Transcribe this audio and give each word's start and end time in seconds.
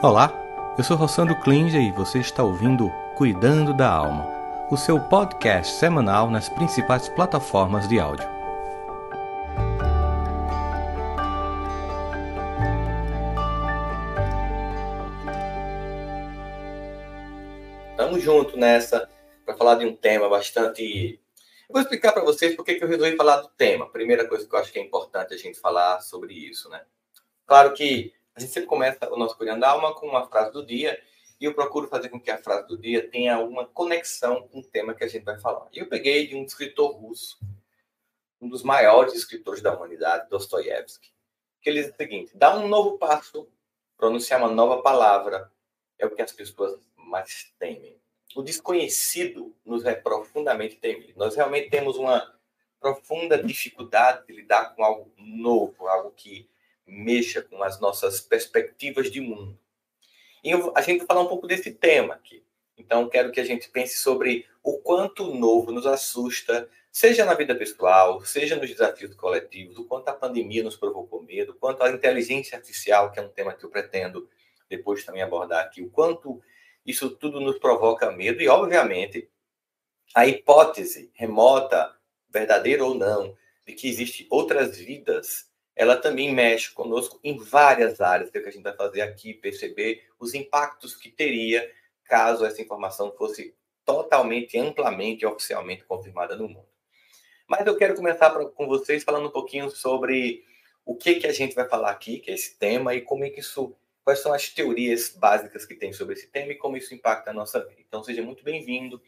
Olá, 0.00 0.32
eu 0.78 0.84
sou 0.84 0.96
Rossandro 0.96 1.34
Klinger 1.40 1.82
e 1.82 1.90
você 1.90 2.20
está 2.20 2.44
ouvindo 2.44 2.88
Cuidando 3.16 3.74
da 3.74 3.90
Alma, 3.90 4.28
o 4.70 4.76
seu 4.76 5.00
podcast 5.00 5.74
semanal 5.74 6.30
nas 6.30 6.48
principais 6.48 7.08
plataformas 7.08 7.88
de 7.88 7.98
áudio. 7.98 8.24
Estamos 17.90 18.22
juntos 18.22 18.54
nessa 18.54 19.10
para 19.44 19.56
falar 19.56 19.74
de 19.74 19.84
um 19.84 19.96
tema 19.96 20.28
bastante. 20.28 21.18
Eu 21.68 21.72
vou 21.72 21.82
explicar 21.82 22.12
para 22.12 22.22
vocês 22.22 22.54
por 22.54 22.64
que 22.64 22.78
eu 22.80 22.86
resolvi 22.86 23.16
falar 23.16 23.40
do 23.40 23.48
tema. 23.48 23.90
Primeira 23.90 24.28
coisa 24.28 24.48
que 24.48 24.54
eu 24.54 24.60
acho 24.60 24.72
que 24.72 24.78
é 24.78 24.82
importante 24.82 25.34
a 25.34 25.36
gente 25.36 25.58
falar 25.58 26.00
sobre 26.02 26.34
isso, 26.34 26.68
né? 26.68 26.82
Claro 27.44 27.74
que 27.74 28.12
a 28.38 28.40
gente 28.40 28.52
sempre 28.52 28.68
começa 28.68 29.12
o 29.12 29.16
nosso 29.16 29.36
Cuidando 29.36 29.60
da 29.60 29.70
Alma 29.70 29.92
com 29.92 30.06
uma 30.06 30.24
frase 30.28 30.52
do 30.52 30.64
dia 30.64 31.02
e 31.40 31.44
eu 31.44 31.54
procuro 31.54 31.88
fazer 31.88 32.08
com 32.08 32.20
que 32.20 32.30
a 32.30 32.38
frase 32.38 32.68
do 32.68 32.78
dia 32.78 33.08
tenha 33.08 33.40
uma 33.40 33.66
conexão 33.66 34.46
com 34.46 34.60
o 34.60 34.62
tema 34.62 34.94
que 34.94 35.02
a 35.02 35.08
gente 35.08 35.24
vai 35.24 35.38
falar. 35.40 35.66
E 35.72 35.80
eu 35.80 35.88
peguei 35.88 36.24
de 36.28 36.36
um 36.36 36.44
escritor 36.44 36.92
russo, 36.92 37.36
um 38.40 38.48
dos 38.48 38.62
maiores 38.62 39.12
escritores 39.14 39.60
da 39.60 39.74
humanidade, 39.74 40.30
Dostoiévski, 40.30 41.10
que 41.60 41.68
ele 41.68 41.82
diz 41.82 41.92
o 41.92 41.96
seguinte: 41.96 42.30
dá 42.36 42.56
um 42.56 42.68
novo 42.68 42.96
passo, 42.96 43.48
pronunciar 43.96 44.40
uma 44.40 44.50
nova 44.50 44.82
palavra 44.82 45.50
é 45.98 46.06
o 46.06 46.10
que 46.14 46.22
as 46.22 46.30
pessoas 46.30 46.78
mais 46.96 47.52
temem. 47.58 48.00
O 48.36 48.42
desconhecido 48.42 49.52
nos 49.64 49.84
é 49.84 49.96
profundamente 49.96 50.76
temido. 50.76 51.14
Nós 51.16 51.34
realmente 51.34 51.70
temos 51.70 51.96
uma 51.96 52.38
profunda 52.78 53.42
dificuldade 53.42 54.28
de 54.28 54.32
lidar 54.32 54.76
com 54.76 54.84
algo 54.84 55.12
novo, 55.16 55.88
algo 55.88 56.12
que 56.12 56.48
mexa 56.88 57.42
com 57.42 57.62
as 57.62 57.78
nossas 57.78 58.20
perspectivas 58.20 59.10
de 59.10 59.20
mundo. 59.20 59.58
E 60.42 60.50
a 60.74 60.80
gente 60.80 60.98
vai 60.98 61.06
falar 61.06 61.20
um 61.20 61.28
pouco 61.28 61.46
desse 61.46 61.70
tema 61.70 62.14
aqui. 62.14 62.42
Então, 62.76 63.08
quero 63.08 63.30
que 63.30 63.40
a 63.40 63.44
gente 63.44 63.68
pense 63.68 63.98
sobre 63.98 64.46
o 64.62 64.78
quanto 64.78 65.30
o 65.30 65.38
novo 65.38 65.72
nos 65.72 65.86
assusta, 65.86 66.68
seja 66.92 67.24
na 67.24 67.34
vida 67.34 67.54
pessoal, 67.54 68.24
seja 68.24 68.56
nos 68.56 68.70
desafios 68.70 69.14
coletivos, 69.14 69.76
o 69.76 69.84
quanto 69.84 70.08
a 70.08 70.12
pandemia 70.12 70.62
nos 70.62 70.76
provocou 70.76 71.22
medo, 71.22 71.52
o 71.52 71.54
quanto 71.54 71.82
a 71.82 71.90
inteligência 71.90 72.56
artificial, 72.56 73.10
que 73.10 73.18
é 73.18 73.22
um 73.22 73.28
tema 73.28 73.52
que 73.52 73.64
eu 73.64 73.70
pretendo 73.70 74.28
depois 74.68 75.04
também 75.04 75.22
abordar 75.22 75.64
aqui, 75.64 75.82
o 75.82 75.90
quanto 75.90 76.40
isso 76.86 77.10
tudo 77.10 77.40
nos 77.40 77.58
provoca 77.58 78.10
medo 78.12 78.40
e, 78.40 78.48
obviamente, 78.48 79.28
a 80.14 80.26
hipótese 80.26 81.10
remota, 81.14 81.94
verdadeira 82.30 82.84
ou 82.84 82.94
não, 82.94 83.36
de 83.66 83.74
que 83.74 83.88
existem 83.88 84.26
outras 84.30 84.78
vidas 84.78 85.50
ela 85.78 85.96
também 85.96 86.34
mexe 86.34 86.72
conosco 86.72 87.20
em 87.22 87.38
várias 87.38 88.00
áreas, 88.00 88.30
que, 88.30 88.38
é 88.38 88.40
que 88.40 88.48
a 88.48 88.50
gente 88.50 88.64
vai 88.64 88.74
fazer 88.74 89.00
aqui, 89.00 89.32
perceber 89.32 90.02
os 90.18 90.34
impactos 90.34 90.96
que 90.96 91.08
teria 91.08 91.70
caso 92.04 92.44
essa 92.44 92.60
informação 92.60 93.14
fosse 93.16 93.54
totalmente, 93.84 94.58
amplamente 94.58 95.24
oficialmente 95.24 95.84
confirmada 95.84 96.34
no 96.34 96.48
mundo. 96.48 96.68
Mas 97.46 97.64
eu 97.64 97.76
quero 97.76 97.94
começar 97.94 98.28
pra, 98.30 98.44
com 98.46 98.66
vocês 98.66 99.04
falando 99.04 99.28
um 99.28 99.30
pouquinho 99.30 99.70
sobre 99.70 100.44
o 100.84 100.96
que, 100.96 101.14
que 101.14 101.28
a 101.28 101.32
gente 101.32 101.54
vai 101.54 101.68
falar 101.68 101.92
aqui, 101.92 102.18
que 102.18 102.32
é 102.32 102.34
esse 102.34 102.58
tema, 102.58 102.92
e 102.96 103.00
como 103.00 103.24
é 103.24 103.30
que 103.30 103.38
isso, 103.38 103.72
quais 104.02 104.18
são 104.18 104.32
as 104.32 104.48
teorias 104.48 105.10
básicas 105.16 105.64
que 105.64 105.76
tem 105.76 105.92
sobre 105.92 106.14
esse 106.14 106.26
tema 106.26 106.50
e 106.50 106.56
como 106.56 106.76
isso 106.76 106.92
impacta 106.92 107.30
a 107.30 107.34
nossa 107.34 107.60
vida. 107.64 107.80
Então, 107.86 108.02
seja 108.02 108.20
muito 108.20 108.42
bem-vindo, 108.42 109.00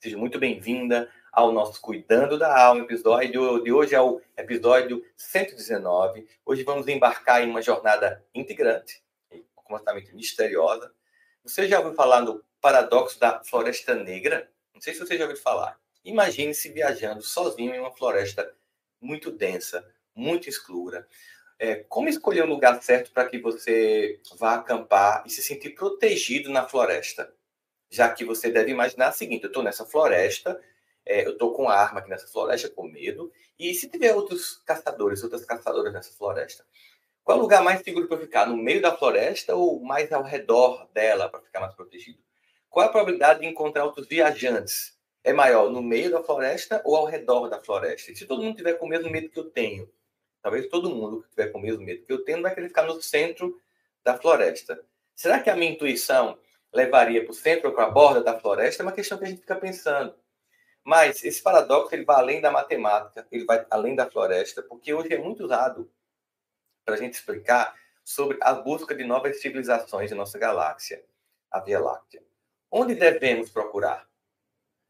seja 0.00 0.16
muito 0.16 0.38
bem-vinda 0.38 1.06
ao 1.34 1.52
nosso 1.52 1.80
Cuidando 1.80 2.38
da 2.38 2.56
Alma. 2.56 2.82
episódio 2.84 3.62
de 3.62 3.72
hoje 3.72 3.94
é 3.94 4.00
o 4.00 4.20
episódio 4.36 5.04
119. 5.16 6.28
Hoje 6.46 6.62
vamos 6.62 6.86
embarcar 6.86 7.42
em 7.42 7.50
uma 7.50 7.60
jornada 7.60 8.24
integrante, 8.32 9.02
completamente 9.54 10.14
misteriosa. 10.14 10.92
Você 11.42 11.66
já 11.66 11.80
ouviu 11.80 11.94
falar 11.94 12.20
no 12.20 12.42
paradoxo 12.60 13.18
da 13.18 13.42
Floresta 13.42 13.96
Negra? 13.96 14.48
Não 14.72 14.80
sei 14.80 14.94
se 14.94 15.00
você 15.00 15.18
já 15.18 15.24
ouviu 15.24 15.36
falar. 15.36 15.78
Imagine-se 16.04 16.68
viajando 16.68 17.22
sozinho 17.22 17.74
em 17.74 17.80
uma 17.80 17.90
floresta 17.90 18.54
muito 19.00 19.32
densa, 19.32 19.84
muito 20.14 20.48
escura. 20.48 21.06
É, 21.58 21.76
como 21.88 22.08
escolher 22.08 22.44
um 22.44 22.48
lugar 22.48 22.80
certo 22.80 23.10
para 23.10 23.28
que 23.28 23.38
você 23.38 24.20
vá 24.38 24.54
acampar 24.54 25.24
e 25.26 25.30
se 25.30 25.42
sentir 25.42 25.70
protegido 25.70 26.48
na 26.50 26.68
floresta? 26.68 27.32
Já 27.90 28.08
que 28.12 28.24
você 28.24 28.50
deve 28.50 28.70
imaginar 28.70 29.10
o 29.10 29.14
seguinte: 29.14 29.44
eu 29.44 29.48
estou 29.48 29.62
nessa 29.62 29.84
floresta, 29.84 30.60
é, 31.06 31.26
eu 31.26 31.32
estou 31.32 31.52
com 31.52 31.68
arma 31.68 32.00
aqui 32.00 32.08
nessa 32.08 32.26
floresta 32.26 32.68
com 32.70 32.88
medo. 32.88 33.30
E 33.58 33.74
se 33.74 33.88
tiver 33.88 34.14
outros 34.14 34.56
caçadores, 34.64 35.22
outras 35.22 35.44
caçadoras 35.44 35.92
nessa 35.92 36.12
floresta, 36.12 36.64
qual 37.22 37.38
é 37.38 37.40
o 37.40 37.42
lugar 37.42 37.62
mais 37.62 37.82
seguro 37.82 38.06
para 38.06 38.18
ficar? 38.18 38.46
No 38.46 38.56
meio 38.56 38.82
da 38.82 38.96
floresta 38.96 39.54
ou 39.54 39.80
mais 39.80 40.12
ao 40.12 40.22
redor 40.22 40.88
dela 40.92 41.28
para 41.28 41.40
ficar 41.40 41.60
mais 41.60 41.74
protegido? 41.74 42.18
Qual 42.68 42.84
é 42.84 42.88
a 42.88 42.92
probabilidade 42.92 43.40
de 43.40 43.46
encontrar 43.46 43.84
outros 43.84 44.06
viajantes? 44.06 44.98
É 45.22 45.32
maior 45.32 45.70
no 45.70 45.80
meio 45.80 46.10
da 46.10 46.22
floresta 46.22 46.82
ou 46.84 46.96
ao 46.96 47.06
redor 47.06 47.48
da 47.48 47.62
floresta? 47.62 48.12
E 48.12 48.16
se 48.16 48.26
todo 48.26 48.42
mundo 48.42 48.56
tiver 48.56 48.74
com 48.74 48.84
o 48.84 48.88
mesmo 48.88 49.08
medo 49.10 49.30
que 49.30 49.38
eu 49.38 49.48
tenho, 49.50 49.90
talvez 50.42 50.68
todo 50.68 50.90
mundo 50.90 51.22
que 51.22 51.30
tiver 51.30 51.48
com 51.48 51.58
o 51.58 51.62
mesmo 51.62 51.82
medo 51.82 52.04
que 52.04 52.12
eu 52.12 52.22
tenho 52.24 52.42
vai 52.42 52.54
querer 52.54 52.68
ficar 52.68 52.82
no 52.82 53.00
centro 53.00 53.58
da 54.02 54.18
floresta. 54.18 54.78
Será 55.14 55.40
que 55.40 55.48
a 55.48 55.56
minha 55.56 55.70
intuição 55.70 56.38
levaria 56.74 57.22
para 57.22 57.30
o 57.30 57.34
centro 57.34 57.68
ou 57.68 57.74
para 57.74 57.84
a 57.84 57.90
borda 57.90 58.22
da 58.22 58.38
floresta? 58.38 58.82
É 58.82 58.84
uma 58.84 58.92
questão 58.92 59.16
que 59.16 59.24
a 59.24 59.28
gente 59.28 59.40
fica 59.40 59.56
pensando. 59.56 60.14
Mas 60.84 61.24
esse 61.24 61.42
paradoxo 61.42 61.94
ele 61.94 62.04
vai 62.04 62.16
além 62.16 62.40
da 62.42 62.50
matemática, 62.50 63.26
ele 63.32 63.46
vai 63.46 63.66
além 63.70 63.96
da 63.96 64.08
floresta, 64.08 64.62
porque 64.62 64.92
hoje 64.92 65.14
é 65.14 65.18
muito 65.18 65.44
usado 65.44 65.90
para 66.84 66.94
a 66.94 66.98
gente 66.98 67.14
explicar 67.14 67.74
sobre 68.04 68.36
a 68.42 68.52
busca 68.52 68.94
de 68.94 69.02
novas 69.02 69.40
civilizações 69.40 70.12
em 70.12 70.14
nossa 70.14 70.38
galáxia, 70.38 71.02
a 71.50 71.58
Via 71.58 71.80
Láctea. 71.80 72.22
Onde 72.70 72.94
devemos 72.94 73.48
procurar? 73.48 74.06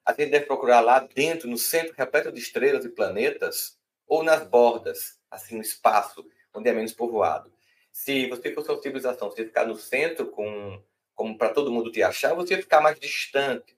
A 0.05 0.13
gente 0.13 0.31
deve 0.31 0.47
procurar 0.47 0.81
lá 0.81 0.99
dentro, 0.99 1.49
no 1.49 1.57
centro 1.57 1.95
repleto 1.97 2.33
de 2.33 2.41
estrelas 2.41 2.85
e 2.85 2.89
planetas, 2.89 3.79
ou 4.07 4.25
nas 4.25 4.45
bordas, 4.45 5.21
assim, 5.31 5.55
no 5.55 5.63
espaço, 5.63 6.29
onde 6.53 6.69
é 6.69 6.73
menos 6.73 6.93
povoado. 6.93 7.53
Se 7.93 8.27
você 8.29 8.53
fosse 8.53 8.69
uma 8.69 8.83
civilização, 8.83 9.31
você 9.31 9.45
ficar 9.45 9.65
no 9.65 9.77
centro, 9.77 10.27
com, 10.27 10.83
como 11.15 11.39
para 11.39 11.51
todo 11.51 11.71
mundo 11.71 11.93
te 11.93 12.03
achar, 12.03 12.35
você 12.35 12.61
ficar 12.61 12.81
mais 12.81 12.99
distante 12.99 13.77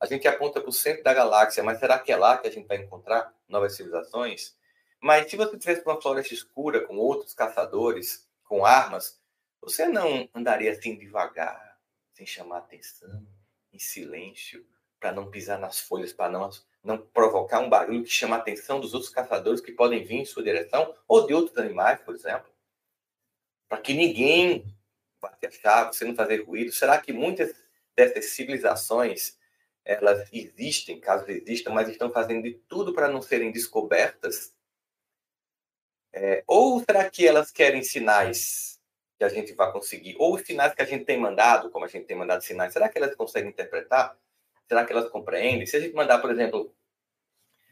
a 0.00 0.06
gente 0.06 0.28
aponta 0.28 0.60
para 0.60 0.70
o 0.70 0.72
centro 0.72 1.02
da 1.02 1.12
galáxia, 1.12 1.62
mas 1.62 1.78
será 1.78 1.98
que 1.98 2.12
é 2.12 2.16
lá 2.16 2.38
que 2.38 2.46
a 2.46 2.50
gente 2.50 2.66
vai 2.66 2.78
encontrar 2.78 3.34
novas 3.48 3.74
civilizações? 3.74 4.56
Mas 5.00 5.30
se 5.30 5.36
você 5.36 5.58
tivesse 5.58 5.82
uma 5.84 6.00
floresta 6.00 6.34
escura 6.34 6.86
com 6.86 6.96
outros 6.96 7.34
caçadores, 7.34 8.28
com 8.44 8.64
armas, 8.64 9.20
você 9.60 9.86
não 9.86 10.28
andaria 10.34 10.72
assim 10.72 10.96
devagar, 10.96 11.78
sem 12.12 12.26
chamar 12.26 12.58
atenção, 12.58 13.26
em 13.72 13.78
silêncio, 13.78 14.66
para 14.98 15.12
não 15.12 15.30
pisar 15.30 15.58
nas 15.58 15.78
folhas, 15.78 16.12
para 16.12 16.30
não, 16.30 16.50
não 16.82 16.98
provocar 16.98 17.60
um 17.60 17.68
barulho 17.68 18.02
que 18.02 18.10
chama 18.10 18.36
a 18.36 18.38
atenção 18.38 18.80
dos 18.80 18.94
outros 18.94 19.12
caçadores 19.12 19.60
que 19.60 19.72
podem 19.72 20.04
vir 20.04 20.16
em 20.16 20.24
sua 20.24 20.42
direção, 20.42 20.94
ou 21.06 21.26
de 21.26 21.34
outros 21.34 21.56
animais, 21.58 22.00
por 22.00 22.14
exemplo? 22.14 22.50
Para 23.68 23.80
que 23.80 23.94
ninguém 23.94 24.74
vá 25.20 25.30
te 25.30 25.46
achar, 25.46 25.92
você 25.92 26.04
não 26.04 26.14
fazer 26.14 26.44
ruído. 26.44 26.72
Será 26.72 27.00
que 27.00 27.12
muitas 27.12 27.54
dessas 27.94 28.26
civilizações 28.26 29.37
elas 29.88 30.28
existem, 30.30 31.00
caso 31.00 31.24
existam, 31.30 31.70
mas 31.70 31.88
estão 31.88 32.10
fazendo 32.10 32.42
de 32.42 32.52
tudo 32.68 32.92
para 32.92 33.08
não 33.08 33.22
serem 33.22 33.50
descobertas? 33.50 34.54
É, 36.12 36.44
ou 36.46 36.78
será 36.80 37.08
que 37.08 37.26
elas 37.26 37.50
querem 37.50 37.82
sinais 37.82 38.78
que 39.16 39.24
a 39.24 39.30
gente 39.30 39.54
vai 39.54 39.72
conseguir? 39.72 40.14
Ou 40.18 40.34
os 40.34 40.42
sinais 40.42 40.74
que 40.74 40.82
a 40.82 40.84
gente 40.84 41.06
tem 41.06 41.18
mandado, 41.18 41.70
como 41.70 41.86
a 41.86 41.88
gente 41.88 42.04
tem 42.04 42.16
mandado 42.16 42.44
sinais, 42.44 42.72
será 42.72 42.88
que 42.88 42.98
elas 42.98 43.14
conseguem 43.16 43.48
interpretar? 43.48 44.14
Será 44.68 44.84
que 44.84 44.92
elas 44.92 45.08
compreendem? 45.08 45.66
Se 45.66 45.76
a 45.78 45.80
gente 45.80 45.94
mandar, 45.94 46.18
por 46.18 46.30
exemplo, 46.30 46.74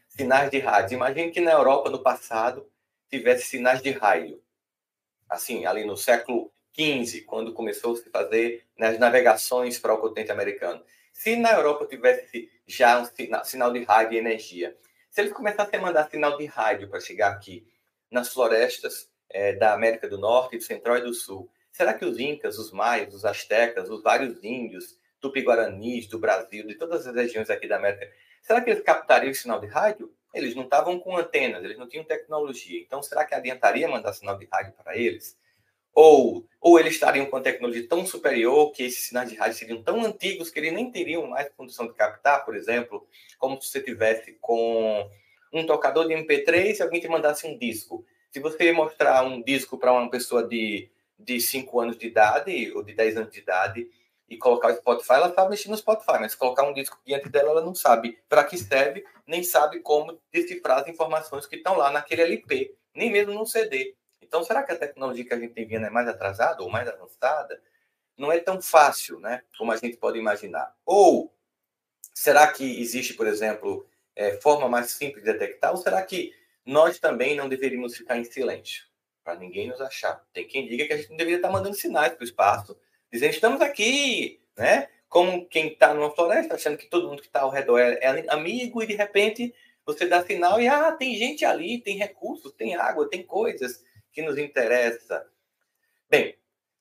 sinais 0.07 0.49
de 0.49 0.57
rádio, 0.57 0.95
imagine 0.95 1.31
que 1.31 1.39
na 1.39 1.51
Europa, 1.51 1.91
no 1.91 2.01
passado, 2.01 2.67
tivesse 3.11 3.45
sinais 3.45 3.79
de 3.79 3.91
raio. 3.91 4.41
Assim, 5.29 5.67
ali 5.67 5.85
no 5.85 5.95
século 5.95 6.51
XV, 6.75 7.21
quando 7.21 7.53
começou 7.53 7.93
a 7.93 7.97
se 7.97 8.09
fazer 8.09 8.65
nas 8.75 8.97
navegações 8.97 9.77
para 9.77 9.93
o 9.93 9.99
continente 9.99 10.31
americano. 10.31 10.83
Se 11.17 11.35
na 11.35 11.51
Europa 11.53 11.87
tivesse 11.87 12.47
já 12.67 12.99
um 12.99 13.05
sinal, 13.05 13.43
sinal 13.43 13.73
de 13.73 13.83
rádio 13.83 14.13
e 14.13 14.19
energia, 14.19 14.77
se 15.09 15.19
eles 15.19 15.33
começassem 15.33 15.79
a 15.79 15.81
mandar 15.81 16.07
sinal 16.11 16.37
de 16.37 16.45
rádio 16.45 16.87
para 16.87 16.99
chegar 16.99 17.31
aqui 17.31 17.67
nas 18.11 18.31
florestas 18.31 19.09
é, 19.27 19.53
da 19.53 19.73
América 19.73 20.07
do 20.07 20.19
Norte, 20.19 20.57
do 20.57 20.63
Central 20.63 20.99
e 20.99 21.01
do 21.01 21.15
Sul, 21.15 21.49
será 21.71 21.95
que 21.95 22.05
os 22.05 22.19
incas, 22.19 22.59
os 22.59 22.71
maias, 22.71 23.15
os 23.15 23.25
astecas, 23.25 23.89
os 23.89 24.03
vários 24.03 24.43
índios, 24.43 24.95
tupi-guaranis 25.19 26.05
do 26.05 26.19
Brasil, 26.19 26.67
de 26.67 26.75
todas 26.75 27.07
as 27.07 27.15
regiões 27.15 27.49
aqui 27.49 27.67
da 27.67 27.77
América, 27.77 28.07
será 28.43 28.61
que 28.61 28.69
eles 28.69 28.83
captariam 28.83 29.31
o 29.31 29.35
sinal 29.35 29.59
de 29.59 29.65
rádio? 29.65 30.13
Eles 30.35 30.53
não 30.53 30.65
estavam 30.65 30.99
com 30.99 31.17
antenas, 31.17 31.63
eles 31.63 31.79
não 31.79 31.89
tinham 31.89 32.05
tecnologia. 32.05 32.79
Então, 32.79 33.01
será 33.01 33.25
que 33.25 33.33
adiantaria 33.33 33.87
mandar 33.87 34.13
sinal 34.13 34.37
de 34.37 34.47
rádio 34.53 34.71
para 34.73 34.95
eles? 34.95 35.35
Ou, 35.99 36.45
ou 36.61 36.79
eles 36.79 36.93
estariam 36.93 37.25
com 37.25 37.41
tecnologia 37.41 37.87
tão 37.87 38.05
superior 38.05 38.71
que 38.71 38.83
esses 38.83 39.07
sinais 39.07 39.31
de 39.31 39.35
rádio 39.35 39.57
seriam 39.57 39.81
tão 39.81 40.05
antigos 40.05 40.51
que 40.51 40.59
eles 40.59 40.71
nem 40.71 40.91
teriam 40.91 41.25
mais 41.25 41.49
condição 41.57 41.87
de 41.87 41.95
captar, 41.95 42.45
por 42.45 42.55
exemplo, 42.55 43.07
como 43.39 43.59
se 43.59 43.69
você 43.69 43.81
tivesse 43.81 44.37
com 44.39 45.09
um 45.51 45.65
tocador 45.65 46.07
de 46.07 46.13
MP3 46.13 46.77
e 46.77 46.81
alguém 46.83 47.01
te 47.01 47.07
mandasse 47.07 47.47
um 47.47 47.57
disco. 47.57 48.05
Se 48.29 48.39
você 48.39 48.71
mostrar 48.71 49.23
um 49.23 49.41
disco 49.41 49.75
para 49.75 49.91
uma 49.91 50.07
pessoa 50.07 50.47
de 50.47 50.87
de 51.17 51.41
5 51.41 51.79
anos 51.79 51.97
de 51.97 52.05
idade 52.05 52.71
ou 52.75 52.83
de 52.83 52.93
10 52.93 53.17
anos 53.17 53.31
de 53.31 53.39
idade 53.39 53.89
e 54.29 54.37
colocar 54.37 54.71
o 54.71 54.75
Spotify, 54.75 55.13
ela 55.13 55.33
sabe 55.33 55.49
mexer 55.49 55.67
no 55.67 55.77
Spotify, 55.77 56.19
mas 56.19 56.35
colocar 56.35 56.61
um 56.61 56.73
disco 56.75 56.99
diante 57.03 57.27
dela, 57.27 57.49
ela 57.49 57.61
não 57.61 57.73
sabe 57.73 58.19
para 58.29 58.43
que 58.43 58.55
serve, 58.55 59.03
nem 59.25 59.41
sabe 59.41 59.79
como 59.79 60.19
decifrar 60.31 60.79
as 60.79 60.87
informações 60.87 61.47
que 61.47 61.55
estão 61.55 61.75
lá 61.75 61.89
naquele 61.89 62.21
LP, 62.21 62.75
nem 62.93 63.11
mesmo 63.11 63.33
no 63.33 63.47
CD. 63.47 63.95
Então, 64.27 64.43
será 64.43 64.61
que 64.61 64.73
a 64.73 64.77
tecnologia 64.77 65.25
que 65.25 65.33
a 65.33 65.39
gente 65.39 65.53
tem 65.53 65.65
vindo 65.65 65.85
é 65.85 65.89
mais 65.89 66.07
atrasada 66.07 66.61
ou 66.61 66.69
mais 66.69 66.87
avançada? 66.87 67.61
Não 68.17 68.31
é 68.31 68.39
tão 68.39 68.61
fácil, 68.61 69.19
né? 69.19 69.41
Como 69.57 69.71
a 69.71 69.77
gente 69.77 69.95
pode 69.97 70.19
imaginar. 70.19 70.75
Ou 70.85 71.33
será 72.13 72.51
que 72.51 72.81
existe, 72.81 73.13
por 73.13 73.25
exemplo, 73.25 73.87
é, 74.15 74.33
forma 74.41 74.67
mais 74.67 74.91
simples 74.91 75.23
de 75.23 75.31
detectar? 75.31 75.71
Ou 75.71 75.77
será 75.77 76.01
que 76.01 76.33
nós 76.65 76.99
também 76.99 77.35
não 77.35 77.47
deveríamos 77.47 77.95
ficar 77.95 78.17
em 78.17 78.25
silêncio? 78.25 78.85
Para 79.23 79.35
ninguém 79.35 79.69
nos 79.69 79.79
achar. 79.79 80.21
Tem 80.33 80.45
quem 80.45 80.67
diga 80.67 80.85
que 80.85 80.93
a 80.93 80.97
gente 80.97 81.09
não 81.09 81.17
deveria 81.17 81.37
estar 81.37 81.51
mandando 81.51 81.75
sinais 81.75 82.13
para 82.13 82.21
o 82.21 82.27
espaço, 82.27 82.77
dizendo 83.11 83.31
estamos 83.31 83.61
aqui, 83.61 84.41
né? 84.57 84.89
Como 85.07 85.47
quem 85.47 85.69
está 85.69 85.93
numa 85.93 86.11
floresta, 86.11 86.55
achando 86.55 86.77
que 86.77 86.89
todo 86.89 87.07
mundo 87.07 87.21
que 87.21 87.27
está 87.27 87.41
ao 87.41 87.49
redor 87.49 87.79
é, 87.79 87.93
é, 88.01 88.25
amigo, 88.29 88.83
e 88.83 88.87
de 88.87 88.95
repente 88.95 89.53
você 89.85 90.05
dá 90.05 90.21
sinal 90.25 90.59
e 90.59 90.67
ah, 90.67 90.91
tem 90.91 91.15
gente 91.15 91.45
ali, 91.45 91.79
tem 91.79 91.97
recursos, 91.97 92.51
tem 92.51 92.75
água, 92.75 93.09
tem 93.09 93.23
coisas 93.23 93.85
que 94.17 94.23
nos 94.23 94.39
interessa. 94.39 95.29
Bem, 96.09 96.35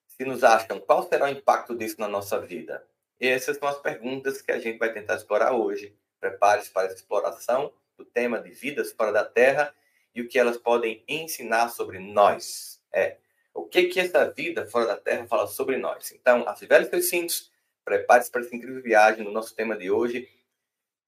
se 0.07 0.25
nos 0.25 0.43
acham, 0.43 0.81
qual 0.81 1.07
será 1.07 1.27
o 1.27 1.29
impacto 1.29 1.77
disso 1.77 1.97
na 1.99 2.09
nossa 2.09 2.41
vida? 2.41 2.83
Essas 3.21 3.59
são 3.59 3.69
as 3.69 3.79
perguntas 3.79 4.41
que 4.41 4.51
a 4.51 4.59
gente 4.59 4.79
vai 4.79 4.91
tentar 4.91 5.17
explorar 5.17 5.53
hoje. 5.53 5.95
Prepare-se 6.19 6.71
para 6.71 6.87
essa 6.87 6.97
exploração 6.97 7.75
do 7.95 8.07
tema 8.07 8.41
de 8.41 8.53
vidas 8.53 8.91
fora 8.91 9.13
da 9.13 9.23
Terra 9.23 9.75
e 10.15 10.23
o 10.23 10.29
que 10.31 10.39
elas 10.39 10.57
podem 10.57 11.05
ensinar 11.07 11.69
sobre 11.69 11.99
nós. 11.99 12.83
É, 12.91 13.19
o 13.53 13.67
que 13.67 13.89
que 13.89 14.01
essa 14.01 14.31
vida 14.31 14.67
fora 14.67 14.87
da 14.87 14.97
Terra 14.97 15.27
fala 15.27 15.47
sobre 15.47 15.77
nós. 15.77 16.13
Então, 16.13 16.49
ativele 16.49 16.87
seus 16.87 17.11
cintos, 17.11 17.53
prepare-se 17.85 18.31
para 18.31 18.41
essa 18.41 18.57
incrível 18.57 18.81
viagem 18.81 19.23
no 19.23 19.31
nosso 19.31 19.55
tema 19.55 19.77
de 19.77 19.91
hoje, 19.91 20.27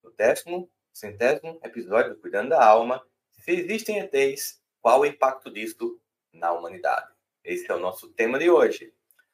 no 0.05 0.11
décimo, 0.11 0.71
centésimo 0.93 1.59
episódio 1.65 2.13
do 2.13 2.21
Cuidando 2.21 2.51
da 2.51 2.63
Alma. 2.63 3.03
Se 3.33 3.53
existem 3.53 3.99
ETs, 3.99 4.61
qual 4.83 5.01
o 5.01 5.07
impacto 5.07 5.51
disso 5.51 5.99
na 6.33 6.53
humanidade? 6.53 7.09
Esse 7.45 7.71
é 7.71 7.75
o 7.75 7.81
nosso 7.81 8.09
tema 8.11 8.39
de 8.39 8.51
hoje. 8.51 8.93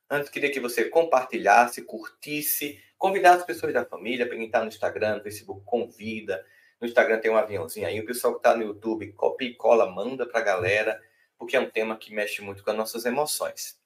Antes, 0.09 0.29
queria 0.31 0.51
que 0.51 0.61
você 0.61 0.85
compartilhasse, 0.85 1.83
curtisse, 1.83 2.83
convidasse 2.99 3.41
as 3.41 3.47
pessoas 3.47 3.73
da 3.73 3.85
família 3.85 4.27
para 4.27 4.37
quem 4.37 4.47
está 4.47 4.61
no 4.61 4.69
Instagram, 4.69 5.17
no 5.17 5.23
Facebook, 5.23 5.63
convida. 5.65 6.45
No 6.81 6.87
Instagram 6.87 7.19
tem 7.21 7.31
um 7.31 7.37
aviãozinho 7.37 7.87
aí. 7.87 7.99
O 8.01 8.07
pessoal 8.07 8.35
que 8.35 8.41
está 8.41 8.57
no 8.57 8.63
YouTube, 8.63 9.13
copia 9.13 9.49
e 9.49 9.55
cola, 9.55 9.91
manda 9.91 10.27
para 10.27 10.41
a 10.41 10.45
galera 10.45 11.01
porque 11.39 11.57
é 11.57 11.61
um 11.61 11.69
tema 11.69 11.97
que 11.97 12.15
mexe 12.15 12.41
muito 12.43 12.63
com 12.63 12.71
as 12.71 12.77
nossas 12.77 13.05
emoções. 13.05 13.79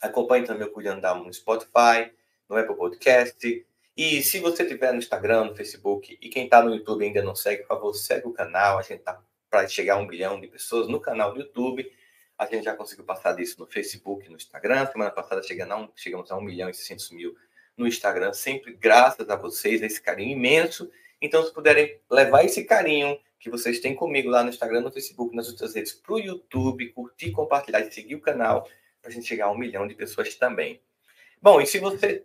Acompanhe 0.00 0.44
também 0.44 0.66
o 0.66 0.72
Cuidando 0.72 1.00
da 1.00 1.14
no 1.14 1.32
Spotify, 1.32 2.12
no 2.48 2.56
Apple 2.56 2.76
Podcast. 2.76 3.66
E 3.96 4.22
se 4.22 4.38
você 4.40 4.62
estiver 4.62 4.92
no 4.92 4.98
Instagram, 4.98 5.46
no 5.46 5.56
Facebook, 5.56 6.18
e 6.20 6.28
quem 6.28 6.44
está 6.44 6.62
no 6.62 6.74
YouTube 6.74 7.04
ainda 7.04 7.22
não 7.22 7.34
segue, 7.34 7.62
por 7.62 7.68
favor, 7.68 7.94
segue 7.94 8.28
o 8.28 8.32
canal. 8.32 8.78
A 8.78 8.82
gente 8.82 9.00
está 9.00 9.20
para 9.48 9.66
chegar 9.66 9.94
a 9.94 9.98
um 9.98 10.06
milhão 10.06 10.40
de 10.40 10.46
pessoas 10.48 10.86
no 10.86 11.00
canal 11.00 11.32
do 11.32 11.40
YouTube. 11.40 11.90
A 12.38 12.44
gente 12.46 12.64
já 12.64 12.74
conseguiu 12.74 13.04
passar 13.04 13.32
disso 13.32 13.56
no 13.58 13.66
Facebook, 13.66 14.28
no 14.28 14.36
Instagram. 14.36 14.86
Semana 14.86 15.10
passada 15.10 15.42
chegamos 15.42 15.74
a 15.74 15.78
um, 15.78 15.88
chegamos 15.96 16.30
a 16.30 16.36
1 16.36 16.40
milhão 16.42 16.68
e 16.68 16.74
600 16.74 17.10
mil 17.10 17.36
no 17.76 17.86
Instagram, 17.86 18.32
sempre 18.32 18.72
graças 18.72 19.28
a 19.28 19.36
vocês, 19.36 19.82
a 19.82 19.86
esse 19.86 20.00
carinho 20.00 20.32
imenso. 20.32 20.90
Então, 21.20 21.44
se 21.44 21.52
puderem 21.52 22.00
levar 22.10 22.44
esse 22.44 22.64
carinho 22.64 23.18
que 23.38 23.50
vocês 23.50 23.80
têm 23.80 23.94
comigo 23.94 24.28
lá 24.28 24.42
no 24.42 24.48
Instagram, 24.48 24.80
no 24.80 24.90
Facebook, 24.90 25.34
nas 25.36 25.48
outras 25.48 25.74
redes, 25.74 25.92
para 25.92 26.14
o 26.14 26.18
YouTube, 26.18 26.88
curtir, 26.90 27.30
compartilhar 27.32 27.80
e 27.80 27.92
seguir 27.92 28.14
o 28.14 28.20
canal, 28.20 28.68
para 29.00 29.10
a 29.10 29.14
gente 29.14 29.26
chegar 29.26 29.46
a 29.46 29.50
um 29.50 29.58
milhão 29.58 29.86
de 29.86 29.94
pessoas 29.94 30.34
também. 30.34 30.80
Bom, 31.40 31.60
e 31.60 31.66
se 31.66 31.78
você 31.78 32.24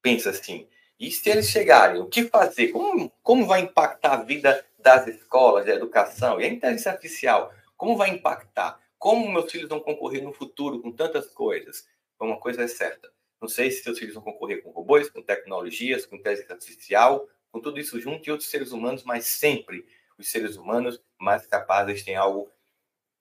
pensa 0.00 0.30
assim, 0.30 0.68
e 1.00 1.10
se 1.10 1.30
eles 1.30 1.48
chegarem, 1.48 2.00
o 2.00 2.06
que 2.06 2.24
fazer? 2.24 2.68
Como, 2.68 3.10
como 3.22 3.46
vai 3.46 3.62
impactar 3.62 4.12
a 4.12 4.22
vida 4.22 4.64
das 4.78 5.06
escolas, 5.06 5.66
da 5.66 5.74
educação 5.74 6.40
e 6.40 6.44
a 6.44 6.48
inteligência 6.48 6.92
artificial? 6.92 7.52
Como 7.76 7.96
vai 7.96 8.10
impactar? 8.10 8.78
Como 9.02 9.28
meus 9.32 9.50
filhos 9.50 9.68
vão 9.68 9.80
concorrer 9.80 10.22
no 10.22 10.32
futuro 10.32 10.80
com 10.80 10.92
tantas 10.92 11.26
coisas? 11.26 11.88
Uma 12.20 12.38
coisa 12.38 12.62
é 12.62 12.68
certa. 12.68 13.12
Não 13.40 13.48
sei 13.48 13.68
se 13.68 13.82
seus 13.82 13.98
filhos 13.98 14.14
vão 14.14 14.22
concorrer 14.22 14.62
com 14.62 14.70
robôs, 14.70 15.10
com 15.10 15.20
tecnologias, 15.20 16.06
com 16.06 16.14
inteligência 16.14 16.54
artificial, 16.54 17.28
com 17.50 17.60
tudo 17.60 17.80
isso 17.80 17.98
junto 18.00 18.28
e 18.28 18.30
outros 18.30 18.48
seres 18.48 18.70
humanos, 18.70 19.02
mas 19.02 19.26
sempre 19.26 19.84
os 20.16 20.30
seres 20.30 20.54
humanos 20.56 21.02
mais 21.18 21.44
capazes 21.48 22.04
têm 22.04 22.14
algo 22.14 22.48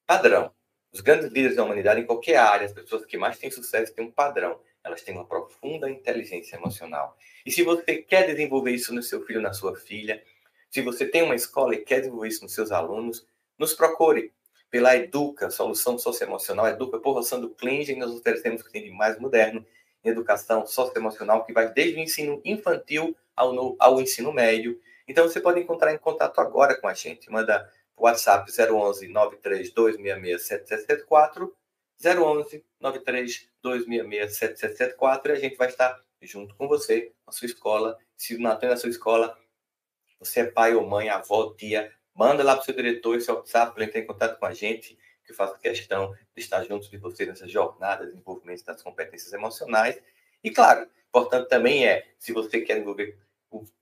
padrão. 0.05 0.53
Os 0.93 1.01
grandes 1.01 1.31
líderes 1.31 1.57
da 1.57 1.63
humanidade, 1.63 2.01
em 2.01 2.05
qualquer 2.05 2.35
área, 2.35 2.67
as 2.67 2.73
pessoas 2.73 3.03
que 3.03 3.17
mais 3.17 3.39
têm 3.39 3.49
sucesso 3.49 3.91
têm 3.91 4.05
um 4.05 4.11
padrão. 4.11 4.61
Elas 4.83 5.01
têm 5.01 5.15
uma 5.15 5.25
profunda 5.25 5.89
inteligência 5.89 6.57
emocional. 6.57 7.17
E 7.43 7.51
se 7.51 7.63
você 7.63 7.97
quer 8.03 8.27
desenvolver 8.27 8.69
isso 8.69 8.93
no 8.93 9.01
seu 9.01 9.25
filho, 9.25 9.41
na 9.41 9.51
sua 9.51 9.75
filha, 9.75 10.23
se 10.69 10.79
você 10.83 11.07
tem 11.07 11.23
uma 11.23 11.33
escola 11.33 11.73
e 11.73 11.79
quer 11.79 12.01
desenvolver 12.01 12.27
isso 12.27 12.43
nos 12.43 12.53
seus 12.53 12.71
alunos, 12.71 13.25
nos 13.57 13.73
procure 13.73 14.31
pela 14.71 14.95
Educa, 14.95 15.51
Solução 15.51 15.99
Socioemocional. 15.99 16.67
Educa 16.67 16.97
por 16.97 17.13
Rossando 17.13 17.49
Klinge, 17.51 17.95
nós 17.95 18.09
oferecemos 18.09 18.61
o 18.61 18.65
que 18.65 18.71
tem 18.71 18.83
de 18.85 18.89
mais 18.89 19.19
moderno 19.19 19.63
em 20.03 20.09
educação 20.09 20.65
socioemocional, 20.65 21.45
que 21.45 21.53
vai 21.53 21.71
desde 21.71 21.99
o 21.99 21.99
ensino 21.99 22.41
infantil 22.43 23.15
ao, 23.35 23.53
no, 23.53 23.75
ao 23.77 24.01
ensino 24.01 24.33
médio 24.33 24.79
então 25.11 25.27
você 25.27 25.41
pode 25.41 25.59
encontrar 25.59 25.93
em 25.93 25.97
contato 25.97 26.39
agora 26.39 26.79
com 26.79 26.87
a 26.87 26.93
gente. 26.93 27.29
Manda 27.29 27.69
WhatsApp 27.97 28.49
011 28.49 29.09
93266 29.09 30.41
7774 30.47 31.53
011 32.01 32.65
93266 32.79 34.37
7774 34.37 35.33
e 35.33 35.35
a 35.35 35.39
gente 35.39 35.57
vai 35.57 35.67
estar 35.67 36.01
junto 36.21 36.55
com 36.55 36.65
você 36.65 37.11
na 37.27 37.33
sua 37.33 37.45
escola. 37.45 37.97
Se 38.15 38.37
não 38.37 38.57
tem 38.57 38.69
na 38.69 38.77
sua 38.77 38.89
escola, 38.89 39.37
você 40.17 40.39
é 40.39 40.45
pai 40.45 40.75
ou 40.75 40.87
mãe, 40.87 41.09
avó, 41.09 41.53
tia, 41.55 41.91
manda 42.21 42.43
lá 42.43 42.53
para 42.53 42.61
o 42.61 42.65
seu 42.65 42.75
diretor 42.75 43.17
esse 43.17 43.31
WhatsApp 43.31 43.73
para 43.73 43.83
entrar 43.83 43.99
em 43.99 44.05
contato 44.05 44.37
com 44.37 44.45
a 44.45 44.53
gente, 44.53 44.95
que 45.25 45.33
faça 45.33 45.57
questão 45.57 46.13
de 46.35 46.41
estar 46.43 46.63
junto 46.65 46.87
de 46.87 46.95
você 46.97 47.25
nessa 47.25 47.47
jornada 47.47 48.05
de 48.05 48.11
desenvolvimento 48.11 48.63
das 48.63 48.83
competências 48.83 49.33
emocionais. 49.33 49.99
E 50.43 50.51
claro, 50.51 50.87
importante 51.09 51.49
também 51.49 51.87
é, 51.87 52.05
se 52.19 52.31
você 52.31 52.61
quer 52.61 52.75
desenvolver 52.75 53.17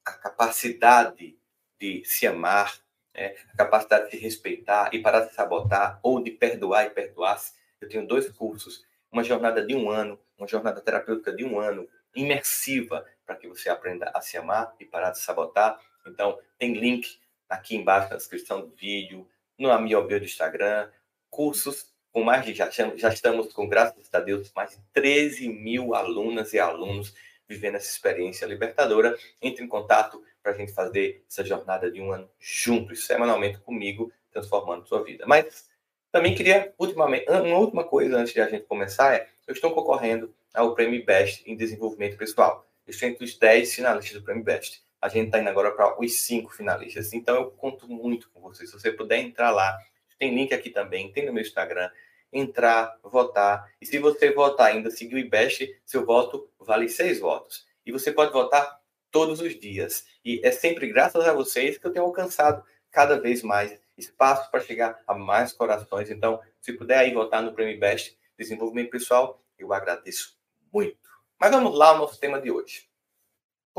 a 0.06 0.14
capacidade 0.14 1.38
de 1.78 2.02
se 2.06 2.26
amar, 2.26 2.80
né? 3.14 3.36
a 3.54 3.58
capacidade 3.58 4.06
de 4.06 4.12
se 4.12 4.18
respeitar 4.24 4.90
e 4.94 5.00
parar 5.00 5.26
de 5.26 5.34
sabotar, 5.34 6.00
ou 6.02 6.24
de 6.24 6.32
perdoar 6.32 6.86
e 6.86 6.92
perdoar-se. 6.92 7.56
Eu 7.82 7.90
tenho 7.90 8.08
dois 8.08 8.30
cursos, 8.30 8.86
uma 9.12 9.24
jornada 9.24 9.66
de 9.66 9.76
um 9.76 9.90
ano, 9.90 10.18
uma 10.38 10.48
jornada 10.48 10.80
terapêutica 10.80 11.34
de 11.34 11.44
um 11.44 11.60
ano, 11.60 11.90
imersiva, 12.16 13.06
para 13.26 13.36
que 13.36 13.50
você 13.50 13.70
aprenda 13.70 14.10
a 14.16 14.22
se 14.22 14.38
amar 14.38 14.74
e 14.80 14.86
parar 14.86 15.12
de 15.12 15.20
sabotar. 15.20 15.78
Então, 16.08 16.40
tem 16.58 16.74
link 16.74 17.19
aqui 17.50 17.76
embaixo 17.76 18.10
na 18.12 18.18
descrição 18.18 18.62
do 18.62 18.70
vídeo, 18.76 19.28
no 19.58 19.68
meu 19.80 20.06
bio 20.06 20.20
do 20.20 20.26
Instagram, 20.26 20.90
cursos 21.30 21.92
com 22.12 22.24
mais 22.24 22.46
de, 22.46 22.54
já, 22.54 22.70
já 22.70 23.10
estamos 23.10 23.54
com, 23.54 23.68
graças 23.68 24.10
a 24.12 24.20
Deus, 24.20 24.52
mais 24.56 24.72
de 24.72 24.78
13 24.94 25.50
mil 25.50 25.94
alunas 25.94 26.54
e 26.54 26.60
alunos 26.60 27.14
vivendo 27.48 27.76
essa 27.76 27.90
experiência 27.90 28.46
libertadora, 28.46 29.18
entre 29.42 29.64
em 29.64 29.68
contato 29.68 30.24
para 30.42 30.52
a 30.52 30.56
gente 30.56 30.72
fazer 30.72 31.24
essa 31.28 31.44
jornada 31.44 31.92
de 31.92 32.00
um 32.00 32.12
ano 32.12 32.30
juntos, 32.40 33.06
semanalmente 33.06 33.58
comigo, 33.60 34.12
transformando 34.32 34.88
sua 34.88 35.04
vida. 35.04 35.26
Mas 35.28 35.68
também 36.12 36.36
queria, 36.36 36.74
ultimamente, 36.78 37.30
uma 37.30 37.58
última 37.58 37.84
coisa 37.84 38.18
antes 38.18 38.34
de 38.34 38.42
a 38.42 38.50
gente 38.50 38.66
começar 38.66 39.16
é, 39.16 39.28
eu 39.48 39.54
estou 39.54 39.72
concorrendo 39.72 40.34
ao 40.54 40.76
Prêmio 40.76 41.04
Best 41.04 41.44
em 41.46 41.56
Desenvolvimento 41.56 42.18
Pessoal. 42.18 42.68
Eu 42.86 42.92
estou 42.92 43.10
entre 43.10 43.26
os 43.26 43.38
10 43.38 43.74
finalistas 43.74 44.20
do 44.20 44.24
Prêmio 44.24 44.44
Best. 44.44 44.84
A 45.02 45.08
gente 45.08 45.28
está 45.28 45.40
indo 45.40 45.50
agora 45.50 45.72
para 45.72 46.00
os 46.00 46.22
5 46.22 46.52
finalistas. 46.52 47.14
Então 47.14 47.36
eu 47.36 47.52
conto 47.52 47.88
muito 47.88 48.30
com 48.32 48.42
vocês. 48.42 48.70
Se 48.70 48.80
você 48.80 48.92
puder 48.92 49.20
entrar 49.20 49.52
lá, 49.52 49.78
tem 50.18 50.36
link 50.36 50.54
aqui 50.54 50.70
também, 50.70 51.12
tem 51.12 51.26
no 51.26 51.34
meu 51.34 51.42
Instagram, 51.42 51.90
entrar, 52.32 52.98
votar. 53.04 53.72
E 53.82 53.86
se 53.86 53.98
você 54.00 54.32
votar 54.32 54.68
ainda, 54.68 54.92
seguir 54.92 55.16
o 55.16 55.20
IBEST, 55.20 55.82
seu 55.86 56.06
voto 56.06 56.50
vale 56.60 56.90
seis 56.90 57.20
votos. 57.20 57.66
E 57.86 57.92
você 57.92 58.12
pode 58.12 58.32
votar 58.32 58.80
todos 59.10 59.42
os 59.42 59.58
dias. 59.60 60.06
E 60.24 60.42
é 60.44 60.52
sempre 60.52 60.88
graças 60.88 61.26
a 61.28 61.34
vocês 61.34 61.78
que 61.78 61.88
eu 61.88 61.92
tenho 61.92 62.06
alcançado 62.06 62.64
cada 62.92 63.20
vez 63.20 63.42
mais 63.42 63.80
espaço 63.98 64.50
para 64.50 64.62
chegar 64.62 65.00
a 65.08 65.14
mais 65.14 65.54
corações. 65.54 66.10
Então, 66.10 66.40
se 66.60 66.74
puder 66.74 66.98
aí 66.98 67.14
votar 67.14 67.42
no 67.42 67.54
Prêmio 67.54 67.80
Best 67.80 68.18
Desenvolvimento 68.38 68.92
Pessoal, 68.92 69.42
eu 69.58 69.74
agradeço 69.74 70.38
muito. 70.72 70.98
Mas 71.40 71.52
vamos 71.52 71.78
lá 71.78 71.90
ao 71.90 71.98
nosso 71.98 72.20
tema 72.20 72.40
de 72.40 72.52
hoje. 72.52 72.89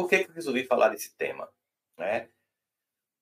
Por 0.00 0.08
que, 0.08 0.24
que 0.24 0.30
eu 0.30 0.34
resolvi 0.34 0.64
falar 0.64 0.88
desse 0.88 1.16
tema? 1.16 1.48
Né? 1.96 2.28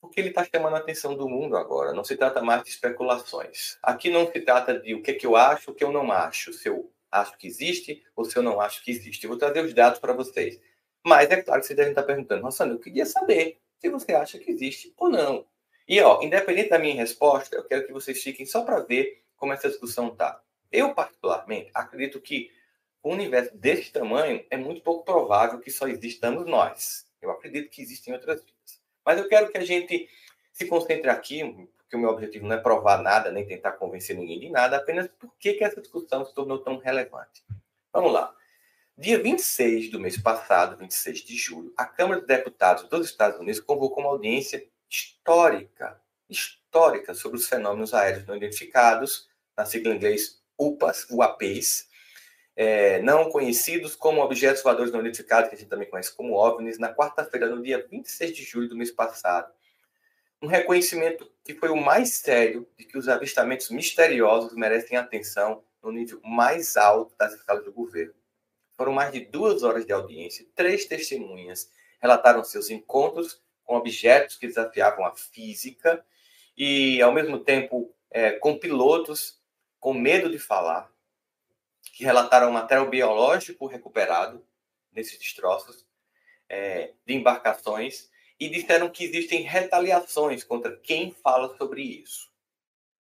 porque 0.00 0.20
ele 0.20 0.28
está 0.28 0.44
chamando 0.44 0.76
a 0.76 0.78
atenção 0.78 1.16
do 1.16 1.28
mundo 1.28 1.56
agora. 1.56 1.92
Não 1.92 2.04
se 2.04 2.16
trata 2.16 2.42
mais 2.42 2.62
de 2.62 2.70
especulações. 2.70 3.78
Aqui 3.82 4.10
não 4.10 4.30
se 4.30 4.40
trata 4.40 4.78
de 4.78 4.94
o 4.94 5.02
que, 5.02 5.14
que 5.14 5.26
eu 5.26 5.36
acho, 5.36 5.70
o 5.70 5.74
que 5.74 5.84
eu 5.84 5.92
não 5.92 6.10
acho, 6.12 6.52
se 6.52 6.68
eu 6.68 6.90
acho 7.10 7.36
que 7.36 7.46
existe 7.46 8.04
ou 8.14 8.24
se 8.24 8.36
eu 8.36 8.42
não 8.42 8.60
acho 8.60 8.82
que 8.82 8.90
existe. 8.90 9.24
Eu 9.24 9.30
vou 9.30 9.38
trazer 9.38 9.64
os 9.64 9.74
dados 9.74 9.98
para 9.98 10.12
vocês. 10.12 10.60
Mas 11.04 11.30
é 11.30 11.42
claro 11.42 11.60
que 11.60 11.66
vocês 11.66 11.76
devem 11.76 11.92
estar 11.92 12.02
perguntando, 12.02 12.42
Rossano, 12.42 12.74
eu 12.74 12.78
queria 12.78 13.06
saber 13.06 13.60
se 13.78 13.88
você 13.88 14.12
acha 14.12 14.38
que 14.38 14.50
existe 14.50 14.92
ou 14.96 15.08
não. 15.08 15.46
E, 15.86 16.00
ó, 16.00 16.20
independente 16.22 16.68
da 16.68 16.78
minha 16.78 16.94
resposta, 16.94 17.56
eu 17.56 17.64
quero 17.64 17.86
que 17.86 17.92
vocês 17.92 18.22
fiquem 18.22 18.44
só 18.44 18.62
para 18.62 18.80
ver 18.80 19.24
como 19.36 19.52
essa 19.52 19.68
discussão 19.68 20.14
tá. 20.14 20.40
Eu, 20.70 20.94
particularmente, 20.94 21.70
acredito 21.72 22.20
que 22.20 22.50
um 23.04 23.12
universo 23.12 23.56
desse 23.56 23.92
tamanho 23.92 24.44
é 24.50 24.56
muito 24.56 24.82
pouco 24.82 25.04
provável 25.04 25.60
que 25.60 25.70
só 25.70 25.86
existamos 25.86 26.46
nós. 26.46 27.06
Eu 27.20 27.30
acredito 27.30 27.70
que 27.70 27.82
existem 27.82 28.12
outras 28.12 28.40
vidas. 28.40 28.80
Mas 29.04 29.18
eu 29.18 29.28
quero 29.28 29.50
que 29.50 29.58
a 29.58 29.64
gente 29.64 30.08
se 30.52 30.66
concentre 30.66 31.08
aqui, 31.08 31.42
porque 31.76 31.96
o 31.96 31.98
meu 31.98 32.10
objetivo 32.10 32.46
não 32.46 32.56
é 32.56 32.60
provar 32.60 33.02
nada, 33.02 33.30
nem 33.30 33.46
tentar 33.46 33.72
convencer 33.72 34.16
ninguém 34.16 34.40
de 34.40 34.50
nada, 34.50 34.76
apenas 34.76 35.08
por 35.08 35.32
que 35.38 35.58
essa 35.62 35.80
discussão 35.80 36.24
se 36.24 36.34
tornou 36.34 36.58
tão 36.58 36.78
relevante. 36.78 37.44
Vamos 37.92 38.12
lá. 38.12 38.34
Dia 38.96 39.22
26 39.22 39.90
do 39.90 40.00
mês 40.00 40.20
passado, 40.20 40.76
26 40.76 41.20
de 41.20 41.36
julho, 41.36 41.72
a 41.76 41.86
Câmara 41.86 42.18
dos 42.18 42.26
Deputados 42.26 42.88
dos 42.88 43.06
Estados 43.06 43.38
Unidos 43.38 43.60
convocou 43.60 44.02
uma 44.02 44.10
audiência 44.10 44.66
histórica, 44.90 46.00
histórica 46.28 47.14
sobre 47.14 47.38
os 47.38 47.48
fenômenos 47.48 47.94
aéreos 47.94 48.26
não 48.26 48.34
identificados, 48.34 49.28
na 49.56 49.64
sigla 49.64 49.92
em 49.92 49.96
inglês 49.96 50.42
UPAs, 50.58 51.06
UAPs, 51.08 51.88
é, 52.60 53.00
não 53.02 53.30
conhecidos 53.30 53.94
como 53.94 54.20
objetos 54.20 54.64
voadores 54.64 54.90
não 54.90 54.98
identificados, 54.98 55.48
que 55.48 55.54
a 55.54 55.58
gente 55.58 55.68
também 55.68 55.88
conhece 55.88 56.12
como 56.12 56.34
OVNIs, 56.34 56.76
na 56.76 56.92
quarta-feira, 56.92 57.46
no 57.46 57.62
dia 57.62 57.86
26 57.88 58.34
de 58.34 58.42
julho 58.42 58.68
do 58.68 58.74
mês 58.74 58.90
passado. 58.90 59.52
Um 60.42 60.48
reconhecimento 60.48 61.30
que 61.44 61.54
foi 61.54 61.68
o 61.68 61.76
mais 61.76 62.14
sério 62.14 62.68
de 62.76 62.84
que 62.84 62.98
os 62.98 63.08
avistamentos 63.08 63.70
misteriosos 63.70 64.56
merecem 64.56 64.98
atenção 64.98 65.62
no 65.80 65.92
nível 65.92 66.20
mais 66.24 66.76
alto 66.76 67.14
das 67.16 67.32
escalas 67.32 67.64
do 67.64 67.72
governo. 67.72 68.12
Foram 68.76 68.92
mais 68.92 69.12
de 69.12 69.20
duas 69.20 69.62
horas 69.62 69.86
de 69.86 69.92
audiência, 69.92 70.44
três 70.56 70.84
testemunhas 70.84 71.70
relataram 72.02 72.42
seus 72.42 72.70
encontros 72.70 73.40
com 73.62 73.76
objetos 73.76 74.36
que 74.36 74.48
desafiavam 74.48 75.06
a 75.06 75.14
física 75.14 76.04
e, 76.56 77.00
ao 77.02 77.12
mesmo 77.12 77.38
tempo, 77.38 77.94
é, 78.10 78.32
com 78.32 78.58
pilotos 78.58 79.40
com 79.78 79.94
medo 79.94 80.28
de 80.28 80.40
falar, 80.40 80.90
que 81.98 82.04
relataram 82.04 82.52
material 82.52 82.88
biológico 82.88 83.66
recuperado 83.66 84.46
nesses 84.92 85.18
destroços 85.18 85.84
é, 86.48 86.92
de 87.04 87.12
embarcações 87.12 88.08
e 88.38 88.48
disseram 88.48 88.88
que 88.88 89.02
existem 89.02 89.42
retaliações 89.42 90.44
contra 90.44 90.76
quem 90.76 91.10
fala 91.10 91.56
sobre 91.56 91.82
isso. 91.82 92.32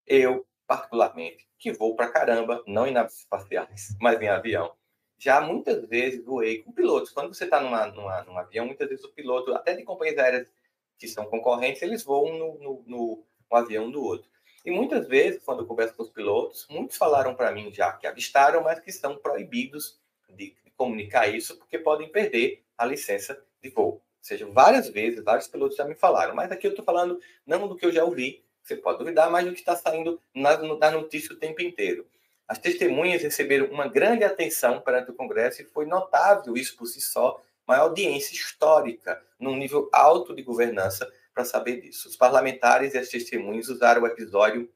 Eu, 0.04 0.44
particularmente, 0.66 1.48
que 1.56 1.70
vou 1.70 1.94
para 1.94 2.10
caramba, 2.10 2.60
não 2.66 2.88
em 2.88 2.90
naves 2.90 3.20
espaciais, 3.20 3.96
mas 4.02 4.20
em 4.20 4.26
avião, 4.26 4.74
já 5.16 5.40
muitas 5.40 5.88
vezes 5.88 6.24
voei 6.24 6.64
com 6.64 6.72
pilotos. 6.72 7.12
Quando 7.12 7.32
você 7.32 7.44
está 7.44 7.60
numa, 7.60 7.86
numa, 7.86 8.24
num 8.24 8.36
avião, 8.36 8.66
muitas 8.66 8.88
vezes 8.88 9.04
o 9.04 9.12
piloto, 9.12 9.54
até 9.54 9.76
de 9.76 9.84
companhias 9.84 10.18
aéreas 10.18 10.52
que 10.98 11.06
são 11.06 11.24
concorrentes, 11.26 11.82
eles 11.82 12.02
voam 12.02 12.36
no, 12.36 12.58
no, 12.58 12.84
no, 12.84 13.26
no 13.48 13.56
avião 13.56 13.92
do 13.92 14.02
outro. 14.02 14.28
E 14.64 14.70
muitas 14.70 15.06
vezes, 15.06 15.42
quando 15.44 15.60
eu 15.60 15.66
converso 15.66 15.94
com 15.94 16.02
os 16.02 16.10
pilotos, 16.10 16.66
muitos 16.68 16.96
falaram 16.96 17.34
para 17.34 17.52
mim 17.52 17.72
já 17.72 17.92
que 17.92 18.06
avistaram, 18.06 18.62
mas 18.62 18.80
que 18.80 18.90
estão 18.90 19.16
proibidos 19.16 19.98
de, 20.28 20.54
comunicar 20.78 21.26
isso 21.26 21.56
porque 21.56 21.76
podem 21.76 22.08
perder 22.08 22.62
a 22.78 22.86
licença 22.86 23.42
de 23.60 23.68
voo. 23.68 23.94
Ou 23.94 24.02
seja, 24.22 24.46
várias 24.46 24.88
vezes, 24.88 25.24
vários 25.24 25.48
pilotos 25.48 25.76
já 25.76 25.84
me 25.84 25.96
falaram, 25.96 26.34
mas 26.34 26.52
aqui 26.52 26.66
eu 26.66 26.70
estou 26.70 26.84
falando 26.84 27.20
não 27.44 27.66
do 27.66 27.74
que 27.74 27.84
eu 27.84 27.92
já 27.92 28.04
ouvi, 28.04 28.44
você 28.62 28.76
pode 28.76 28.98
duvidar, 28.98 29.30
mas 29.30 29.44
do 29.44 29.52
que 29.52 29.58
está 29.58 29.74
saindo 29.74 30.20
na, 30.32 30.56
na 30.56 30.90
notícia 30.92 31.34
o 31.34 31.38
tempo 31.38 31.60
inteiro. 31.60 32.06
As 32.46 32.58
testemunhas 32.58 33.22
receberam 33.22 33.66
uma 33.66 33.88
grande 33.88 34.24
atenção 34.24 34.80
perante 34.80 35.10
o 35.10 35.14
Congresso 35.14 35.62
e 35.62 35.64
foi 35.64 35.84
notável 35.84 36.56
isso 36.56 36.76
por 36.76 36.86
si 36.86 37.00
só, 37.00 37.42
uma 37.66 37.76
audiência 37.76 38.34
histórica, 38.34 39.22
num 39.38 39.56
nível 39.56 39.88
alto 39.92 40.34
de 40.34 40.42
governança, 40.42 41.10
para 41.38 41.44
saber 41.44 41.80
disso. 41.80 42.08
Os 42.08 42.16
parlamentares 42.16 42.94
e 42.94 42.98
as 42.98 43.08
testemunhas 43.08 43.68
usaram 43.68 44.02
o 44.02 44.06
episódio 44.08 44.68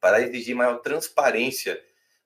para 0.00 0.22
exigir 0.22 0.56
maior 0.56 0.78
transparência 0.78 1.78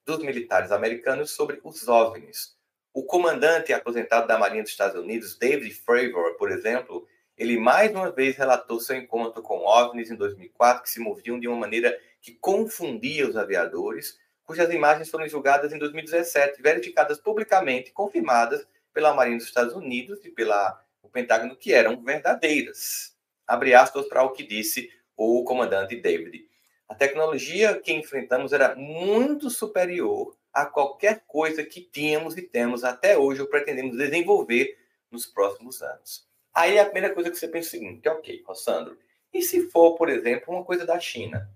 dos 0.04 0.20
militares 0.20 0.70
americanos 0.70 1.32
sobre 1.32 1.60
os 1.64 1.88
OVNIs. 1.88 2.56
O 2.94 3.02
comandante 3.02 3.72
aposentado 3.72 4.28
da 4.28 4.38
Marinha 4.38 4.62
dos 4.62 4.70
Estados 4.70 5.02
Unidos, 5.02 5.36
David 5.36 5.74
Fravor, 5.74 6.36
por 6.36 6.52
exemplo, 6.52 7.08
ele 7.36 7.58
mais 7.58 7.90
uma 7.90 8.08
vez 8.12 8.36
relatou 8.36 8.78
seu 8.78 8.96
encontro 8.96 9.42
com 9.42 9.66
OVNIs 9.66 10.12
em 10.12 10.14
2004, 10.14 10.84
que 10.84 10.90
se 10.90 11.00
moviam 11.00 11.40
de 11.40 11.48
uma 11.48 11.56
maneira 11.56 11.98
que 12.22 12.34
confundia 12.34 13.28
os 13.28 13.36
aviadores, 13.36 14.16
cujas 14.44 14.72
imagens 14.72 15.10
foram 15.10 15.28
julgadas 15.28 15.72
em 15.72 15.78
2017, 15.78 16.62
verificadas 16.62 17.18
publicamente, 17.18 17.90
confirmadas 17.90 18.64
pela 18.94 19.12
Marinha 19.12 19.38
dos 19.38 19.48
Estados 19.48 19.74
Unidos 19.74 20.24
e 20.24 20.30
pela 20.30 20.80
o 21.02 21.08
Pentágono, 21.08 21.56
que 21.56 21.72
eram 21.72 22.00
verdadeiras 22.00 23.15
abre 23.46 23.74
aspas 23.74 24.06
para 24.08 24.22
o 24.22 24.32
que 24.32 24.42
disse 24.42 24.90
o 25.16 25.44
comandante 25.44 25.96
David. 25.96 26.46
A 26.88 26.94
tecnologia 26.94 27.78
que 27.80 27.92
enfrentamos 27.92 28.52
era 28.52 28.74
muito 28.74 29.50
superior 29.50 30.36
a 30.52 30.64
qualquer 30.66 31.24
coisa 31.26 31.64
que 31.64 31.80
tínhamos 31.80 32.36
e 32.36 32.42
temos 32.42 32.84
até 32.84 33.18
hoje 33.18 33.42
ou 33.42 33.48
pretendemos 33.48 33.96
desenvolver 33.96 34.78
nos 35.10 35.26
próximos 35.26 35.82
anos. 35.82 36.26
Aí 36.54 36.78
a 36.78 36.84
primeira 36.84 37.12
coisa 37.12 37.30
que 37.30 37.36
você 37.36 37.48
pensa 37.48 37.66
é 37.66 37.68
o 37.68 37.70
seguinte, 37.70 38.08
ok, 38.08 38.42
Rossandro, 38.46 38.98
e 39.32 39.42
se 39.42 39.68
for, 39.68 39.96
por 39.96 40.08
exemplo, 40.08 40.54
uma 40.54 40.64
coisa 40.64 40.86
da 40.86 40.98
China? 40.98 41.50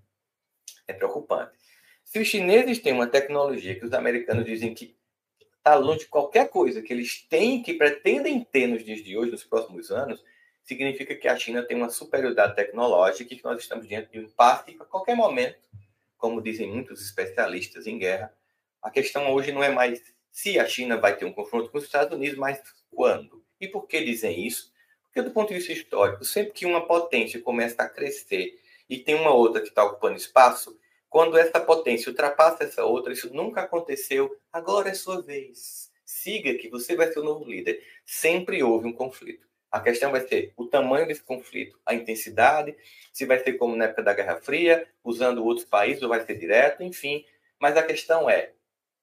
É 0.87 0.93
preocupante. 0.93 1.53
Se 2.03 2.19
os 2.19 2.27
chineses 2.27 2.79
têm 2.79 2.93
uma 2.93 3.07
tecnologia 3.07 3.73
que 3.73 3.85
os 3.85 3.93
americanos 3.93 4.45
dizem 4.45 4.73
que 4.73 4.95
está 5.57 5.75
longe 5.75 5.99
de 5.99 6.07
qualquer 6.07 6.49
coisa 6.49 6.81
que 6.81 6.91
eles 6.91 7.21
têm, 7.27 7.63
que 7.63 7.73
pretendem 7.73 8.43
ter 8.43 8.67
nos 8.67 8.83
dias 8.83 9.03
de 9.03 9.17
hoje, 9.17 9.31
nos 9.31 9.43
próximos 9.43 9.89
anos, 9.91 10.23
significa 10.71 11.13
que 11.13 11.27
a 11.27 11.35
China 11.35 11.61
tem 11.63 11.75
uma 11.75 11.89
superioridade 11.89 12.55
tecnológica 12.55 13.33
e 13.33 13.37
que 13.37 13.43
nós 13.43 13.59
estamos 13.59 13.85
diante 13.85 14.09
de 14.09 14.19
um 14.19 14.23
impasse 14.23 14.77
a 14.79 14.85
qualquer 14.85 15.15
momento, 15.15 15.59
como 16.17 16.41
dizem 16.41 16.71
muitos 16.71 17.03
especialistas 17.03 17.87
em 17.87 17.97
guerra. 17.97 18.33
A 18.81 18.89
questão 18.89 19.29
hoje 19.33 19.51
não 19.51 19.61
é 19.61 19.69
mais 19.69 20.01
se 20.31 20.57
a 20.57 20.65
China 20.65 20.95
vai 20.95 21.17
ter 21.17 21.25
um 21.25 21.33
confronto 21.33 21.69
com 21.69 21.77
os 21.77 21.83
Estados 21.83 22.15
Unidos, 22.15 22.37
mas 22.37 22.61
quando. 22.89 23.43
E 23.59 23.67
por 23.67 23.85
que 23.85 24.01
dizem 24.01 24.47
isso? 24.47 24.71
Porque, 25.03 25.21
do 25.21 25.31
ponto 25.31 25.49
de 25.49 25.55
vista 25.55 25.73
histórico, 25.73 26.23
sempre 26.23 26.53
que 26.53 26.65
uma 26.65 26.87
potência 26.87 27.41
começa 27.41 27.83
a 27.83 27.89
crescer 27.89 28.57
e 28.89 28.97
tem 28.97 29.15
uma 29.15 29.33
outra 29.33 29.61
que 29.61 29.67
está 29.67 29.83
ocupando 29.83 30.15
espaço, 30.15 30.79
quando 31.09 31.37
essa 31.37 31.59
potência 31.59 32.09
ultrapassa 32.09 32.63
essa 32.63 32.85
outra, 32.85 33.11
isso 33.11 33.33
nunca 33.33 33.61
aconteceu, 33.61 34.33
agora 34.53 34.89
é 34.89 34.93
sua 34.93 35.21
vez. 35.21 35.91
Siga 36.05 36.55
que 36.55 36.69
você 36.69 36.95
vai 36.95 37.11
ser 37.11 37.19
o 37.19 37.23
novo 37.23 37.43
líder. 37.43 37.85
Sempre 38.05 38.63
houve 38.63 38.87
um 38.87 38.93
conflito. 38.93 39.50
A 39.71 39.79
questão 39.79 40.11
vai 40.11 40.27
ser 40.27 40.53
o 40.57 40.65
tamanho 40.65 41.07
desse 41.07 41.23
conflito, 41.23 41.79
a 41.85 41.93
intensidade, 41.93 42.75
se 43.13 43.25
vai 43.25 43.39
ser 43.39 43.53
como 43.53 43.75
na 43.75 43.85
época 43.85 44.03
da 44.03 44.13
Guerra 44.13 44.35
Fria, 44.41 44.85
usando 45.03 45.45
outros 45.45 45.65
países 45.65 46.03
ou 46.03 46.09
vai 46.09 46.25
ser 46.25 46.37
direto, 46.37 46.83
enfim. 46.83 47.25
Mas 47.57 47.77
a 47.77 47.83
questão 47.83 48.29
é, 48.29 48.51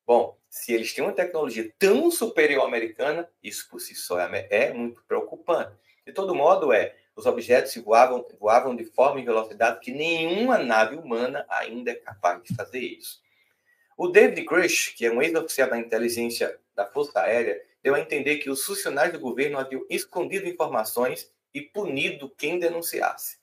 bom, 0.06 0.36
se 0.50 0.74
eles 0.74 0.92
têm 0.92 1.02
uma 1.02 1.12
tecnologia 1.12 1.72
tão 1.78 2.10
superior 2.10 2.64
à 2.64 2.66
americana, 2.66 3.28
isso 3.42 3.68
por 3.70 3.80
si 3.80 3.94
só 3.94 4.20
é, 4.20 4.46
é 4.50 4.72
muito 4.72 5.02
preocupante. 5.04 5.72
De 6.06 6.12
todo 6.12 6.34
modo, 6.34 6.72
é, 6.72 6.94
os 7.16 7.26
objetos 7.26 7.74
voavam, 7.76 8.26
voavam 8.38 8.76
de 8.76 8.84
forma 8.84 9.20
e 9.20 9.24
velocidade 9.24 9.80
que 9.80 9.90
nenhuma 9.90 10.58
nave 10.58 10.96
humana 10.96 11.44
ainda 11.48 11.90
é 11.90 11.94
capaz 11.94 12.42
de 12.42 12.54
fazer 12.54 12.80
isso. 12.80 13.20
O 13.96 14.08
David 14.08 14.44
Grush, 14.44 14.94
que 14.96 15.04
é 15.04 15.10
um 15.10 15.20
ex-oficial 15.20 15.68
da 15.68 15.78
inteligência 15.78 16.58
da 16.74 16.86
Força 16.86 17.20
Aérea, 17.20 17.60
deu 17.82 17.94
a 17.94 18.00
entender 18.00 18.38
que 18.38 18.50
os 18.50 18.64
funcionários 18.64 19.14
do 19.14 19.20
governo 19.20 19.58
haviam 19.58 19.84
escondido 19.88 20.48
informações 20.48 21.30
e 21.54 21.62
punido 21.62 22.30
quem 22.36 22.58
denunciasse. 22.58 23.38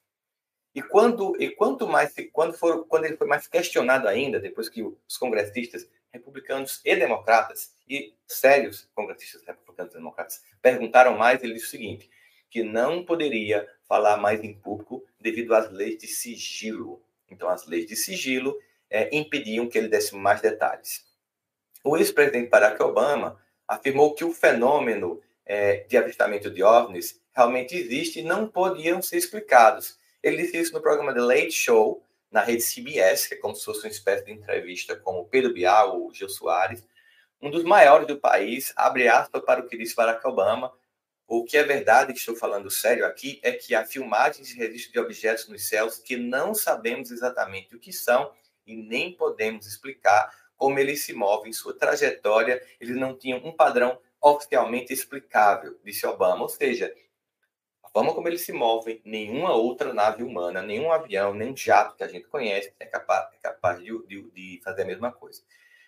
E 0.74 0.82
quando 0.82 1.36
e 1.42 1.50
quanto 1.50 1.88
mais 1.88 2.14
quando 2.34 2.54
for 2.54 2.86
quando 2.86 3.06
ele 3.06 3.18
foi 3.18 3.28
mais 3.28 3.48
questionado 3.48 4.08
ainda 4.08 4.40
depois 4.40 4.68
que 4.68 4.84
os 4.84 5.18
congressistas 5.18 5.88
republicanos 6.12 6.82
e 6.84 6.96
democratas 6.96 7.74
e 7.88 8.14
sérios 8.28 8.88
congressistas 8.94 9.44
republicanos 9.44 9.94
e 9.94 9.98
democratas 9.98 10.44
perguntaram 10.62 11.18
mais, 11.18 11.44
ele 11.44 11.54
disse 11.54 11.68
o 11.68 11.70
seguinte, 11.70 12.10
que 12.50 12.64
não 12.64 13.04
poderia 13.04 13.68
falar 13.88 14.18
mais 14.18 14.44
em 14.44 14.54
público 14.54 15.06
devido 15.20 15.54
às 15.54 15.70
leis 15.72 15.98
de 15.98 16.08
sigilo. 16.08 17.04
Então, 17.30 17.50
as 17.50 17.68
leis 17.68 17.86
de 17.86 17.96
sigilo 17.96 18.58
é, 18.90 19.16
impediam 19.16 19.68
que 19.68 19.78
ele 19.78 19.90
desse 19.90 20.16
mais 20.16 20.42
detalhes. 20.42 21.06
O 21.84 21.98
ex-presidente 21.98 22.50
Barack 22.50 22.82
Obama 22.82 23.40
afirmou 23.68 24.14
que 24.14 24.24
o 24.24 24.34
fenômeno 24.34 25.22
é, 25.46 25.86
de 25.88 25.98
avistamento 25.98 26.50
de 26.50 26.64
OVNIs 26.64 27.20
realmente 27.34 27.76
existe 27.76 28.20
e 28.20 28.24
não 28.24 28.48
podiam 28.48 29.02
ser 29.02 29.18
explicados. 29.18 29.98
Ele 30.24 30.38
disse 30.38 30.58
isso 30.58 30.74
no 30.74 30.82
programa 30.82 31.14
The 31.14 31.22
Late 31.22 31.52
Show, 31.52 32.04
na 32.32 32.42
rede 32.42 32.64
CBS, 32.64 33.28
que 33.28 33.36
é 33.36 33.38
como 33.38 33.56
se 33.56 33.64
fosse 33.64 33.86
uma 33.86 33.92
espécie 33.92 34.26
de 34.26 34.32
entrevista 34.32 34.96
com 34.96 35.20
o 35.20 35.26
Pedro 35.26 35.54
Bial 35.54 36.00
ou 36.00 36.14
Gil 36.14 36.30
Soares, 36.30 36.84
um 37.42 37.52
dos 37.52 37.64
maiores 37.64 38.08
do 38.08 38.18
país, 38.18 38.74
abre 38.76 39.08
aspas 39.08 39.44
para 39.44 39.62
o 39.62 39.68
que 39.68 39.78
disse 39.78 39.96
Barack 39.96 40.26
Obama. 40.26 40.74
O 41.28 41.44
que 41.44 41.58
é 41.58 41.64
verdade, 41.64 42.14
que 42.14 42.20
estou 42.20 42.36
falando 42.36 42.70
sério 42.72 43.06
aqui, 43.06 43.40
é 43.44 43.52
que 43.52 43.76
há 43.76 43.86
filmagens 43.86 44.48
de 44.48 44.56
registro 44.56 44.94
de 44.94 45.00
objetos 45.00 45.48
nos 45.48 45.68
céus 45.68 45.98
que 45.98 46.18
não 46.18 46.54
sabemos 46.54 47.12
exatamente 47.12 47.76
o 47.76 47.80
que 47.80 47.92
são 47.92 48.32
e 48.66 48.76
nem 48.76 49.14
podemos 49.14 49.68
explicar 49.68 50.32
como 50.58 50.80
eles 50.80 51.04
se 51.04 51.14
movem, 51.14 51.54
sua 51.54 51.74
trajetória, 51.74 52.62
eles 52.80 52.96
não 52.96 53.16
tinham 53.16 53.40
um 53.40 53.52
padrão 53.52 54.00
oficialmente 54.22 54.92
explicável, 54.92 55.78
disse 55.84 56.06
Obama. 56.06 56.44
Ou 56.44 56.50
seja, 56.50 56.94
a 57.84 57.90
forma 57.90 58.14
como 58.14 58.28
eles 58.28 58.42
se 58.42 58.52
movem, 58.52 59.02
nenhuma 59.06 59.54
outra 59.54 59.94
nave 59.94 60.24
humana, 60.24 60.62
nenhum 60.62 60.92
avião, 60.92 61.34
nem 61.34 61.56
jato 61.56 61.96
que 61.96 62.04
a 62.04 62.08
gente 62.08 62.28
conhece 62.28 62.74
é 62.80 62.86
capaz, 62.86 63.28
é 63.34 63.38
capaz 63.38 63.80
de, 63.80 64.08
de, 64.08 64.22
de 64.32 64.62
fazer 64.64 64.84
a 64.84 64.86
mesma 64.86 65.12
coisa. 65.12 65.42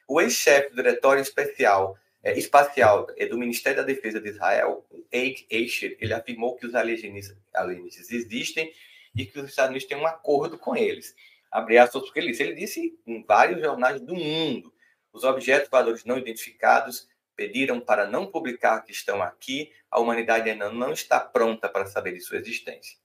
O 0.07 0.21
ex-chefe 0.21 0.69
do 0.69 0.75
Diretório 0.75 1.21
Especial, 1.21 1.97
é, 2.23 2.37
Espacial 2.37 3.07
é, 3.17 3.25
do 3.25 3.37
Ministério 3.37 3.81
da 3.81 3.83
Defesa 3.83 4.21
de 4.21 4.29
Israel, 4.29 4.85
Eik 5.11 5.45
Eicher, 5.49 5.97
ele 5.99 6.13
afirmou 6.13 6.55
que 6.55 6.65
os 6.65 6.75
alienígenas, 6.75 7.35
alienígenas 7.53 8.11
existem 8.11 8.71
e 9.15 9.25
que 9.25 9.39
os 9.39 9.49
Estados 9.49 9.71
Unidos 9.71 9.87
têm 9.87 9.97
um 9.97 10.07
acordo 10.07 10.57
com 10.57 10.75
eles. 10.75 11.15
Abre 11.57 11.79
aspas 11.79 12.03
porque 12.03 12.19
ele 12.19 12.27
disse. 12.27 12.43
Ele 12.43 12.53
disse 12.53 12.99
em 13.07 13.23
vários 13.23 13.59
jornais 13.59 13.99
do 13.99 14.13
mundo. 14.13 14.71
Os 15.11 15.23
objetos 15.23 15.67
valores 15.71 16.05
não 16.05 16.19
identificados 16.19 17.09
pediram 17.35 17.79
para 17.79 18.05
não 18.05 18.27
publicar 18.27 18.81
que 18.81 18.91
estão 18.91 19.23
aqui. 19.23 19.73
A 19.89 19.99
humanidade 19.99 20.47
ainda 20.51 20.71
não 20.71 20.93
está 20.93 21.19
pronta 21.19 21.67
para 21.67 21.87
saber 21.87 22.13
de 22.13 22.21
sua 22.21 22.37
existência. 22.37 22.99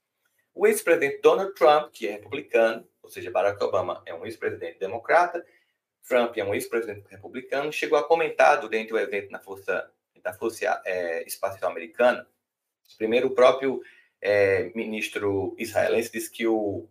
O 0.53 0.67
ex-presidente 0.67 1.19
Donald 1.19 1.55
Trump, 1.55 1.89
que 1.91 2.07
é 2.07 2.11
republicano, 2.11 2.87
ou 3.01 3.09
seja, 3.09 3.31
Barack 3.31 3.63
Obama 3.63 4.03
é 4.05 4.13
um 4.13 4.23
ex-presidente 4.23 4.77
democrata, 4.77 5.43
Trump 6.07 6.37
é 6.37 6.43
um 6.43 6.53
ex-presidente 6.53 7.07
republicano, 7.09 7.73
chegou 7.73 7.97
a 7.97 8.07
comentar 8.07 8.61
durante 8.61 8.93
o 8.93 8.99
evento 8.99 9.31
na 9.31 9.39
Força, 9.39 9.91
da 10.21 10.31
Força 10.31 10.79
é, 10.85 11.23
Espacial 11.25 11.71
Americana. 11.71 12.27
Primeiro, 12.99 13.29
o 13.29 13.33
próprio 13.33 13.81
é, 14.21 14.71
ministro 14.75 15.55
israelense 15.57 16.11
disse 16.11 16.29
que 16.29 16.45
o, 16.45 16.87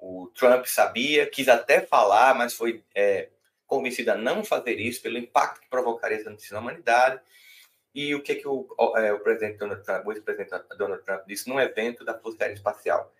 o 0.00 0.28
Trump 0.34 0.64
sabia, 0.64 1.26
quis 1.26 1.46
até 1.46 1.82
falar, 1.82 2.34
mas 2.34 2.54
foi 2.54 2.82
é, 2.94 3.28
convencido 3.66 4.12
a 4.12 4.16
não 4.16 4.42
fazer 4.42 4.80
isso 4.80 5.02
pelo 5.02 5.18
impacto 5.18 5.60
que 5.60 5.68
provocaria 5.68 6.24
notícia 6.24 6.54
na 6.54 6.60
humanidade. 6.60 7.20
E 7.94 8.14
o 8.14 8.22
que, 8.22 8.36
que 8.36 8.48
o, 8.48 8.66
é, 8.96 9.12
o 9.12 9.20
presidente 9.20 9.58
Donald 9.58 9.84
Trump, 9.84 10.06
o 10.06 10.12
ex-presidente 10.12 10.50
Donald 10.78 11.04
Trump 11.04 11.26
disse 11.26 11.48
num 11.48 11.60
evento 11.60 12.02
da 12.02 12.18
Força 12.18 12.44
Aérea 12.44 12.54
Espacial? 12.54 13.12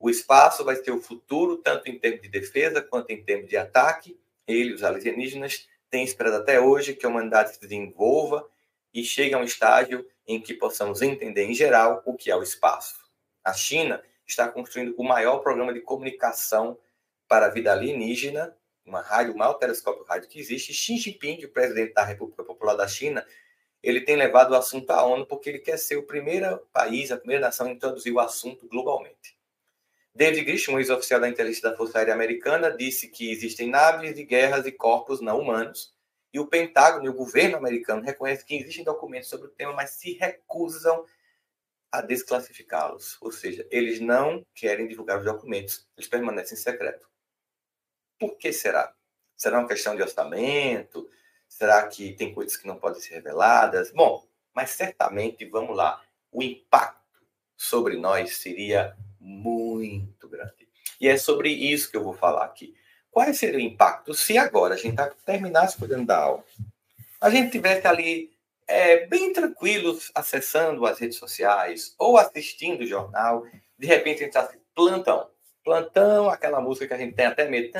O 0.00 0.08
espaço 0.08 0.64
vai 0.64 0.76
ser 0.76 0.90
o 0.90 1.00
futuro, 1.00 1.58
tanto 1.58 1.90
em 1.90 1.98
termos 1.98 2.22
de 2.22 2.28
defesa 2.28 2.80
quanto 2.80 3.10
em 3.10 3.22
termos 3.22 3.48
de 3.48 3.56
ataque. 3.56 4.18
Ele, 4.46 4.72
os 4.72 4.82
alienígenas, 4.82 5.68
têm 5.90 6.02
esperado 6.02 6.36
até 6.36 6.58
hoje 6.58 6.94
que 6.94 7.04
a 7.04 7.08
humanidade 7.08 7.54
se 7.54 7.60
desenvolva 7.60 8.48
e 8.94 9.04
chegue 9.04 9.34
a 9.34 9.38
um 9.38 9.44
estágio 9.44 10.08
em 10.26 10.40
que 10.40 10.54
possamos 10.54 11.02
entender, 11.02 11.44
em 11.44 11.54
geral, 11.54 12.02
o 12.06 12.14
que 12.14 12.30
é 12.30 12.36
o 12.36 12.42
espaço. 12.42 12.96
A 13.44 13.52
China 13.52 14.02
está 14.26 14.48
construindo 14.48 14.94
o 14.96 15.04
maior 15.04 15.38
programa 15.38 15.72
de 15.72 15.80
comunicação 15.80 16.78
para 17.28 17.46
a 17.46 17.48
vida 17.48 17.72
alienígena, 17.72 18.56
uma 18.84 19.00
rádio, 19.00 19.34
o 19.34 19.38
maior 19.38 19.54
telescópio 19.54 20.04
rádio 20.04 20.28
que 20.28 20.38
existe. 20.38 20.72
Xi 20.74 20.98
Jinping, 20.98 21.44
o 21.44 21.48
presidente 21.48 21.94
da 21.94 22.04
República 22.04 22.44
Popular 22.44 22.74
da 22.74 22.86
China, 22.88 23.24
ele 23.82 24.00
tem 24.00 24.16
levado 24.16 24.52
o 24.52 24.56
assunto 24.56 24.90
à 24.90 25.04
ONU 25.04 25.26
porque 25.26 25.48
ele 25.48 25.58
quer 25.58 25.76
ser 25.76 25.96
o 25.96 26.04
primeiro 26.04 26.58
país, 26.72 27.10
a 27.10 27.16
primeira 27.16 27.46
nação 27.46 27.66
a 27.66 27.70
introduzir 27.70 28.12
o 28.12 28.20
assunto 28.20 28.68
globalmente. 28.68 29.36
David 30.14 30.44
Grisham, 30.44 30.78
ex-oficial 30.78 31.20
da 31.20 31.28
inteligência 31.28 31.70
da 31.70 31.76
Força 31.76 31.98
Aérea 31.98 32.12
Americana, 32.12 32.70
disse 32.70 33.08
que 33.08 33.30
existem 33.30 33.70
naves 33.70 34.14
de 34.14 34.24
guerras 34.24 34.66
e 34.66 34.72
corpos 34.72 35.20
não 35.20 35.40
humanos, 35.40 35.94
e 36.32 36.38
o 36.38 36.46
Pentágono 36.46 37.06
e 37.06 37.08
o 37.08 37.14
governo 37.14 37.56
americano 37.56 38.02
reconhecem 38.02 38.46
que 38.46 38.56
existem 38.56 38.84
documentos 38.84 39.28
sobre 39.28 39.46
o 39.46 39.50
tema, 39.50 39.72
mas 39.72 39.90
se 39.90 40.12
recusam 40.12 41.04
a 41.92 42.00
desclassificá-los. 42.00 43.18
Ou 43.20 43.30
seja, 43.30 43.66
eles 43.70 44.00
não 44.00 44.44
querem 44.54 44.88
divulgar 44.88 45.18
os 45.18 45.24
documentos, 45.24 45.86
eles 45.96 46.08
permanecem 46.08 46.56
secretos. 46.56 47.06
Por 48.18 48.36
que 48.38 48.52
será? 48.52 48.94
Será 49.36 49.58
uma 49.58 49.68
questão 49.68 49.94
de 49.94 50.02
orçamento? 50.02 51.08
Será 51.48 51.86
que 51.86 52.14
tem 52.14 52.32
coisas 52.32 52.56
que 52.56 52.66
não 52.66 52.76
podem 52.76 53.00
ser 53.00 53.14
reveladas? 53.14 53.92
Bom, 53.92 54.26
mas 54.54 54.70
certamente, 54.70 55.44
vamos 55.44 55.76
lá, 55.76 56.02
o 56.30 56.42
impacto 56.42 57.02
sobre 57.56 57.96
nós 57.96 58.38
seria 58.38 58.96
muito 59.20 60.28
grande. 60.28 60.68
E 61.00 61.08
é 61.08 61.16
sobre 61.18 61.50
isso 61.50 61.90
que 61.90 61.96
eu 61.96 62.04
vou 62.04 62.14
falar 62.14 62.44
aqui. 62.44 62.74
Qual 63.10 63.32
seria 63.34 63.58
o 63.58 63.60
impacto 63.60 64.14
se 64.14 64.38
agora 64.38 64.74
a 64.74 64.78
gente 64.78 64.96
terminasse 65.26 65.76
cuidando 65.76 66.06
da 66.06 66.18
aula, 66.18 66.44
a 67.20 67.28
gente 67.28 67.52
tivesse 67.52 67.86
ali 67.86 68.31
é, 68.72 69.06
bem 69.06 69.32
tranquilos 69.32 70.10
acessando 70.14 70.86
as 70.86 70.98
redes 70.98 71.18
sociais 71.18 71.94
ou 71.98 72.16
assistindo 72.16 72.80
o 72.80 72.86
jornal, 72.86 73.44
de 73.78 73.86
repente 73.86 74.24
entrasse 74.24 74.58
plantão. 74.74 75.28
Plantão, 75.62 76.28
aquela 76.30 76.60
música 76.60 76.88
que 76.88 76.94
a 76.94 76.98
gente 76.98 77.14
tem 77.14 77.26
até 77.26 77.48
medo. 77.48 77.70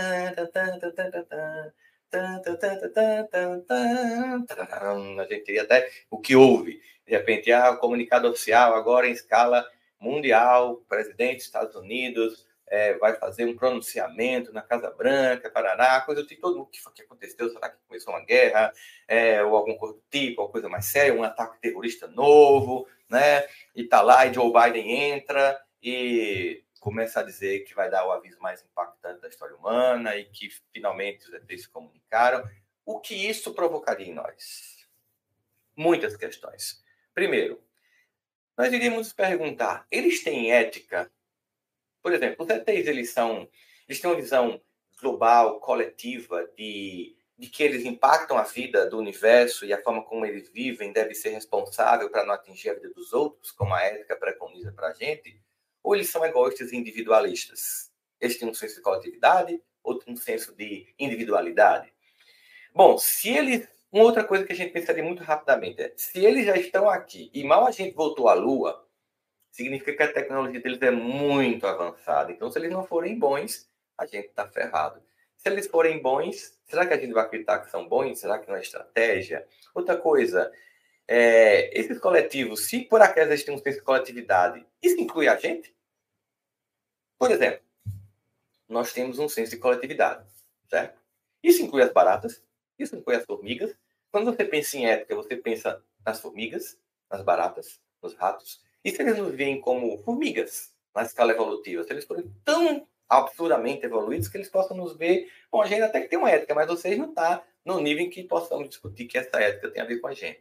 A 5.19 5.25
gente 5.25 5.45
teria 5.45 5.63
até 5.63 5.91
o 6.11 6.19
que 6.19 6.37
houve. 6.37 6.81
De 7.07 7.13
repente, 7.13 7.51
ah, 7.51 7.71
o 7.71 7.79
comunicado 7.79 8.29
oficial 8.29 8.75
agora 8.75 9.09
em 9.09 9.13
escala 9.13 9.67
mundial, 9.99 10.77
presidente 10.89 11.37
dos 11.37 11.47
Estados 11.47 11.75
Unidos 11.75 12.47
é, 12.73 12.95
vai 12.95 13.15
fazer 13.17 13.45
um 13.45 13.55
pronunciamento 13.55 14.51
na 14.51 14.63
Casa 14.63 14.91
Branca, 14.91 15.51
Paraná, 15.51 16.01
coisa 16.01 16.25
de 16.25 16.37
todo 16.37 16.57
mundo 16.57 16.71
que, 16.71 16.81
que 16.95 17.03
aconteceu, 17.03 17.51
será 17.51 17.69
que 17.69 17.77
começou 17.87 18.15
uma 18.15 18.25
guerra, 18.25 18.73
é, 19.07 19.43
ou 19.43 19.55
algum 19.55 19.77
coisa 19.77 19.95
do 19.95 20.03
tipo, 20.11 20.41
alguma 20.41 20.53
coisa 20.53 20.69
mais 20.71 20.87
séria, 20.87 21.13
um 21.13 21.23
ataque 21.23 21.61
terrorista 21.61 22.07
novo, 22.07 22.89
né? 23.11 23.47
E 23.77 23.85
tá 23.85 24.01
lá, 24.01 24.25
e 24.25 24.33
Joe 24.33 24.51
Biden 24.51 24.91
entra 24.91 25.63
e 25.83 26.65
começa 26.81 27.21
a 27.21 27.23
dizer 27.23 27.61
que 27.65 27.75
vai 27.75 27.91
dar 27.91 28.07
o 28.07 28.11
aviso 28.11 28.41
mais 28.41 28.63
impactante 28.63 29.21
da 29.21 29.29
história 29.29 29.55
humana 29.55 30.17
e 30.17 30.25
que 30.25 30.49
finalmente 30.73 31.27
os 31.27 31.35
ETs 31.35 31.65
se 31.65 31.69
comunicaram. 31.69 32.43
O 32.87 33.01
que 33.01 33.15
isso 33.15 33.53
provocaria 33.53 34.07
em 34.07 34.15
nós? 34.15 34.89
Muitas 35.77 36.17
questões. 36.17 36.83
Primeiro, 37.13 37.63
nós 38.57 38.73
iríamos 38.73 39.13
perguntar: 39.13 39.87
eles 39.91 40.25
têm 40.25 40.53
ética? 40.53 41.13
Por 42.03 42.13
exemplo, 42.13 42.45
os 42.45 42.51
ETs 42.51 42.87
eles 42.87 43.11
são, 43.11 43.49
eles 43.89 44.01
têm 44.01 44.11
uma 44.11 44.21
visão 44.21 44.61
global, 45.01 45.61
coletiva 45.61 46.49
de, 46.57 47.17
de 47.39 47.49
que 47.49 47.63
eles 47.63 47.85
impactam 47.85 48.37
a 48.37 48.43
vida 48.43 48.89
do 48.89 48.99
universo 48.99 49.65
e 49.65 49.73
a 49.73 49.83
forma 49.83 50.05
como 50.05 50.27
eles 50.27 50.49
vivem 50.51 50.93
deve 50.93 51.15
ser 51.15 51.31
responsável 51.31 52.11
para 52.11 52.25
não 52.25 52.35
atingir 52.35 52.71
a 52.71 52.75
vida 52.75 52.91
dos 52.91 53.13
outros, 53.13 53.51
como 53.53 53.75
a 53.75 53.83
ética 53.83 54.17
preconiza 54.17 54.73
para 54.73 54.89
a 54.89 54.93
gente? 54.93 55.41
Ou 55.83 55.95
eles 55.95 56.09
são 56.09 56.25
egoístas 56.25 56.73
e 56.73 56.77
individualistas? 56.77 57.91
Eles 58.21 58.39
têm 58.39 58.49
um 58.49 58.55
senso 58.55 58.77
de 58.77 58.83
coletividade, 58.83 59.61
outro 59.83 60.11
um 60.11 60.17
senso 60.17 60.55
de 60.55 60.95
individualidade. 60.99 61.93
Bom, 62.75 62.97
se 62.97 63.31
eles 63.31 63.69
uma 63.93 64.05
outra 64.05 64.25
coisa 64.25 64.45
que 64.45 64.53
a 64.53 64.57
gente 64.57 64.73
pensaria 64.73 65.05
muito 65.05 65.23
rapidamente 65.23 65.83
é: 65.83 65.93
se 65.95 66.25
eles 66.25 66.47
já 66.47 66.57
estão 66.57 66.89
aqui 66.89 67.31
e 67.35 67.45
mal 67.45 67.67
a 67.67 67.71
gente 67.71 67.95
voltou 67.95 68.27
à 68.27 68.33
Lua, 68.33 68.89
significa 69.53 69.95
que 69.95 70.03
a 70.03 70.13
tecnologia 70.13 70.61
deles 70.61 70.81
é 70.83 70.91
muito 70.91 71.67
avançada. 71.67 72.33
Então, 72.33 72.51
se 72.51 72.59
eles 72.59 72.73
não 72.73 72.85
forem 72.85 73.19
bons, 73.19 73.71
a 73.97 74.07
gente 74.07 74.29
está 74.29 74.49
ferrado. 74.49 75.01
Se 75.37 75.49
eles 75.49 75.67
forem 75.67 76.01
bons, 76.01 76.59
será 76.65 76.87
que 76.87 76.95
a 76.95 76.99
gente 76.99 77.13
vai 77.13 77.25
acreditar 77.25 77.61
que 77.61 77.71
são 77.71 77.87
bons? 77.87 78.19
Será 78.19 78.39
que 78.39 78.49
não 78.49 78.57
é 78.57 78.61
estratégia? 78.61 79.47
Outra 79.75 79.97
coisa, 79.97 80.51
é, 81.07 81.79
esses 81.79 81.99
coletivos, 81.99 82.67
se 82.67 82.81
por 82.81 83.03
acaso 83.03 83.29
eles 83.29 83.45
têm 83.45 83.55
um 83.55 83.59
senso 83.59 83.79
de 83.79 83.85
coletividade, 83.85 84.67
isso 84.83 84.99
inclui 84.99 85.29
a 85.29 85.37
gente? 85.37 85.75
Por 87.19 87.31
exemplo, 87.31 87.61
nós 88.69 88.93
temos 88.93 89.19
um 89.19 89.29
senso 89.29 89.51
de 89.51 89.59
coletividade, 89.59 90.27
certo? 90.69 90.99
Isso 91.43 91.63
inclui 91.63 91.83
as 91.83 91.93
baratas, 91.93 92.43
isso 92.79 92.97
inclui 92.97 93.17
as 93.17 93.25
formigas. 93.25 93.77
Quando 94.11 94.25
você 94.25 94.45
pensa 94.45 94.77
em 94.77 94.87
ética, 94.87 95.15
você 95.15 95.37
pensa 95.37 95.85
nas 96.05 96.21
formigas, 96.21 96.79
nas 97.11 97.23
baratas, 97.23 97.81
nos 98.03 98.15
ratos. 98.15 98.63
E 98.85 98.91
se 98.91 99.01
eles 99.03 99.19
nos 99.19 99.35
veem 99.35 99.61
como 99.61 99.99
formigas 99.99 100.73
na 100.95 101.03
escala 101.03 101.33
evolutiva? 101.33 101.85
Se 101.85 101.93
eles 101.93 102.05
forem 102.05 102.31
tão 102.45 102.87
absurdamente 103.13 103.85
evoluídos 103.85 104.29
que 104.29 104.39
eles 104.39 104.49
possam 104.49 104.77
nos 104.77 104.97
ver. 104.97 105.31
Bom, 105.51 105.61
a 105.61 105.67
gente 105.67 105.83
até 105.83 106.01
que 106.01 106.09
tem 106.09 106.19
uma 106.19 106.31
ética, 106.31 106.55
mas 106.55 106.67
vocês 106.67 106.97
não 106.97 107.11
está 107.11 107.45
no 107.65 107.79
nível 107.81 108.05
em 108.05 108.11
que 108.11 108.25
possamos 108.25 108.69
discutir 108.69 109.07
que 109.07 109.19
essa 109.19 109.39
ética 109.39 109.71
tem 109.71 109.83
a 109.83 109.87
ver 109.87 110.01
com 110.01 110.09
a 110.09 110.15
gente. 110.15 110.41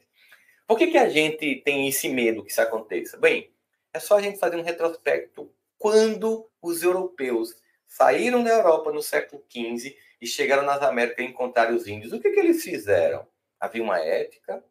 Por 0.66 0.78
que, 0.78 0.88
que 0.88 0.98
a 0.98 1.10
gente 1.10 1.58
tem 1.66 1.88
esse 1.88 2.08
medo 2.08 2.44
que 2.44 2.52
isso 2.52 2.62
aconteça? 2.62 3.18
Bem, 3.18 3.52
é 3.94 4.00
só 4.00 4.18
a 4.18 4.22
gente 4.22 4.40
fazer 4.40 4.56
um 4.56 4.64
retrospecto. 4.64 5.54
Quando 5.78 6.50
os 6.62 6.82
europeus 6.82 7.56
saíram 7.88 8.42
da 8.42 8.52
Europa 8.52 8.92
no 8.92 9.02
século 9.02 9.44
XV 9.50 9.98
e 10.22 10.26
chegaram 10.26 10.64
nas 10.64 10.82
Américas 10.82 11.26
e 11.26 11.28
encontraram 11.28 11.76
os 11.76 11.88
índios, 11.88 12.14
o 12.14 12.22
que, 12.22 12.30
que 12.30 12.40
eles 12.40 12.64
fizeram? 12.64 13.28
Havia 13.60 13.84
uma 13.84 14.00
ética 14.00 14.64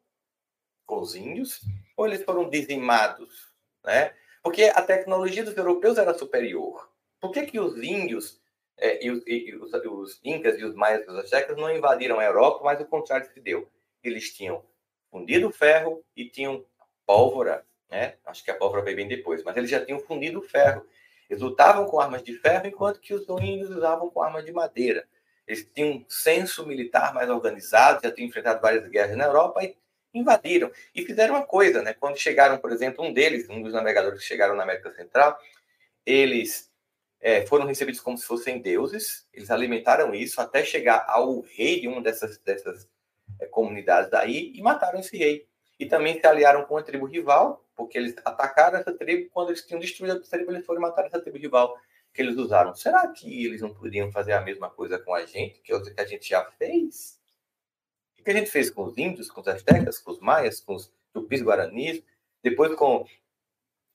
com 0.87 1.01
os 1.01 1.15
índios 1.15 1.61
ou 1.97 2.07
eles 2.07 2.25
foram 2.25 2.49
dizimados? 2.49 3.50
Né? 3.85 4.13
Porque 4.43 4.65
a 4.65 4.83
tecnologia 4.83 5.45
dos 5.45 5.57
europeus 5.57 5.99
era 5.99 6.15
superior. 6.15 6.91
Por 7.21 7.33
que, 7.33 7.47
que 7.47 7.61
os 7.61 7.77
índios 7.83 8.41
é, 8.77 9.05
e, 9.05 9.11
os, 9.11 9.23
e 9.27 9.55
os, 9.55 9.73
os, 9.73 10.21
incas 10.25 10.59
e 10.59 10.65
os 10.65 10.75
maias 10.75 11.07
e 11.07 11.11
os 11.11 11.19
aztecas 11.19 11.57
não 11.57 11.75
invadiram 11.75 12.19
a 12.19 12.25
Europa, 12.25 12.65
mas 12.65 12.81
o 12.81 12.87
contrário 12.87 13.31
se 13.33 13.41
deu? 13.41 13.69
Eles 14.03 14.33
tinham 14.33 14.65
fundido 15.11 15.51
ferro 15.51 16.03
e 16.17 16.29
tinham 16.29 16.65
pólvora, 17.05 17.67
né? 17.91 18.15
Acho 18.25 18.43
que 18.45 18.51
a 18.51 18.55
pólvora 18.55 18.83
veio 18.83 18.97
bem 18.97 19.09
depois, 19.09 19.43
mas 19.43 19.57
eles 19.57 19.69
já 19.69 19.85
tinham 19.85 20.01
fundido 20.01 20.41
ferro. 20.41 20.87
Eles 21.29 21.43
lutavam 21.43 21.87
com 21.87 22.01
armas 22.01 22.23
de 22.23 22.37
ferro, 22.39 22.67
enquanto 22.67 23.01
que 23.01 23.13
os 23.13 23.29
índios 23.29 23.71
usavam 23.71 24.09
com 24.09 24.23
armas 24.23 24.45
de 24.45 24.53
madeira. 24.53 25.07
Eles 25.47 25.69
tinham 25.75 25.97
um 25.97 26.05
senso 26.09 26.67
militar 26.67 27.13
mais 27.13 27.29
organizado, 27.29 28.01
já 28.03 28.11
tinham 28.11 28.29
enfrentado 28.29 28.61
várias 28.61 28.89
guerras 28.89 29.17
na 29.17 29.25
Europa 29.25 29.63
e 29.65 29.77
invadiram. 30.13 30.71
E 30.95 31.05
fizeram 31.05 31.35
uma 31.35 31.47
coisa, 31.47 31.83
né? 31.83 31.95
Quando 31.95 32.19
chegaram, 32.19 32.59
por 32.59 32.73
exemplo, 32.73 33.05
um 33.05 33.13
deles, 33.13 33.49
um 33.49 33.63
dos 33.63 33.73
navegadores 33.73 34.21
que 34.21 34.27
chegaram 34.27 34.55
na 34.55 34.63
América 34.63 34.91
Central, 34.93 35.39
eles 36.05 36.71
é, 37.21 37.47
foram 37.47 37.67
recebidos 37.67 38.01
como 38.01 38.17
se 38.17 38.27
fossem 38.27 38.61
deuses, 38.61 39.29
eles 39.33 39.51
alimentaram 39.51 40.15
isso 40.15 40.41
até 40.41 40.65
chegar 40.65 41.05
ao 41.07 41.41
rei 41.41 41.81
de 41.81 41.89
uma 41.89 42.01
dessas, 42.01 42.39
dessas 42.39 42.89
é, 43.39 43.47
comunidades 43.47 44.11
daí 44.11 44.53
e 44.55 44.63
mataram 44.63 45.01
esse 45.01 45.17
rei. 45.17 45.47
E 45.79 45.87
também 45.87 46.21
se 46.21 46.27
aliaram 46.27 46.65
com 46.65 46.77
a 46.77 46.83
tribo 46.83 47.07
rival, 47.07 47.65
porque 47.75 47.97
eles 47.97 48.15
atacaram 48.25 48.79
essa 48.79 48.93
tribo, 48.93 49.31
quando 49.33 49.49
eles 49.49 49.65
tinham 49.65 49.81
destruído 49.81 50.19
a 50.19 50.21
tribo, 50.21 50.51
eles 50.51 50.67
foram 50.67 50.81
matar 50.81 51.07
essa 51.07 51.21
tribo 51.21 51.39
rival 51.39 51.75
que 52.13 52.21
eles 52.21 52.37
usaram. 52.37 52.75
Será 52.75 53.07
que 53.09 53.47
eles 53.47 53.61
não 53.63 53.73
poderiam 53.73 54.11
fazer 54.11 54.33
a 54.33 54.41
mesma 54.41 54.69
coisa 54.69 54.99
com 54.99 55.15
a 55.15 55.25
gente, 55.25 55.61
que, 55.61 55.73
é 55.73 55.77
a 55.97 56.05
gente 56.05 56.29
já 56.29 56.45
fez? 56.59 57.20
O 58.21 58.23
que 58.23 58.31
a 58.31 58.35
gente 58.35 58.51
fez 58.51 58.69
com 58.69 58.85
os 58.85 58.99
índios, 58.99 59.31
com 59.31 59.41
os 59.41 59.49
astecas, 59.49 59.99
com 59.99 60.11
os 60.11 60.21
maias, 60.21 60.61
com 60.61 60.75
os 60.75 60.93
tupis 61.11 61.43
guaranis, 61.43 62.03
depois 62.43 62.75
com 62.75 63.07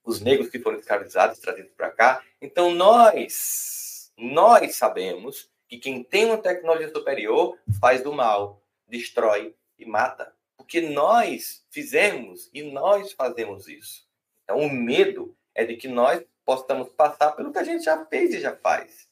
os 0.04 0.20
negros 0.20 0.50
que 0.50 0.60
foram 0.60 0.80
escravizados, 0.80 1.38
trazidos 1.38 1.72
para 1.74 1.92
cá. 1.92 2.24
Então, 2.42 2.74
nós, 2.74 4.12
nós 4.18 4.76
sabemos 4.76 5.48
que 5.68 5.78
quem 5.78 6.04
tem 6.04 6.26
uma 6.26 6.40
tecnologia 6.40 6.90
superior 6.90 7.56
faz 7.80 8.02
do 8.02 8.12
mal, 8.12 8.64
destrói 8.88 9.56
e 9.78 9.86
mata. 9.86 10.34
Porque 10.58 10.82
nós 10.82 11.64
fizemos 11.70 12.50
e 12.52 12.64
nós 12.64 13.12
fazemos 13.12 13.68
isso. 13.68 14.08
Então, 14.44 14.58
o 14.58 14.74
medo 14.74 15.38
é 15.54 15.64
de 15.64 15.76
que 15.76 15.88
nós 15.88 16.24
possamos 16.44 16.90
passar 16.90 17.32
pelo 17.34 17.52
que 17.52 17.60
a 17.60 17.64
gente 17.64 17.84
já 17.84 18.04
fez 18.08 18.34
e 18.34 18.40
já 18.40 18.56
faz. 18.56 19.08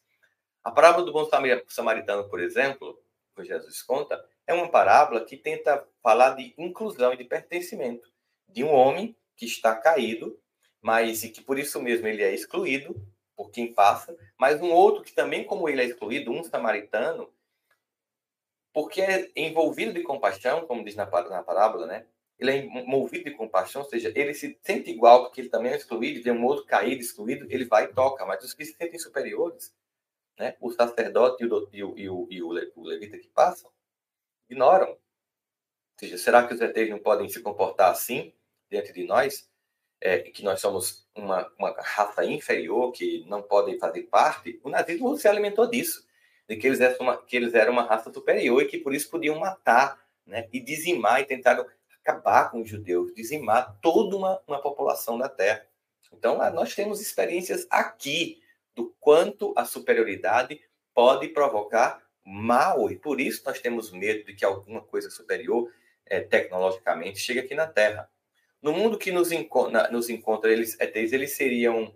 A 0.64 0.72
parábola 0.72 1.06
do 1.06 1.14
bom 1.14 1.30
samaritano, 1.68 2.28
por 2.30 2.40
exemplo, 2.40 3.00
que 3.36 3.46
Jesus 3.46 3.84
conta, 3.84 4.24
é 4.46 4.54
uma 4.54 4.70
parábola 4.70 5.24
que 5.24 5.38
tenta 5.38 5.88
falar 6.02 6.32
de 6.36 6.54
inclusão 6.58 7.14
e 7.14 7.18
de 7.18 7.24
pertencimento 7.24 8.12
de 8.48 8.64
um 8.64 8.72
homem 8.72 9.16
que 9.36 9.46
está 9.46 9.76
caído 9.76 10.40
mas 10.84 11.24
e 11.24 11.30
que 11.30 11.42
por 11.42 11.58
isso 11.58 11.82
mesmo 11.82 12.06
ele 12.08 12.22
é 12.22 12.34
excluído 12.34 12.94
por 13.38 13.50
quem 13.50 13.74
passa, 13.74 14.16
mas 14.38 14.62
um 14.62 14.70
outro 14.70 15.02
que 15.02 15.14
também, 15.14 15.46
como 15.46 15.68
ele 15.68 15.82
é 15.82 15.86
excluído, 15.86 16.30
um 16.30 16.44
samaritano, 16.44 17.34
porque 18.74 19.02
é 19.02 19.32
envolvido 19.36 19.94
de 19.94 20.04
compaixão, 20.04 20.68
como 20.68 20.84
diz 20.84 20.96
na, 20.96 21.06
na 21.06 21.42
parábola, 21.42 21.88
né? 21.88 22.06
Ele 22.38 22.52
é 22.52 22.84
movido 22.86 23.24
de 23.24 23.32
compaixão, 23.32 23.84
ou 23.84 23.90
seja, 23.90 24.12
ele 24.14 24.34
se 24.34 24.60
sente 24.62 24.92
igual 24.92 25.24
porque 25.24 25.42
ele 25.42 25.50
também 25.50 25.72
é 25.72 25.78
excluído, 25.78 26.22
vê 26.22 26.32
um 26.32 26.44
outro 26.44 26.66
caído, 26.66 27.02
excluído, 27.02 27.48
ele 27.50 27.66
vai 27.66 27.86
e 27.86 27.94
toca. 27.94 28.26
Mas 28.26 28.44
os 28.44 28.54
que 28.54 28.66
se 28.66 28.74
sentem 28.74 29.00
superiores, 29.00 29.74
né? 30.38 30.56
O 30.60 30.70
sacerdote 30.72 31.44
e 31.44 31.48
o, 31.48 31.70
e 31.72 31.84
o, 31.84 31.96
e 31.98 32.10
o, 32.10 32.28
e 32.30 32.42
o 32.42 32.84
levita 32.84 33.18
que 33.18 33.30
passam, 33.30 33.72
ignoram. 34.54 34.92
Ou 34.92 35.00
seja, 36.00 36.18
será 36.18 36.48
que 36.48 36.54
os 36.54 36.62
ETs 36.62 36.90
não 36.90 37.00
podem 37.00 37.28
se 37.28 37.42
comportar 37.42 37.92
assim 37.92 38.34
diante 38.70 38.94
de 38.94 39.06
nós? 39.06 39.48
é, 40.04 40.20
que 40.20 40.44
nós 40.44 40.60
somos 40.60 41.08
uma, 41.16 41.50
uma 41.58 41.74
raça 41.80 42.26
inferior, 42.26 42.92
que 42.92 43.24
não 43.26 43.42
podem 43.42 43.80
fazer 43.80 44.04
parte, 44.04 44.60
o 44.62 44.70
nazismo 44.70 45.16
se 45.16 45.30
alimentou 45.30 45.66
disso, 45.66 46.06
de 46.48 46.58
que 46.58 46.68
eles, 46.68 46.82
eram 46.82 46.98
uma, 47.00 47.18
que 47.18 47.38
eles 47.38 47.54
eram 47.54 47.72
uma 47.72 47.84
raça 47.84 48.12
superior 48.12 48.62
e 48.62 48.68
que 48.68 48.78
por 48.78 48.94
isso 48.94 49.10
podiam 49.10 49.40
matar 49.40 49.98
né, 50.28 50.50
e 50.52 50.60
dizimar 50.60 51.22
e 51.22 51.26
tentaram 51.26 51.66
acabar 52.02 52.52
com 52.52 52.62
os 52.62 52.70
judeus, 52.70 53.14
dizimar 53.16 53.80
toda 53.82 54.18
uma, 54.18 54.42
uma 54.46 54.62
população 54.62 55.18
da 55.18 55.30
Terra. 55.30 55.66
Então, 56.12 56.38
nós 56.52 56.76
temos 56.76 57.00
experiências 57.00 57.66
aqui 57.70 58.44
do 58.76 58.94
quanto 59.00 59.54
a 59.56 59.64
superioridade 59.64 60.60
pode 60.94 61.30
provocar 61.30 62.03
mal, 62.26 62.90
e 62.92 62.96
por 62.96 63.20
isso 63.20 63.44
nós 63.46 63.60
temos 63.60 63.92
medo 63.92 64.24
de 64.24 64.34
que 64.34 64.46
alguma 64.46 64.82
coisa 64.82 65.10
superior, 65.10 65.72
é, 66.06 66.22
tecnologicamente, 66.22 67.20
chegue 67.20 67.40
aqui 67.40 67.56
na 67.56 67.68
Terra. 67.68 68.10
No 68.62 68.72
mundo 68.72 68.98
que 68.98 69.12
nos, 69.12 69.32
encontra, 69.32 69.92
nos 69.92 70.10
encontra 70.10 70.52
eles, 70.52 70.80
ETs, 70.80 71.12
é, 71.12 71.16
eles 71.16 71.36
seriam, 71.36 71.94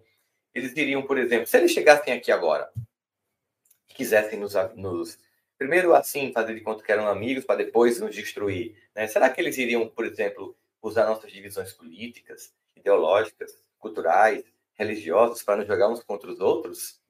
eles 0.54 0.76
iriam, 0.76 1.02
por 1.02 1.18
exemplo, 1.18 1.48
se 1.48 1.58
eles 1.58 1.72
chegassem 1.72 2.14
aqui 2.14 2.32
agora, 2.32 2.70
quisessem 3.88 4.40
nos, 4.40 4.54
nos 4.76 5.18
primeiro 5.58 5.94
assim 5.94 6.32
fazer 6.32 6.54
de 6.54 6.62
conta 6.62 6.84
que 6.84 6.92
eram 6.92 7.08
amigos 7.08 7.46
para 7.46 7.64
depois 7.64 8.00
nos 8.00 8.14
destruir, 8.14 8.76
né? 8.96 9.08
Será 9.08 9.30
que 9.30 9.42
eles 9.42 9.58
iriam, 9.58 9.88
por 9.88 10.06
exemplo, 10.06 10.56
usar 10.82 11.06
nossas 11.06 11.32
divisões 11.32 11.74
políticas, 11.74 12.54
ideológicas, 12.76 13.52
culturais, 13.80 14.44
religiosas 14.74 15.42
para 15.42 15.58
nos 15.58 15.68
jogar 15.68 15.90
uns 15.90 16.04
contra 16.04 16.30
os 16.30 16.40
outros? 16.40 17.02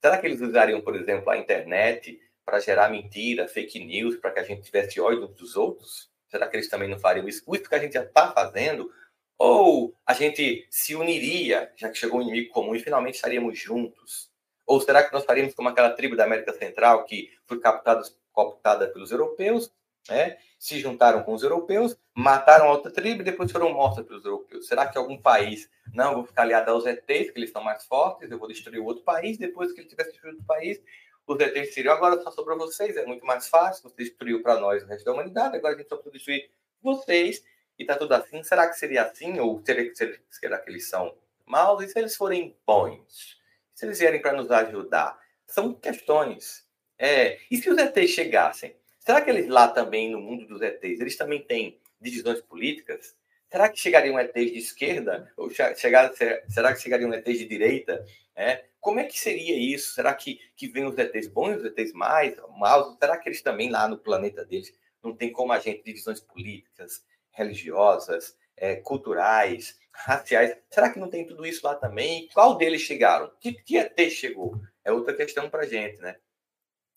Será 0.00 0.18
que 0.18 0.26
eles 0.26 0.40
usariam, 0.40 0.82
por 0.82 0.96
exemplo, 0.96 1.30
a 1.30 1.38
internet 1.38 2.20
para 2.44 2.60
gerar 2.60 2.90
mentira, 2.90 3.48
fake 3.48 3.84
news, 3.84 4.16
para 4.16 4.30
que 4.30 4.40
a 4.40 4.44
gente 4.44 4.62
tivesse 4.62 5.00
ódio 5.00 5.26
dos 5.28 5.56
outros? 5.56 6.10
Será 6.28 6.48
que 6.48 6.56
eles 6.56 6.68
também 6.68 6.88
não 6.88 6.98
fariam 6.98 7.28
isso? 7.28 7.42
Isso 7.54 7.68
que 7.68 7.74
a 7.74 7.78
gente 7.78 7.94
já 7.94 8.02
está 8.02 8.32
fazendo 8.32 8.90
ou 9.38 9.94
a 10.06 10.14
gente 10.14 10.66
se 10.70 10.94
uniria, 10.94 11.72
já 11.76 11.88
que 11.88 11.98
chegou 11.98 12.18
um 12.18 12.22
inimigo 12.22 12.52
comum, 12.52 12.74
e 12.74 12.80
finalmente 12.80 13.16
estaríamos 13.16 13.58
juntos? 13.58 14.30
Ou 14.66 14.80
será 14.80 15.02
que 15.02 15.12
nós 15.12 15.24
faríamos 15.24 15.54
como 15.54 15.68
aquela 15.68 15.90
tribo 15.90 16.16
da 16.16 16.24
América 16.24 16.52
Central 16.52 17.04
que 17.04 17.30
foi 17.44 17.60
captada, 17.60 18.02
cooptada 18.32 18.88
pelos 18.88 19.10
europeus, 19.10 19.70
né? 20.08 20.36
se 20.58 20.78
juntaram 20.78 21.22
com 21.22 21.34
os 21.34 21.42
europeus, 21.42 21.96
mataram 22.14 22.68
outra 22.68 22.90
tribo 22.90 23.20
e 23.20 23.24
depois 23.24 23.52
foram 23.52 23.72
mortas 23.72 24.06
pelos 24.06 24.24
europeus? 24.24 24.66
Será 24.66 24.86
que 24.86 24.96
algum 24.96 25.18
país, 25.18 25.68
não, 25.92 26.14
vou 26.14 26.24
ficar 26.24 26.42
aliado 26.42 26.70
aos 26.70 26.86
ETs, 26.86 27.30
que 27.30 27.38
eles 27.38 27.50
são 27.50 27.62
mais 27.62 27.84
fortes, 27.84 28.30
eu 28.30 28.38
vou 28.38 28.48
destruir 28.48 28.80
outro 28.80 29.04
país, 29.04 29.36
depois 29.36 29.72
que 29.72 29.80
ele 29.80 29.88
tiver 29.88 30.04
destruído 30.04 30.40
o 30.40 30.44
país, 30.44 30.80
os 31.26 31.40
ETs 31.40 31.74
seriam, 31.74 31.94
agora 31.94 32.20
só 32.22 32.30
sobrou 32.30 32.58
vocês, 32.58 32.96
é 32.96 33.06
muito 33.06 33.24
mais 33.24 33.48
fácil, 33.48 33.88
você 33.88 33.96
destruiu 33.96 34.42
para 34.42 34.60
nós 34.60 34.82
o 34.82 34.86
resto 34.86 35.04
da 35.04 35.12
humanidade, 35.12 35.56
agora 35.56 35.74
a 35.74 35.78
gente 35.78 35.88
só 35.88 35.96
precisa 35.96 36.12
destruir 36.12 36.50
vocês 36.82 37.42
e 37.78 37.84
tá 37.84 37.96
tudo 37.96 38.12
assim. 38.12 38.42
Será 38.42 38.68
que 38.68 38.78
seria 38.78 39.04
assim? 39.04 39.38
Ou 39.40 39.62
será 39.64 39.82
será 40.30 40.58
que 40.58 40.70
eles 40.70 40.88
são 40.88 41.16
maus? 41.46 41.82
E 41.82 41.88
se 41.88 41.98
eles 41.98 42.16
forem 42.16 42.56
bons? 42.66 43.40
Se 43.74 43.86
eles 43.86 43.98
vierem 43.98 44.20
para 44.20 44.34
nos 44.34 44.50
ajudar? 44.50 45.18
São 45.46 45.72
questões. 45.72 46.66
É, 46.98 47.38
e 47.50 47.56
se 47.56 47.68
os 47.70 47.78
ETs 47.78 48.10
chegassem? 48.10 48.76
Será 49.00 49.20
que 49.20 49.30
eles 49.30 49.48
lá 49.48 49.68
também, 49.68 50.10
no 50.10 50.20
mundo 50.20 50.46
dos 50.46 50.62
ETs, 50.62 51.00
eles 51.00 51.16
também 51.16 51.42
têm 51.42 51.78
divisões 52.00 52.40
políticas? 52.40 53.16
Será 53.54 53.68
que 53.68 53.78
chegariam 53.78 54.18
ETs 54.18 54.50
de 54.50 54.58
esquerda? 54.58 55.32
Ou 55.36 55.48
chegar, 55.48 56.12
será 56.48 56.74
que 56.74 56.80
chegariam 56.80 57.14
ETs 57.14 57.38
de 57.38 57.46
direita? 57.46 58.04
É? 58.34 58.64
Como 58.80 58.98
é 58.98 59.04
que 59.04 59.16
seria 59.16 59.56
isso? 59.56 59.94
Será 59.94 60.12
que, 60.12 60.40
que 60.56 60.66
vem 60.66 60.84
os 60.84 60.98
ETs 60.98 61.28
bons, 61.28 61.58
os 61.58 61.64
ETs 61.64 61.92
mais, 61.92 62.34
maus? 62.58 62.96
Será 62.98 63.16
que 63.16 63.28
eles 63.28 63.42
também 63.42 63.70
lá 63.70 63.86
no 63.86 63.96
planeta 63.96 64.44
deles 64.44 64.76
não 65.00 65.14
tem 65.14 65.30
como 65.30 65.52
a 65.52 65.60
gente 65.60 65.84
divisões 65.84 66.18
políticas, 66.18 67.04
religiosas, 67.30 68.36
é, 68.56 68.74
culturais, 68.74 69.78
raciais. 69.92 70.58
Será 70.68 70.90
que 70.90 70.98
não 70.98 71.08
tem 71.08 71.24
tudo 71.24 71.46
isso 71.46 71.64
lá 71.64 71.76
também? 71.76 72.28
Qual 72.34 72.56
deles 72.56 72.80
chegaram? 72.80 73.30
Que, 73.38 73.52
que 73.52 73.78
ET 73.78 74.10
chegou? 74.10 74.60
É 74.82 74.90
outra 74.90 75.14
questão 75.14 75.48
para 75.48 75.64
gente, 75.64 76.00
né? 76.00 76.16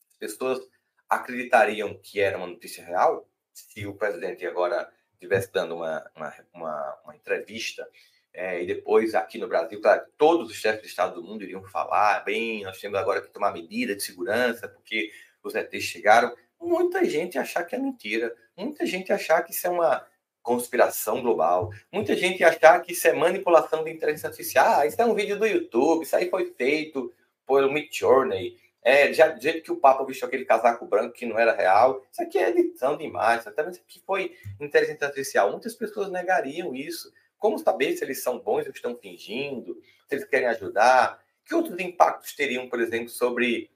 As 0.10 0.18
pessoas 0.18 0.68
acreditariam 1.08 1.94
que 2.02 2.20
era 2.20 2.36
uma 2.36 2.48
notícia 2.48 2.84
real 2.84 3.30
se 3.54 3.86
o 3.86 3.94
presidente 3.94 4.44
agora 4.44 4.92
estivesse 5.18 5.52
dando 5.52 5.76
uma, 5.76 6.10
uma, 6.16 6.34
uma, 6.54 6.98
uma 7.04 7.16
entrevista 7.16 7.88
é, 8.34 8.62
e 8.62 8.68
depois 8.68 9.16
aqui 9.16 9.40
no 9.40 9.48
Brasil, 9.48 9.82
claro, 9.82 10.06
todos 10.16 10.52
os 10.52 10.58
chefes 10.58 10.84
de 10.84 10.88
Estado 10.88 11.16
do 11.16 11.28
mundo 11.28 11.44
iriam 11.44 11.64
falar, 11.64 12.24
bem, 12.24 12.64
nós 12.64 12.80
temos 12.80 13.00
agora 13.00 13.20
que 13.20 13.32
tomar 13.32 13.52
medida 13.52 13.96
de 13.96 14.04
segurança 14.04 14.68
porque 14.68 15.12
os 15.44 15.56
ETs 15.56 15.84
chegaram. 15.84 16.36
Muita 16.62 17.04
gente 17.04 17.38
achar 17.40 17.64
que 17.64 17.76
é 17.76 17.80
mentira, 17.80 18.36
muita 18.56 18.86
gente 18.86 19.12
achar 19.12 19.42
que 19.42 19.52
isso 19.52 19.66
é 19.66 19.72
uma 19.72 20.06
conspiração 20.44 21.22
global. 21.22 21.72
Muita 21.92 22.16
gente 22.16 22.44
achar 22.44 22.80
que 22.82 22.94
isso 22.94 23.08
é 23.08 23.14
manipulação 23.14 23.84
de 23.84 23.92
inteligência 23.92 24.30
artificial. 24.30 24.82
Ah, 24.82 24.86
isso 24.86 25.02
é 25.02 25.06
um 25.06 25.16
vídeo 25.16 25.40
do 25.40 25.46
YouTube, 25.46 26.04
isso 26.04 26.16
aí 26.16 26.30
foi 26.30 26.54
feito 26.54 27.12
por 27.44 27.68
Midjourney. 27.72 28.56
É, 28.88 29.12
já 29.12 29.28
do 29.28 29.42
jeito 29.42 29.62
que 29.62 29.70
o 29.70 29.76
Papa 29.76 30.06
vestiu 30.06 30.30
aquele 30.30 30.46
casaco 30.46 30.86
branco 30.86 31.14
que 31.14 31.26
não 31.26 31.38
era 31.38 31.54
real. 31.54 32.02
Isso 32.10 32.24
aqui 32.24 32.38
é 32.38 32.48
edição 32.52 32.96
de 32.96 33.04
imagens, 33.04 33.46
até 33.46 33.70
isso 33.70 33.82
aqui 33.82 34.02
foi 34.06 34.38
inteligência 34.62 35.06
artificial. 35.06 35.52
Muitas 35.52 35.76
pessoas 35.76 36.10
negariam 36.10 36.74
isso. 36.74 37.12
Como 37.38 37.60
saber 37.60 37.98
se 37.98 38.06
eles 38.06 38.24
são 38.24 38.40
bons 38.40 38.66
ou 38.66 38.72
estão 38.72 38.98
fingindo? 38.98 39.78
Se 40.08 40.16
eles 40.16 40.24
querem 40.24 40.48
ajudar? 40.48 41.22
Que 41.44 41.54
outros 41.54 41.78
impactos 41.82 42.34
teriam, 42.34 42.70
por 42.70 42.80
exemplo, 42.80 43.10
sobre, 43.10 43.70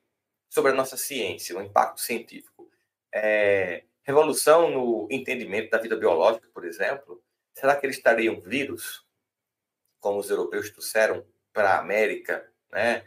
sobre 0.50 0.72
a 0.72 0.76
nossa 0.76 0.96
ciência, 0.96 1.58
um 1.58 1.62
impacto 1.62 2.00
científico? 2.00 2.72
É, 3.14 3.84
revolução 4.04 4.72
no 4.72 5.10
entendimento 5.12 5.72
da 5.72 5.78
vida 5.78 5.98
biológica, 5.98 6.48
por 6.54 6.64
exemplo, 6.64 7.22
será 7.54 7.76
que 7.76 7.86
eles 7.86 7.98
estariam 7.98 8.40
vírus, 8.40 9.06
como 10.00 10.20
os 10.20 10.30
europeus 10.30 10.70
trouxeram 10.70 11.26
para 11.52 11.72
a 11.72 11.80
América, 11.80 12.50
né? 12.72 13.04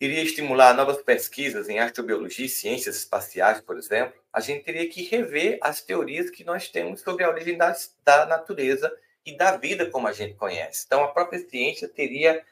Iria 0.00 0.22
estimular 0.22 0.72
novas 0.72 1.02
pesquisas 1.02 1.68
em 1.68 1.78
astrobiologia 1.78 2.46
e 2.46 2.48
ciências 2.48 2.96
espaciais, 2.96 3.60
por 3.60 3.76
exemplo. 3.76 4.18
A 4.32 4.40
gente 4.40 4.64
teria 4.64 4.88
que 4.88 5.02
rever 5.02 5.58
as 5.60 5.82
teorias 5.82 6.30
que 6.30 6.42
nós 6.42 6.70
temos 6.70 7.02
sobre 7.02 7.22
a 7.22 7.28
origem 7.28 7.58
da, 7.58 7.76
da 8.02 8.24
natureza 8.24 8.90
e 9.26 9.36
da 9.36 9.58
vida 9.58 9.90
como 9.90 10.08
a 10.08 10.12
gente 10.12 10.36
conhece. 10.36 10.84
Então, 10.86 11.04
a 11.04 11.08
própria 11.08 11.38
ciência 11.46 11.86
teria 11.86 12.42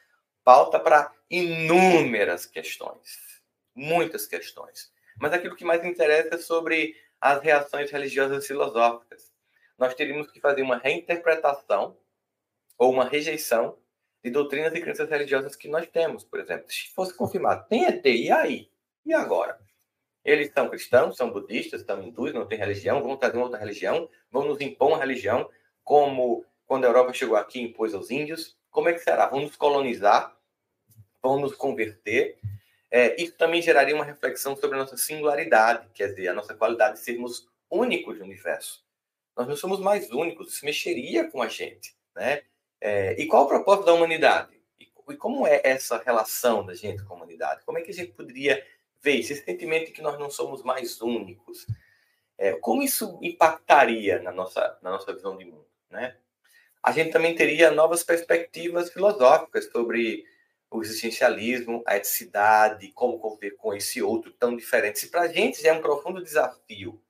pauta 0.43 0.79
para 0.79 1.11
inúmeras 1.27 2.45
questões, 2.45 3.41
muitas 3.73 4.27
questões. 4.27 4.91
Mas 5.19 5.33
aquilo 5.33 5.55
que 5.55 5.65
mais 5.65 5.83
interessa 5.83 6.35
é 6.35 6.37
sobre 6.37 6.95
as 7.19 7.41
reações 7.41 7.89
religiosas 7.89 8.45
filosóficas. 8.45 9.31
Nós 9.75 9.95
teríamos 9.95 10.29
que 10.29 10.39
fazer 10.39 10.61
uma 10.61 10.77
reinterpretação 10.77 11.97
ou 12.77 12.93
uma 12.93 13.05
rejeição 13.05 13.75
de 14.23 14.29
doutrinas 14.29 14.73
e 14.73 14.81
crenças 14.81 15.09
religiosas 15.09 15.55
que 15.55 15.67
nós 15.67 15.87
temos, 15.87 16.23
por 16.23 16.39
exemplo. 16.39 16.65
Se 16.69 16.89
fosse 16.93 17.13
confirmado, 17.13 17.67
tem 17.67 17.85
ET, 17.85 18.05
e 18.05 18.31
aí? 18.31 18.69
E 19.05 19.13
agora? 19.13 19.59
Eles 20.23 20.51
são 20.53 20.69
cristãos, 20.69 21.15
são 21.15 21.31
budistas, 21.31 21.81
são 21.81 22.03
hindus, 22.03 22.33
não 22.33 22.45
têm 22.45 22.57
religião, 22.57 23.01
vão 23.01 23.17
trazer 23.17 23.37
uma 23.37 23.45
outra 23.45 23.59
religião, 23.59 24.09
vão 24.29 24.45
nos 24.45 24.59
impor 24.59 24.89
uma 24.89 24.97
religião, 24.97 25.49
como 25.83 26.45
quando 26.65 26.85
a 26.85 26.87
Europa 26.87 27.13
chegou 27.13 27.35
aqui 27.35 27.61
impôs 27.61 27.93
aos 27.93 28.11
índios. 28.11 28.57
Como 28.69 28.89
é 28.89 28.93
que 28.93 28.99
será? 28.99 29.27
Vão 29.27 29.41
nos 29.41 29.55
colonizar? 29.55 30.37
Vão 31.21 31.39
nos 31.39 31.55
converter? 31.55 32.37
É, 32.91 33.21
isso 33.21 33.35
também 33.37 33.61
geraria 33.61 33.95
uma 33.95 34.05
reflexão 34.05 34.55
sobre 34.55 34.75
a 34.75 34.79
nossa 34.79 34.97
singularidade, 34.97 35.87
quer 35.93 36.07
dizer, 36.07 36.27
a 36.27 36.33
nossa 36.33 36.53
qualidade 36.53 36.97
de 36.97 37.03
sermos 37.03 37.47
únicos 37.69 38.17
no 38.17 38.25
universo. 38.25 38.83
Nós 39.35 39.47
não 39.47 39.55
somos 39.55 39.79
mais 39.79 40.11
únicos, 40.11 40.53
isso 40.53 40.65
mexeria 40.65 41.29
com 41.29 41.41
a 41.41 41.47
gente. 41.47 41.95
Né? 42.15 42.43
É, 42.81 43.19
e 43.21 43.27
qual 43.27 43.45
o 43.45 43.47
propósito 43.47 43.85
da 43.85 43.93
humanidade? 43.93 44.59
E, 44.79 44.87
e 45.09 45.17
como 45.17 45.45
é 45.45 45.61
essa 45.63 45.97
relação 45.97 46.65
da 46.65 46.73
gente 46.73 47.03
com 47.03 47.13
a 47.13 47.17
humanidade? 47.17 47.63
Como 47.65 47.77
é 47.77 47.81
que 47.81 47.91
a 47.91 47.93
gente 47.93 48.13
poderia 48.13 48.65
ver 49.01 49.19
esse 49.19 49.35
sentimento 49.35 49.87
de 49.87 49.91
que 49.91 50.01
nós 50.01 50.19
não 50.19 50.29
somos 50.29 50.63
mais 50.63 51.01
únicos? 51.01 51.65
É, 52.37 52.53
como 52.53 52.81
isso 52.81 53.19
impactaria 53.21 54.21
na 54.21 54.31
nossa, 54.31 54.77
na 54.81 54.91
nossa 54.91 55.13
visão 55.13 55.37
de 55.37 55.45
mundo? 55.45 55.67
Né? 55.89 56.15
A 56.81 56.91
gente 56.91 57.11
também 57.11 57.35
teria 57.35 57.71
novas 57.71 58.03
perspectivas 58.03 58.91
filosóficas 58.91 59.65
sobre 59.65 60.25
o 60.71 60.81
existencialismo, 60.81 61.83
a 61.85 61.97
eticidade, 61.97 62.91
como 62.93 63.19
conviver 63.19 63.51
com 63.57 63.73
esse 63.73 64.01
outro 64.01 64.31
tão 64.31 64.55
diferente. 64.55 64.99
Se 64.99 65.07
para 65.07 65.21
a 65.21 65.27
gente 65.27 65.61
já 65.61 65.69
é 65.69 65.73
um 65.73 65.81
profundo 65.81 66.23
desafio 66.23 67.01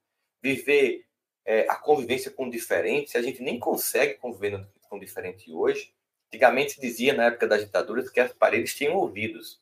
viver 0.42 1.06
é, 1.46 1.66
a 1.70 1.76
convivência 1.76 2.32
com 2.32 2.48
o 2.48 2.50
diferente, 2.50 3.12
se 3.12 3.18
a 3.18 3.22
gente 3.22 3.42
nem 3.42 3.60
consegue 3.60 4.16
conviver 4.16 4.66
com 4.90 4.98
o 4.98 5.00
diferente 5.00 5.52
hoje, 5.54 5.94
antigamente 6.28 6.74
se 6.74 6.82
dizia 6.82 7.14
na 7.14 7.26
época 7.26 7.48
das 7.48 7.62
ditaduras 7.62 8.10
que 8.10 8.20
as 8.20 8.34
paredes 8.34 8.74
tinham 8.74 8.96
ouvidos. 8.96 9.62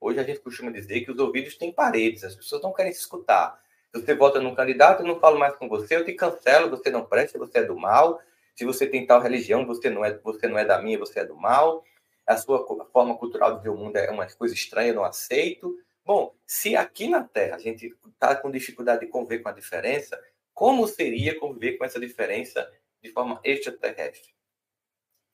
Hoje 0.00 0.20
a 0.20 0.22
gente 0.22 0.40
costuma 0.40 0.70
dizer 0.70 1.00
que 1.00 1.10
os 1.10 1.18
ouvidos 1.18 1.56
têm 1.56 1.72
paredes, 1.72 2.22
as 2.22 2.34
pessoas 2.34 2.62
não 2.62 2.72
querem 2.72 2.92
se 2.92 3.00
escutar. 3.00 3.60
Se 3.94 4.02
você 4.02 4.14
vota 4.14 4.40
num 4.40 4.54
candidato, 4.54 5.02
eu 5.02 5.06
não 5.06 5.18
falo 5.18 5.38
mais 5.38 5.56
com 5.56 5.68
você, 5.68 5.96
eu 5.96 6.04
te 6.04 6.12
cancelo, 6.12 6.70
você 6.70 6.90
não 6.90 7.04
presta, 7.04 7.38
você 7.38 7.58
é 7.58 7.64
do 7.64 7.76
mal. 7.76 8.20
Se 8.54 8.64
você 8.64 8.86
tem 8.86 9.06
tal 9.06 9.20
religião, 9.20 9.66
você 9.66 9.88
não 9.88 10.04
é, 10.04 10.16
você 10.18 10.46
não 10.46 10.58
é 10.58 10.64
da 10.64 10.80
minha, 10.80 10.98
você 10.98 11.20
é 11.20 11.24
do 11.24 11.34
mal 11.34 11.82
a 12.26 12.36
sua 12.36 12.66
forma 12.92 13.16
cultural 13.16 13.56
de 13.56 13.62
ver 13.62 13.68
o 13.68 13.76
mundo 13.76 13.96
é 13.96 14.10
uma 14.10 14.26
coisa 14.26 14.52
estranha, 14.52 14.88
eu 14.88 14.94
não 14.94 15.04
aceito. 15.04 15.78
Bom, 16.04 16.34
se 16.44 16.74
aqui 16.74 17.08
na 17.08 17.22
Terra 17.22 17.56
a 17.56 17.58
gente 17.58 17.94
está 18.08 18.34
com 18.34 18.50
dificuldade 18.50 19.06
de 19.06 19.06
conviver 19.06 19.38
com 19.38 19.48
a 19.48 19.52
diferença, 19.52 20.20
como 20.52 20.86
seria 20.88 21.38
conviver 21.38 21.74
com 21.74 21.84
essa 21.84 22.00
diferença 22.00 22.68
de 23.00 23.10
forma 23.12 23.40
extraterrestre? 23.44 24.34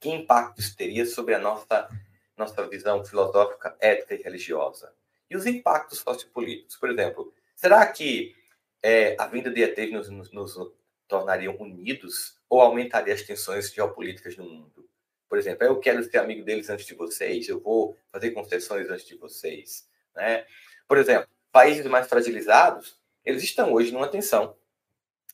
Que 0.02 0.10
impactos 0.10 0.74
teria 0.74 1.06
sobre 1.06 1.32
a 1.32 1.38
nossa, 1.38 1.88
nossa 2.36 2.66
visão 2.66 3.04
filosófica, 3.04 3.76
ética 3.78 4.16
e 4.16 4.20
religiosa? 4.20 4.92
E 5.30 5.36
os 5.36 5.46
impactos 5.46 6.00
sociopolíticos? 6.00 6.76
Por 6.76 6.90
exemplo, 6.90 7.32
será 7.54 7.86
que 7.86 8.34
é, 8.82 9.14
a 9.16 9.28
vinda 9.28 9.48
de 9.48 9.62
ETs 9.62 9.92
nos, 9.92 10.10
nos, 10.10 10.32
nos 10.32 10.72
tornariam 11.06 11.56
unidos 11.60 12.36
ou 12.50 12.60
aumentaria 12.60 13.14
as 13.14 13.22
tensões 13.22 13.72
geopolíticas 13.72 14.36
no 14.36 14.42
mundo? 14.42 14.90
Por 15.28 15.38
exemplo, 15.38 15.64
eu 15.64 15.78
quero 15.78 16.02
ser 16.02 16.18
amigo 16.18 16.44
deles 16.44 16.68
antes 16.68 16.84
de 16.84 16.94
vocês, 16.94 17.48
eu 17.48 17.60
vou 17.60 17.96
fazer 18.10 18.32
concessões 18.32 18.90
antes 18.90 19.06
de 19.06 19.14
vocês. 19.14 19.88
Né? 20.16 20.44
Por 20.88 20.98
exemplo, 20.98 21.28
países 21.52 21.86
mais 21.86 22.08
fragilizados, 22.08 22.98
eles 23.24 23.44
estão 23.44 23.72
hoje 23.72 23.92
numa 23.92 24.08
tensão 24.08 24.56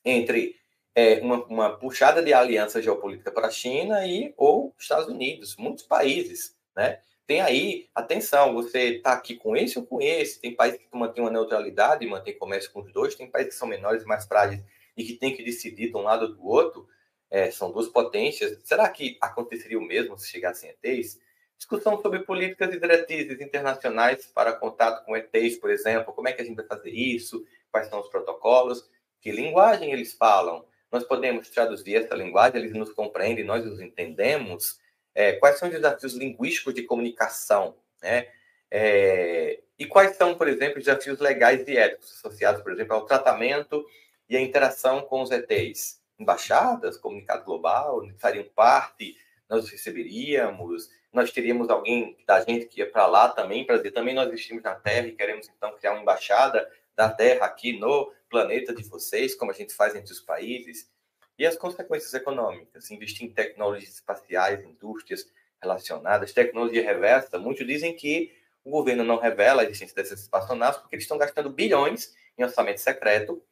entre 0.04 0.57
é, 0.98 1.20
uma, 1.20 1.44
uma, 1.44 1.76
puxada 1.78 2.20
de 2.20 2.32
aliança 2.32 2.82
geopolítica 2.82 3.30
para 3.30 3.46
a 3.46 3.52
China 3.52 4.04
e 4.04 4.34
ou 4.37 4.74
Estados 4.76 5.06
Unidos, 5.06 5.54
muitos 5.56 5.84
países, 5.84 6.56
né? 6.74 6.98
Tem 7.24 7.40
aí, 7.40 7.88
atenção, 7.94 8.52
você 8.52 8.96
está 8.96 9.12
aqui 9.12 9.37
com 9.37 9.56
esse 9.56 9.78
ou 9.78 9.87
com 9.87 10.02
esse, 10.02 10.40
tem 10.40 10.56
países 10.56 10.80
que 10.80 10.98
mantêm 10.98 11.22
uma 11.22 11.30
neutralidade 11.30 12.04
e 12.04 12.08
mantém 12.08 12.37
comércio 12.37 12.72
com 12.72 12.80
os 12.80 12.92
dois, 12.92 13.14
tem 13.14 13.30
países 13.30 13.52
que 13.52 13.58
são 13.61 13.68
menores 13.68 14.04
mais 14.04 14.26
frágeis 14.26 14.61
e 14.96 15.04
que 15.04 15.12
tem 15.12 15.37
que 15.37 15.44
decidir 15.44 15.88
de 15.88 15.96
um 15.96 16.02
lado 16.02 16.22
ou 16.22 16.32
do 16.32 16.44
outro, 16.44 16.88
é, 17.30 17.48
são 17.52 17.70
duas 17.70 17.87
potências. 17.87 18.58
Será 18.64 18.88
que 18.88 19.16
aconteceria 19.20 19.78
o 19.78 19.82
mesmo 19.82 20.18
se 20.18 20.26
chegassem 20.26 20.74
ETs? 20.82 21.20
Discussão 21.56 22.02
sobre 22.02 22.20
políticas 22.20 22.74
e 22.74 22.80
diretrizes 22.80 23.40
internacionais 23.40 24.26
para 24.34 24.52
contato 24.52 25.04
com 25.04 25.16
ETs, 25.16 25.58
por 25.58 25.70
exemplo. 25.70 26.12
Como 26.12 26.26
é 26.26 26.32
que 26.32 26.42
a 26.42 26.44
gente 26.44 26.56
vai 26.56 26.66
fazer 26.66 26.90
isso? 26.90 27.44
Quais 27.70 27.87
são 27.87 28.00
os 28.00 28.08
protocolos? 28.08 28.88
Que 29.20 29.30
linguagem 29.30 29.92
eles 29.92 30.12
falam? 30.12 30.64
Nós 30.90 31.05
podemos 31.05 31.48
traduzir 31.51 31.96
essa 31.96 32.14
linguagem, 32.14 32.61
eles 32.61 32.72
nos 32.72 32.92
compreendem, 32.92 33.44
nós 33.44 33.64
os 33.66 33.81
entendemos? 33.81 34.81
É, 35.14 35.33
quais 35.33 35.59
são 35.59 35.68
os 35.68 35.74
desafios 35.74 36.14
linguísticos 36.14 36.74
de 36.74 36.83
comunicação? 36.83 37.77
Né? 38.03 38.29
É, 38.70 39.61
e 39.79 39.87
quais 39.87 40.16
são, 40.16 40.35
por 40.35 40.48
exemplo, 40.48 40.79
os 40.79 40.85
desafios 40.85 41.18
legais 41.18 41.66
e 41.68 41.77
éticos 41.77 42.12
associados, 42.18 42.62
por 42.62 42.72
exemplo, 42.72 42.94
ao 42.94 43.05
tratamento 43.05 43.85
e 44.29 44.37
à 44.37 44.40
interação 44.40 45.03
com 45.03 45.22
os 45.22 45.31
ETs? 45.31 45.98
embaixadas, 46.18 46.96
comunicado 46.96 47.44
global, 47.44 48.03
fariam 48.18 48.44
parte, 48.55 49.16
nós 49.48 49.70
receberíamos, 49.70 50.90
nós 51.12 51.31
teríamos 51.31 51.70
alguém 51.70 52.16
da 52.27 52.40
gente 52.40 52.66
que 52.66 52.81
ia 52.81 52.90
para 52.90 53.07
lá 53.07 53.29
também, 53.29 53.64
para 53.64 53.77
dizer, 53.77 53.92
também 53.92 54.14
nós 54.14 54.29
existimos 54.29 54.62
na 54.62 54.74
Terra 54.74 55.07
e 55.07 55.12
queremos 55.12 55.48
então 55.48 55.74
criar 55.77 55.92
uma 55.92 56.03
embaixada 56.03 56.68
da 56.96 57.09
Terra 57.09 57.46
aqui 57.46 57.79
no 57.79 58.12
planeta 58.28 58.74
de 58.74 58.82
vocês, 58.82 59.34
como 59.34 59.50
a 59.50 59.54
gente 59.54 59.74
faz 59.74 59.94
entre 59.94 60.12
os 60.12 60.20
países. 60.20 60.90
E 61.38 61.46
as 61.46 61.56
consequências 61.56 62.12
econômicas, 62.14 62.90
investir 62.90 63.26
em 63.26 63.32
tecnologias 63.32 63.94
espaciais, 63.94 64.64
indústrias 64.64 65.30
relacionadas, 65.62 66.32
tecnologia 66.32 66.82
reversa. 66.82 67.38
Muitos 67.38 67.66
dizem 67.66 67.94
que 67.94 68.32
o 68.64 68.70
governo 68.70 69.04
não 69.04 69.18
revela 69.18 69.62
a 69.62 69.64
existência 69.64 69.94
dessas 69.94 70.20
espaçonaves 70.20 70.80
porque 70.80 70.96
eles 70.96 71.04
estão 71.04 71.16
gastando 71.16 71.50
bilhões 71.50 72.14
em 72.36 72.42
orçamento 72.42 72.80
secreto, 72.80 73.42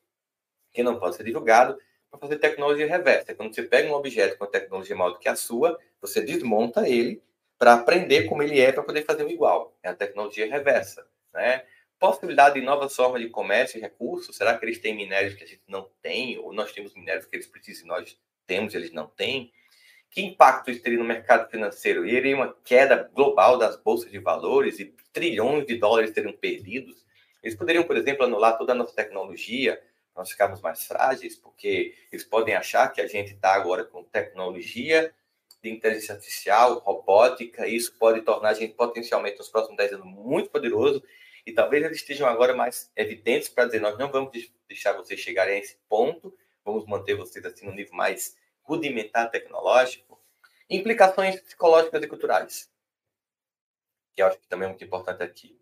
que 0.72 0.82
não 0.82 0.98
pode 0.98 1.16
ser 1.16 1.24
divulgado, 1.24 1.78
para 2.10 2.20
fazer 2.20 2.38
tecnologia 2.38 2.86
reversa. 2.86 3.34
Quando 3.34 3.54
você 3.54 3.62
pega 3.62 3.88
um 3.88 3.94
objeto 3.94 4.38
com 4.38 4.46
tecnologia 4.46 4.96
maior 4.96 5.10
do 5.10 5.18
que 5.18 5.28
a 5.28 5.36
sua, 5.36 5.78
você 6.00 6.20
desmonta 6.20 6.88
ele 6.88 7.22
para 7.58 7.74
aprender 7.74 8.24
como 8.24 8.42
ele 8.42 8.60
é 8.60 8.72
para 8.72 8.82
poder 8.82 9.04
fazer 9.04 9.24
o 9.24 9.30
igual. 9.30 9.76
É 9.82 9.88
a 9.88 9.94
tecnologia 9.94 10.48
reversa. 10.48 11.06
Né? 11.32 11.64
Possibilidade 11.98 12.60
de 12.60 12.66
novas 12.66 12.94
formas 12.94 13.22
de 13.22 13.28
comércio 13.28 13.78
e 13.78 13.80
recursos. 13.80 14.36
Será 14.36 14.56
que 14.56 14.64
eles 14.64 14.78
têm 14.78 14.94
minérios 14.94 15.34
que 15.34 15.44
a 15.44 15.46
gente 15.46 15.62
não 15.66 15.90
tem? 16.02 16.38
Ou 16.38 16.52
nós 16.52 16.72
temos 16.72 16.94
minérios 16.94 17.26
que 17.26 17.36
eles 17.36 17.46
precisam 17.46 17.84
e 17.84 17.88
nós 17.88 18.18
temos 18.46 18.74
eles 18.74 18.92
não 18.92 19.06
têm? 19.06 19.52
Que 20.10 20.22
impacto 20.22 20.70
isso 20.70 20.82
teria 20.82 20.98
no 20.98 21.04
mercado 21.04 21.50
financeiro? 21.50 22.06
Iria 22.06 22.36
uma 22.36 22.54
queda 22.64 23.10
global 23.14 23.58
das 23.58 23.76
bolsas 23.76 24.10
de 24.10 24.18
valores 24.18 24.78
e 24.78 24.94
trilhões 25.12 25.66
de 25.66 25.76
dólares 25.76 26.12
seriam 26.12 26.32
perdidos? 26.32 27.04
Eles 27.42 27.56
poderiam, 27.56 27.84
por 27.84 27.96
exemplo, 27.96 28.24
anular 28.24 28.56
toda 28.58 28.72
a 28.72 28.74
nossa 28.74 28.94
tecnologia, 28.94 29.80
nós 30.16 30.30
ficamos 30.30 30.60
mais 30.60 30.86
frágeis, 30.86 31.36
porque 31.36 31.94
eles 32.10 32.24
podem 32.24 32.54
achar 32.54 32.88
que 32.88 33.00
a 33.00 33.06
gente 33.06 33.34
está 33.34 33.54
agora 33.54 33.84
com 33.84 34.02
tecnologia 34.02 35.14
de 35.62 35.70
inteligência 35.70 36.14
artificial, 36.14 36.78
robótica, 36.78 37.66
e 37.66 37.76
isso 37.76 37.96
pode 37.98 38.22
tornar 38.22 38.50
a 38.50 38.54
gente 38.54 38.74
potencialmente 38.74 39.38
nos 39.38 39.48
próximos 39.48 39.76
10 39.76 39.92
anos 39.94 40.06
muito 40.06 40.50
poderoso, 40.50 41.02
e 41.46 41.52
talvez 41.52 41.84
eles 41.84 41.98
estejam 41.98 42.28
agora 42.28 42.54
mais 42.54 42.90
evidentes 42.96 43.48
para 43.48 43.66
dizer, 43.66 43.80
nós 43.80 43.96
não 43.96 44.10
vamos 44.10 44.32
deixar 44.68 44.92
vocês 44.92 45.20
chegarem 45.20 45.54
a 45.54 45.58
esse 45.58 45.78
ponto, 45.88 46.36
vamos 46.64 46.84
manter 46.86 47.14
vocês 47.14 47.44
assim 47.44 47.64
no 47.64 47.72
nível 47.72 47.94
mais 47.94 48.36
rudimentar 48.62 49.30
tecnológico. 49.30 50.20
Implicações 50.68 51.40
psicológicas 51.40 52.02
e 52.02 52.08
culturais, 52.08 52.70
que 54.14 54.20
eu 54.20 54.26
acho 54.26 54.38
que 54.38 54.48
também 54.48 54.66
é 54.66 54.68
muito 54.70 54.84
importante 54.84 55.22
aqui 55.22 55.56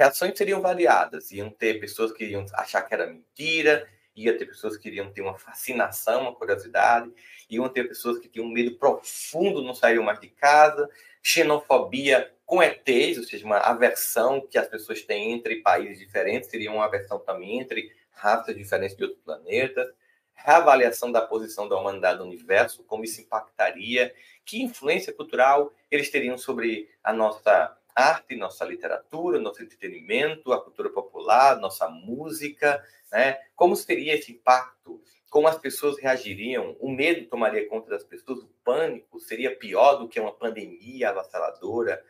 reações 0.00 0.36
seriam 0.36 0.62
variadas. 0.62 1.30
Iam 1.30 1.50
ter 1.50 1.78
pessoas 1.78 2.10
que 2.10 2.24
iam 2.24 2.46
achar 2.54 2.80
que 2.80 2.94
era 2.94 3.06
mentira, 3.06 3.86
ia 4.16 4.36
ter 4.36 4.46
pessoas 4.46 4.78
que 4.78 4.88
iriam 4.88 5.12
ter 5.12 5.20
uma 5.20 5.36
fascinação, 5.38 6.22
uma 6.22 6.34
curiosidade, 6.34 7.12
iam 7.50 7.68
ter 7.68 7.86
pessoas 7.86 8.18
que 8.18 8.26
tinham 8.26 8.48
medo 8.48 8.76
profundo, 8.78 9.62
não 9.62 9.74
saíram 9.74 10.02
mais 10.02 10.18
de 10.18 10.28
casa, 10.28 10.88
xenofobia 11.22 12.34
com 12.50 12.60
ETs, 12.60 13.16
ou 13.16 13.22
seja, 13.22 13.46
uma 13.46 13.58
aversão 13.58 14.44
que 14.44 14.58
as 14.58 14.66
pessoas 14.66 15.02
têm 15.02 15.34
entre 15.34 15.62
países 15.62 16.00
diferentes, 16.00 16.50
seria 16.50 16.72
uma 16.72 16.84
aversão 16.84 17.20
também 17.20 17.60
entre 17.60 17.92
raças 18.10 18.56
diferentes 18.56 18.96
de 18.96 19.04
outros 19.04 19.22
planetas, 19.22 19.86
reavaliação 20.34 21.12
da 21.12 21.22
posição 21.22 21.68
da 21.68 21.78
humanidade 21.78 22.18
no 22.18 22.24
universo, 22.24 22.82
como 22.82 23.04
isso 23.04 23.20
impactaria, 23.20 24.12
que 24.44 24.60
influência 24.60 25.12
cultural 25.12 25.72
eles 25.88 26.10
teriam 26.10 26.36
sobre 26.36 26.90
a 27.04 27.12
nossa 27.12 27.78
arte, 27.94 28.34
nossa 28.34 28.64
literatura, 28.64 29.38
nosso 29.38 29.62
entretenimento, 29.62 30.52
a 30.52 30.60
cultura 30.60 30.90
popular, 30.90 31.56
nossa 31.60 31.88
música, 31.88 32.84
né? 33.12 33.38
Como 33.54 33.76
seria 33.76 34.16
esse 34.16 34.32
impacto? 34.32 35.00
Como 35.30 35.46
as 35.46 35.56
pessoas 35.56 36.00
reagiriam? 36.00 36.76
O 36.80 36.90
medo 36.90 37.28
tomaria 37.28 37.68
conta 37.68 37.90
das 37.90 38.02
pessoas? 38.02 38.40
O 38.40 38.50
pânico 38.64 39.20
seria 39.20 39.54
pior 39.54 39.98
do 39.98 40.08
que 40.08 40.18
uma 40.18 40.32
pandemia 40.32 41.10
avassaladora? 41.10 42.04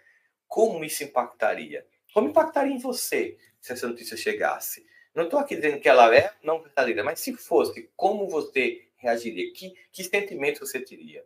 Como 0.51 0.85
isso 0.85 1.03
impactaria? 1.03 1.87
Como 2.13 2.29
impactaria 2.29 2.75
em 2.75 2.79
você 2.79 3.39
se 3.59 3.73
essa 3.73 3.89
notícia 3.89 4.19
chegasse? 4.19 4.85
Não 5.15 5.25
estou 5.25 5.39
aqui 5.39 5.57
dizendo 5.57 5.81
que 5.81 5.89
ela 5.89 6.15
é 6.15 6.35
não 6.43 6.61
verdadeira, 6.61 7.03
mas 7.03 7.21
se 7.21 7.35
fosse, 7.35 7.91
como 7.97 8.29
você 8.29 8.87
reagiria? 8.99 9.51
Que, 9.55 9.73
que 9.91 10.05
sentimentos 10.05 10.61
você 10.61 10.79
teria? 10.79 11.25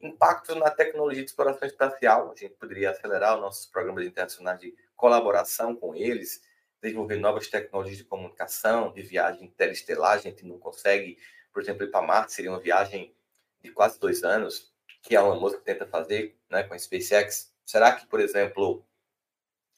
impactos 0.00 0.56
na 0.56 0.70
tecnologia 0.70 1.22
de 1.22 1.30
exploração 1.30 1.66
espacial. 1.66 2.32
A 2.32 2.34
gente 2.38 2.54
poderia 2.54 2.90
acelerar 2.90 3.36
os 3.36 3.40
nossos 3.40 3.66
programas 3.66 4.06
internacionais 4.06 4.60
de 4.60 4.74
colaboração 4.94 5.74
com 5.74 5.94
eles, 5.94 6.42
desenvolver 6.82 7.16
novas 7.16 7.48
tecnologias 7.48 7.98
de 7.98 8.04
comunicação, 8.04 8.92
de 8.92 9.02
viagem 9.02 9.46
interestelar. 9.46 10.12
A 10.12 10.18
gente 10.18 10.44
não 10.44 10.58
consegue, 10.58 11.18
por 11.52 11.62
exemplo, 11.62 11.84
ir 11.84 11.90
para 11.90 12.06
Marte, 12.06 12.32
seria 12.32 12.50
uma 12.50 12.60
viagem 12.60 13.14
de 13.62 13.70
quase 13.72 13.98
dois 13.98 14.22
anos, 14.22 14.72
que 15.02 15.16
a 15.16 15.20
Elon 15.20 15.40
Musk 15.40 15.62
tenta 15.62 15.86
fazer 15.86 16.36
né, 16.50 16.62
com 16.62 16.74
a 16.74 16.78
SpaceX. 16.78 17.52
Será 17.66 17.92
que, 17.92 18.06
por 18.06 18.20
exemplo, 18.20 18.86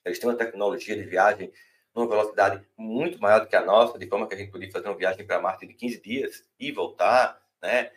eles 0.05 0.19
têm 0.19 0.29
uma 0.29 0.37
tecnologia 0.37 0.95
de 0.95 1.05
viagem 1.05 1.51
numa 1.95 2.07
velocidade 2.07 2.65
muito 2.77 3.19
maior 3.19 3.41
do 3.41 3.49
que 3.49 3.57
a 3.57 3.65
nossa, 3.65 3.99
de 3.99 4.07
forma 4.07 4.29
que 4.29 4.35
a 4.35 4.39
gente 4.39 4.53
poderia 4.53 4.73
fazer 4.73 4.89
uma 4.89 4.97
viagem 4.97 5.27
para 5.27 5.41
Marte 5.41 5.67
de 5.67 5.75
15 5.75 6.01
dias 6.01 6.49
e 6.61 6.71
voltar, 6.71 7.43
né? 7.63 7.91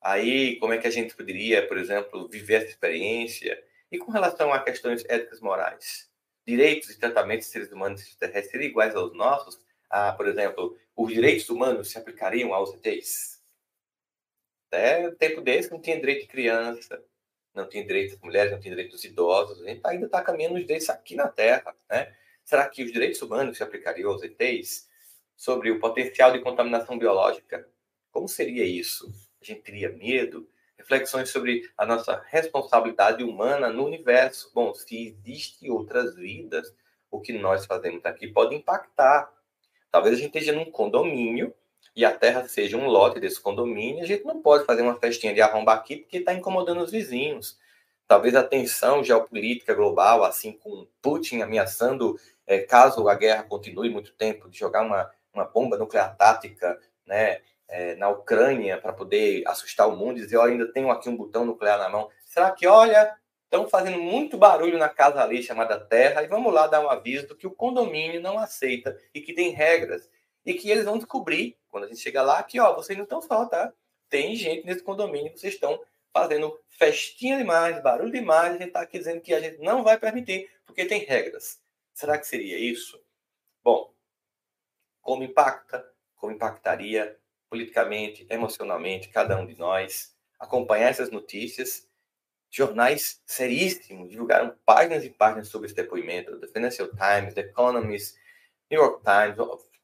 Aí, 0.00 0.56
como 0.60 0.72
é 0.72 0.78
que 0.78 0.86
a 0.86 0.90
gente 0.90 1.16
poderia, 1.16 1.66
por 1.66 1.78
exemplo, 1.78 2.28
viver 2.28 2.56
essa 2.56 2.68
experiência? 2.68 3.60
E 3.90 3.98
com 3.98 4.12
relação 4.12 4.52
a 4.52 4.62
questões 4.62 5.04
éticas 5.08 5.40
morais, 5.40 6.10
direitos 6.46 6.90
e 6.90 6.98
tratamentos 6.98 7.46
de 7.46 7.52
seres 7.52 7.72
humanos 7.72 8.02
extraterrestres 8.02 8.52
seriam 8.52 8.70
iguais 8.70 8.94
aos 8.94 9.14
nossos? 9.14 9.58
Ah, 9.90 10.12
por 10.12 10.28
exemplo, 10.28 10.78
os 10.94 11.12
direitos 11.12 11.48
humanos 11.48 11.90
se 11.90 11.98
aplicariam 11.98 12.52
aos 12.52 12.74
ETs? 12.74 13.42
Até 14.68 15.10
tempo 15.12 15.40
desse 15.40 15.70
não 15.70 15.80
tinha 15.80 15.98
direito 15.98 16.22
de 16.22 16.28
criança, 16.28 17.02
não 17.54 17.68
tinha 17.68 17.84
direito 17.84 18.12
das 18.12 18.20
mulheres, 18.20 18.52
não 18.52 18.60
tinha 18.60 18.74
direito 18.74 18.92
dos 18.92 19.04
idosos. 19.04 19.62
A 19.62 19.66
gente 19.66 19.80
ainda 19.84 20.06
está 20.06 20.22
caminhando 20.22 20.56
os 20.56 20.62
direitos 20.62 20.88
aqui 20.88 21.14
na 21.14 21.28
Terra, 21.28 21.74
né? 21.90 22.14
Será 22.44 22.68
que 22.68 22.82
os 22.82 22.92
direitos 22.92 23.20
humanos 23.20 23.56
se 23.56 23.62
aplicariam 23.62 24.10
aos 24.10 24.22
ETs? 24.22 24.88
Sobre 25.36 25.70
o 25.70 25.78
potencial 25.78 26.32
de 26.32 26.40
contaminação 26.40 26.98
biológica, 26.98 27.68
como 28.10 28.26
seria 28.26 28.64
isso? 28.64 29.08
a 29.40 29.44
gente 29.44 29.62
teria 29.62 29.90
medo, 29.90 30.48
reflexões 30.76 31.30
sobre 31.30 31.68
a 31.76 31.86
nossa 31.86 32.22
responsabilidade 32.28 33.22
humana 33.22 33.68
no 33.68 33.84
universo. 33.84 34.50
Bom, 34.54 34.74
se 34.74 35.16
existem 35.24 35.70
outras 35.70 36.14
vidas, 36.16 36.74
o 37.10 37.20
que 37.20 37.32
nós 37.32 37.66
fazemos 37.66 38.04
aqui 38.04 38.28
pode 38.28 38.54
impactar. 38.54 39.32
Talvez 39.90 40.16
a 40.16 40.18
gente 40.18 40.36
esteja 40.36 40.52
num 40.52 40.70
condomínio 40.70 41.54
e 41.98 42.04
a 42.04 42.16
Terra 42.16 42.46
seja 42.46 42.76
um 42.76 42.86
lote 42.86 43.18
desse 43.18 43.40
condomínio, 43.40 44.04
a 44.04 44.06
gente 44.06 44.24
não 44.24 44.40
pode 44.40 44.64
fazer 44.64 44.82
uma 44.82 44.94
festinha 45.00 45.34
de 45.34 45.40
arromba 45.40 45.72
aqui 45.74 45.96
porque 45.96 46.18
está 46.18 46.32
incomodando 46.32 46.80
os 46.80 46.92
vizinhos. 46.92 47.58
Talvez 48.06 48.36
a 48.36 48.44
tensão 48.44 49.02
geopolítica 49.02 49.74
global, 49.74 50.22
assim 50.22 50.52
com 50.52 50.86
Putin 51.02 51.40
ameaçando, 51.40 52.16
é, 52.46 52.60
caso 52.60 53.08
a 53.08 53.16
guerra 53.16 53.42
continue 53.42 53.90
muito 53.90 54.12
tempo, 54.12 54.48
de 54.48 54.56
jogar 54.56 54.82
uma, 54.82 55.10
uma 55.34 55.44
bomba 55.44 55.76
nuclear 55.76 56.16
tática, 56.16 56.78
né, 57.04 57.40
é, 57.66 57.96
na 57.96 58.08
Ucrânia 58.08 58.78
para 58.78 58.92
poder 58.92 59.42
assustar 59.48 59.88
o 59.88 59.96
mundo 59.96 60.18
e 60.18 60.22
dizer: 60.22 60.36
olha, 60.36 60.52
ainda 60.52 60.72
tenho 60.72 60.92
aqui 60.92 61.08
um 61.08 61.16
botão 61.16 61.44
nuclear 61.44 61.80
na 61.80 61.88
mão. 61.88 62.08
Será 62.24 62.52
que, 62.52 62.64
olha, 62.68 63.12
estão 63.42 63.68
fazendo 63.68 63.98
muito 63.98 64.38
barulho 64.38 64.78
na 64.78 64.88
casa 64.88 65.20
ali 65.20 65.42
chamada 65.42 65.80
Terra 65.80 66.22
e 66.22 66.28
vamos 66.28 66.54
lá 66.54 66.68
dar 66.68 66.80
um 66.80 66.88
aviso 66.88 67.26
do 67.26 67.36
que 67.36 67.48
o 67.48 67.50
condomínio 67.50 68.20
não 68.20 68.38
aceita 68.38 68.96
e 69.12 69.20
que 69.20 69.32
tem 69.32 69.50
regras 69.50 70.08
e 70.44 70.54
que 70.54 70.70
eles 70.70 70.84
vão 70.84 70.98
descobrir 70.98 71.56
quando 71.68 71.84
a 71.84 71.88
gente 71.88 72.00
chegar 72.00 72.22
lá 72.22 72.42
que, 72.42 72.58
ó, 72.58 72.74
vocês 72.74 72.96
não 72.96 73.04
estão 73.04 73.20
só, 73.20 73.46
tá? 73.46 73.72
Tem 74.08 74.34
gente 74.34 74.66
nesse 74.66 74.82
condomínio, 74.82 75.36
vocês 75.36 75.54
estão 75.54 75.80
fazendo 76.12 76.58
festinha 76.68 77.36
demais, 77.36 77.82
barulho 77.82 78.10
demais, 78.10 78.54
a 78.54 78.58
gente 78.58 78.68
está 78.68 78.80
aqui 78.80 78.98
dizendo 78.98 79.20
que 79.20 79.34
a 79.34 79.40
gente 79.40 79.58
não 79.58 79.84
vai 79.84 79.98
permitir, 79.98 80.50
porque 80.66 80.84
tem 80.84 81.04
regras. 81.04 81.60
Será 81.92 82.16
que 82.18 82.26
seria 82.26 82.58
isso? 82.58 83.00
Bom, 83.62 83.92
como 85.00 85.22
impacta? 85.22 85.86
Como 86.16 86.32
impactaria 86.32 87.16
politicamente, 87.48 88.26
emocionalmente, 88.28 89.08
cada 89.08 89.38
um 89.38 89.46
de 89.46 89.56
nós, 89.56 90.14
acompanhar 90.38 90.90
essas 90.90 91.10
notícias. 91.10 91.88
Jornais 92.50 93.22
seríssimos 93.26 94.10
divulgaram 94.10 94.56
páginas 94.64 95.04
e 95.04 95.10
páginas 95.10 95.48
sobre 95.48 95.66
esse 95.66 95.74
depoimento. 95.74 96.38
The 96.38 96.46
Financial 96.46 96.88
Times, 96.88 97.34
The 97.34 97.42
Economist, 97.42 98.16
New 98.70 98.80
York 98.80 99.02
Times, 99.02 99.38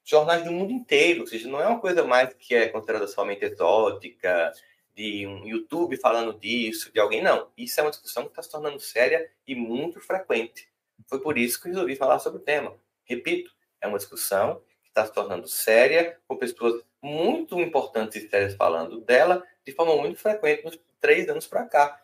jornais 0.04 0.44
do 0.44 0.52
mundo 0.52 0.72
inteiro. 0.72 1.22
Ou 1.22 1.26
seja, 1.26 1.48
não 1.48 1.60
é 1.60 1.66
uma 1.66 1.80
coisa 1.80 2.04
mais 2.04 2.32
que 2.34 2.54
é 2.54 2.68
considerada 2.68 3.08
somente 3.08 3.44
exótica, 3.44 4.52
de 4.94 5.26
um 5.26 5.44
YouTube 5.46 5.96
falando 5.96 6.38
disso, 6.38 6.92
de 6.92 7.00
alguém. 7.00 7.22
Não. 7.22 7.50
Isso 7.56 7.80
é 7.80 7.82
uma 7.82 7.90
discussão 7.90 8.24
que 8.24 8.30
está 8.30 8.42
se 8.42 8.50
tornando 8.50 8.78
séria 8.78 9.28
e 9.46 9.54
muito 9.54 10.00
frequente. 10.00 10.68
Foi 11.08 11.20
por 11.20 11.36
isso 11.36 11.60
que 11.60 11.68
resolvi 11.68 11.96
falar 11.96 12.18
sobre 12.20 12.40
o 12.40 12.42
tema. 12.42 12.76
Repito, 13.04 13.52
é 13.80 13.88
uma 13.88 13.98
discussão 13.98 14.62
que 14.82 14.88
está 14.88 15.04
se 15.04 15.12
tornando 15.12 15.48
séria, 15.48 16.18
com 16.26 16.36
pessoas 16.36 16.82
muito 17.02 17.60
importantes 17.60 18.22
e 18.22 18.28
sérias 18.28 18.54
falando 18.54 19.00
dela 19.00 19.44
de 19.64 19.72
forma 19.72 19.96
muito 19.96 20.18
frequente 20.18 20.64
nos 20.64 20.78
três 21.00 21.28
anos 21.28 21.46
para 21.46 21.66
cá. 21.66 22.00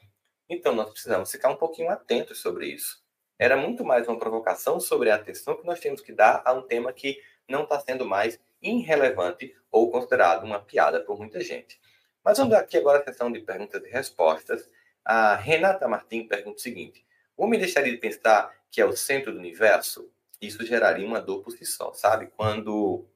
Então, 0.49 0.75
nós 0.75 0.91
precisamos 0.91 1.31
ficar 1.31 1.49
um 1.49 1.57
pouquinho 1.57 1.91
atentos 1.91 2.41
sobre 2.41 2.67
isso. 2.67 3.03
Era 3.39 3.57
muito 3.57 3.85
mais 3.85 4.07
uma 4.07 4.19
provocação 4.19 4.81
sobre 4.81 5.11
a 5.11 5.15
atenção 5.15 5.57
que 5.57 5.67
nós 5.67 5.81
temos 5.81 6.01
que 6.01 6.13
dar 6.13 6.43
a 6.45 6.53
um 6.53 6.63
tema 6.63 6.93
que 6.93 7.23
não 7.51 7.65
está 7.65 7.79
sendo 7.81 8.07
mais 8.07 8.39
irrelevante 8.63 9.55
ou 9.71 9.91
considerado 9.91 10.45
uma 10.45 10.61
piada 10.61 11.01
por 11.01 11.19
muita 11.19 11.41
gente. 11.41 11.81
Mas 12.25 12.39
vamos 12.39 12.55
aqui 12.55 12.77
agora 12.77 13.01
a 13.01 13.05
sessão 13.05 13.31
de 13.31 13.41
perguntas 13.41 13.83
e 13.85 13.89
respostas. 13.89 14.69
A 15.05 15.35
Renata 15.37 15.89
Martins 15.89 16.29
pergunta 16.29 16.59
o 16.59 16.61
seguinte: 16.61 17.05
o 17.37 17.45
homem 17.45 17.59
deixaria 17.59 17.93
de 17.93 17.99
pensar 17.99 18.55
que 18.71 18.81
é 18.81 18.85
o 18.85 18.97
centro 18.97 19.33
do 19.33 19.39
universo? 19.39 20.11
Isso 20.41 20.65
geraria 20.65 21.07
uma 21.07 21.21
dor 21.21 21.43
por 21.43 21.51
si 21.53 21.67
só, 21.67 21.93
sabe? 21.93 22.29
Quando 22.37 23.07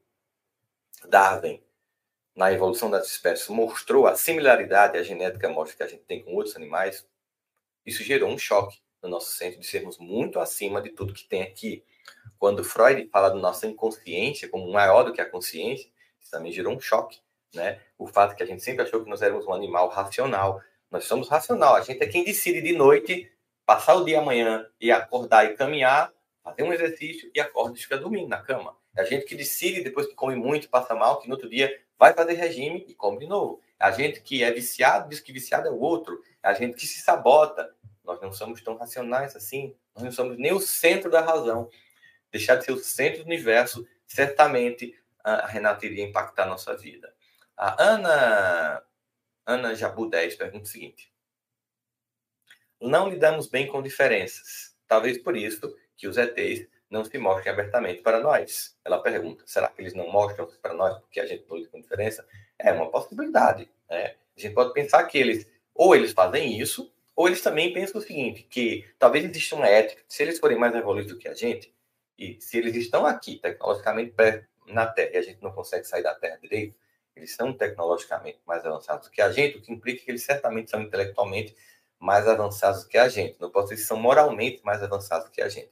Darwin 1.07 1.61
na 2.35 2.51
evolução 2.51 2.89
das 2.89 3.07
espécies 3.07 3.47
mostrou 3.47 4.05
a 4.07 4.15
similaridade, 4.15 4.97
a 4.97 5.03
genética 5.03 5.47
mostra 5.47 5.77
que 5.77 5.83
a 5.83 5.87
gente 5.87 6.03
tem 6.03 6.21
com 6.21 6.33
outros 6.33 6.55
animais, 6.55 7.07
isso 7.85 8.03
gerou 8.03 8.29
um 8.29 8.37
choque 8.37 8.77
no 9.01 9.07
nosso 9.07 9.31
centro 9.31 9.59
de 9.59 9.65
sermos 9.65 9.97
muito 9.97 10.39
acima 10.39 10.81
de 10.81 10.89
tudo 10.89 11.13
que 11.13 11.23
tem 11.23 11.43
aqui. 11.43 11.83
Quando 12.37 12.63
Freud 12.63 13.07
fala 13.11 13.29
do 13.29 13.39
nosso 13.39 13.65
inconsciência 13.65 14.49
como 14.49 14.71
maior 14.71 15.03
do 15.03 15.13
que 15.13 15.21
a 15.21 15.29
consciência, 15.29 15.89
isso 16.19 16.31
também 16.31 16.51
gerou 16.51 16.73
um 16.73 16.79
choque, 16.79 17.19
né? 17.53 17.79
O 17.97 18.07
fato 18.07 18.35
que 18.35 18.43
a 18.43 18.45
gente 18.45 18.63
sempre 18.63 18.83
achou 18.83 19.03
que 19.03 19.09
nós 19.09 19.21
éramos 19.21 19.45
um 19.47 19.53
animal 19.53 19.89
racional. 19.89 20.61
Nós 20.91 21.05
somos 21.05 21.27
racional, 21.29 21.75
a 21.75 21.81
gente 21.81 22.03
é 22.03 22.07
quem 22.07 22.23
decide 22.23 22.61
de 22.61 22.73
noite 22.73 23.31
passar 23.65 23.95
o 23.95 24.05
dia 24.05 24.19
amanhã 24.19 24.67
e 24.79 24.91
acordar 24.91 25.45
e 25.45 25.55
caminhar, 25.55 26.13
fazer 26.43 26.63
um 26.63 26.71
exercício 26.71 27.31
e 27.33 27.39
acorda 27.39 27.77
e 27.77 27.81
fica 27.81 27.97
dormindo 27.97 28.27
na 28.27 28.37
cama. 28.37 28.75
É 28.95 29.01
a 29.01 29.05
gente 29.05 29.25
que 29.25 29.35
decide, 29.35 29.81
depois 29.81 30.07
que 30.07 30.13
come 30.13 30.35
muito, 30.35 30.69
passa 30.69 30.93
mal, 30.95 31.19
que 31.19 31.27
no 31.27 31.33
outro 31.33 31.49
dia 31.49 31.77
vai 31.97 32.13
fazer 32.13 32.33
regime 32.33 32.85
e 32.87 32.93
come 32.93 33.19
de 33.19 33.27
novo. 33.27 33.59
A 33.79 33.91
gente 33.91 34.21
que 34.21 34.43
é 34.43 34.51
viciado 34.51 35.09
diz 35.09 35.19
que 35.19 35.33
viciado 35.33 35.67
é 35.67 35.71
o 35.71 35.79
outro. 35.79 36.21
A 36.41 36.53
gente 36.53 36.75
que 36.75 36.87
se 36.87 37.01
sabota. 37.01 37.73
Nós 38.03 38.21
não 38.21 38.31
somos 38.31 38.61
tão 38.61 38.77
racionais 38.77 39.35
assim. 39.35 39.75
Nós 39.93 40.03
não 40.03 40.11
somos 40.11 40.37
nem 40.37 40.53
o 40.53 40.59
centro 40.59 41.09
da 41.09 41.21
razão. 41.21 41.69
Deixar 42.35 42.57
de 42.57 42.65
ser 42.65 42.73
o 42.73 42.77
centro 42.77 43.23
do 43.23 43.27
universo, 43.27 43.87
certamente 44.05 44.93
a 45.23 45.47
Renata 45.47 45.85
iria 45.85 46.03
impactar 46.03 46.43
a 46.43 46.47
nossa 46.47 46.75
vida. 46.75 47.15
A 47.55 47.81
Ana, 47.81 48.83
Ana 49.45 49.73
Jabu 49.73 50.09
10 50.09 50.35
pergunta 50.35 50.65
o 50.65 50.67
seguinte: 50.67 51.09
Não 52.81 53.07
lidamos 53.07 53.47
bem 53.47 53.67
com 53.67 53.81
diferenças. 53.81 54.75
Talvez 54.85 55.17
por 55.17 55.37
isso 55.37 55.73
que 55.95 56.09
os 56.09 56.17
ETs 56.17 56.67
não 56.89 57.05
se 57.05 57.17
mostrem 57.17 57.53
abertamente 57.53 58.01
para 58.01 58.19
nós. 58.19 58.77
Ela 58.83 59.01
pergunta: 59.01 59.45
será 59.47 59.69
que 59.69 59.81
eles 59.81 59.93
não 59.93 60.11
mostram 60.11 60.45
para 60.61 60.73
nós 60.73 60.99
porque 60.99 61.21
a 61.21 61.25
gente 61.25 61.45
não 61.47 61.55
lida 61.55 61.69
com 61.69 61.79
diferença? 61.79 62.27
É 62.59 62.73
uma 62.73 62.91
possibilidade. 62.91 63.71
Né? 63.89 64.15
A 64.35 64.41
gente 64.41 64.53
pode 64.53 64.73
pensar 64.73 65.05
que 65.05 65.17
eles, 65.17 65.49
ou 65.73 65.95
eles 65.95 66.11
fazem 66.11 66.59
isso, 66.59 66.93
ou 67.15 67.27
eles 67.27 67.41
também 67.41 67.71
pensam 67.71 68.01
o 68.01 68.03
seguinte: 68.03 68.43
que 68.43 68.85
talvez 68.99 69.23
exista 69.23 69.55
uma 69.55 69.67
ética, 69.67 70.03
se 70.05 70.21
eles 70.21 70.37
forem 70.37 70.59
mais 70.59 70.75
evoluídos 70.75 71.13
do 71.13 71.17
que 71.17 71.29
a 71.29 71.33
gente, 71.33 71.73
e 72.17 72.39
se 72.39 72.57
eles 72.57 72.75
estão 72.75 73.05
aqui 73.05 73.37
tecnologicamente 73.37 74.13
na 74.67 74.87
Terra 74.87 75.11
e 75.13 75.17
a 75.17 75.21
gente 75.21 75.41
não 75.41 75.51
consegue 75.51 75.85
sair 75.85 76.03
da 76.03 76.15
Terra 76.15 76.37
direito, 76.37 76.77
eles 77.15 77.33
são 77.33 77.53
tecnologicamente 77.53 78.39
mais 78.45 78.65
avançados 78.65 79.07
do 79.07 79.11
que 79.11 79.21
a 79.21 79.31
gente, 79.31 79.57
o 79.57 79.61
que 79.61 79.71
implica 79.71 80.03
que 80.03 80.11
eles 80.11 80.23
certamente 80.23 80.69
são 80.69 80.81
intelectualmente 80.81 81.55
mais 81.99 82.27
avançados 82.27 82.83
do 82.83 82.89
que 82.89 82.97
a 82.97 83.07
gente. 83.07 83.39
Não 83.39 83.49
posso 83.49 83.69
dizer 83.69 83.81
que 83.81 83.87
são 83.87 83.97
moralmente 83.97 84.61
mais 84.63 84.83
avançados 84.83 85.27
do 85.27 85.31
que 85.31 85.41
a 85.41 85.47
gente. 85.47 85.71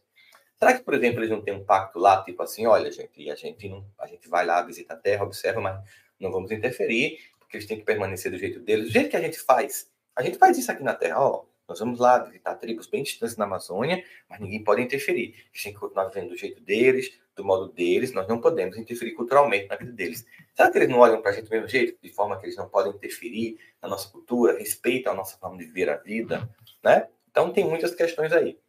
Será 0.58 0.74
que, 0.74 0.84
por 0.84 0.94
exemplo, 0.94 1.20
eles 1.20 1.30
não 1.30 1.42
têm 1.42 1.54
um 1.54 1.66
pacto 1.66 2.00
lá, 2.00 2.24
tipo 2.24 2.42
assim, 2.42 2.66
olha, 2.66 2.90
gente, 2.92 3.30
a 3.30 3.36
gente 3.36 3.68
não, 3.68 3.86
a 4.00 4.08
gente 4.08 4.30
vai 4.30 4.46
lá, 4.46 4.62
visita 4.62 4.94
a 4.94 4.98
Terra, 4.98 5.26
observa, 5.26 5.60
mas 5.60 5.78
não 6.20 6.32
vamos 6.32 6.52
interferir, 6.52 7.20
porque 7.40 7.58
eles 7.58 7.68
têm 7.68 7.78
que 7.78 7.84
permanecer 7.84 8.32
do 8.32 8.38
jeito 8.38 8.60
deles. 8.62 8.86
Do 8.86 8.92
jeito 8.92 9.10
que 9.10 9.18
a 9.18 9.22
gente 9.22 9.38
faz, 9.40 9.92
a 10.16 10.24
gente 10.24 10.38
faz 10.38 10.58
isso 10.58 10.72
aqui 10.72 10.82
na 10.82 10.94
Terra, 10.94 11.20
ó. 11.20 11.44
Nós 11.68 11.80
vamos 11.80 12.00
lá 12.00 12.20
visitar 12.20 12.56
tribos 12.56 12.88
bem 12.88 13.04
distantes 13.04 13.38
na 13.38 13.46
Amazônia, 13.46 14.04
mas 14.30 14.40
ninguém 14.40 14.64
pode 14.64 14.82
interferir. 14.82 15.36
Eles 15.50 15.64
têm 15.64 15.74
que 15.74 15.80
continuar 15.80 16.10
vivendo 16.10 16.30
do 16.30 16.38
jeito 16.38 16.62
deles, 16.62 17.18
do 17.36 17.44
modo 17.44 17.72
deles, 17.72 18.12
nós 18.14 18.28
não 18.28 18.40
podemos 18.40 18.78
interferir 18.78 19.14
culturalmente 19.14 19.68
na 19.68 19.76
vida 19.76 19.92
deles. 19.92 20.26
Será 20.54 20.70
que 20.70 20.78
eles 20.78 20.90
não 20.90 21.00
olham 21.00 21.22
para 21.22 21.32
a 21.32 21.34
gente 21.34 21.46
do 21.46 21.52
mesmo 21.52 21.68
jeito, 21.68 21.98
de 22.02 22.10
forma 22.10 22.38
que 22.40 22.46
eles 22.46 22.56
não 22.56 22.70
podem 22.70 22.92
interferir 22.92 23.58
na 23.82 23.88
nossa 23.88 24.10
cultura, 24.10 24.58
respeitam 24.58 25.14
a 25.14 25.16
nossa 25.16 25.38
forma 25.38 25.58
de 25.58 25.66
viver 25.66 25.90
a 25.90 25.98
vida, 25.98 26.48
né? 26.84 27.08
Então 27.32 27.52
tem 27.52 27.66
muitas 27.66 27.96
questões 27.96 28.32
aí. 28.32 28.60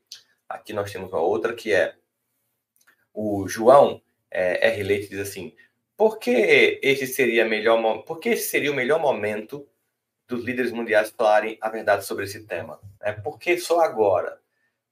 Aqui 0.48 0.72
nós 0.72 0.90
temos 0.90 1.12
uma 1.12 1.20
outra 1.20 1.52
que 1.52 1.72
é 1.72 1.94
o 3.12 3.46
João 3.46 4.00
é, 4.30 4.68
R. 4.68 4.82
Leite 4.82 5.10
diz 5.10 5.20
assim: 5.20 5.54
por 5.96 6.18
que 6.18 6.80
esse 6.82 7.06
seria 7.06 7.44
melhor 7.44 8.02
por 8.04 8.18
que 8.18 8.30
esse 8.30 8.48
seria 8.48 8.72
o 8.72 8.74
melhor 8.74 9.00
momento 9.00 9.66
dos 10.26 10.44
líderes 10.44 10.72
mundiais 10.72 11.10
falarem 11.10 11.58
a 11.60 11.68
verdade 11.68 12.04
sobre 12.04 12.24
esse 12.24 12.44
tema. 12.46 12.80
Né? 13.00 13.12
Por 13.12 13.38
que 13.38 13.58
só 13.58 13.80
agora? 13.80 14.40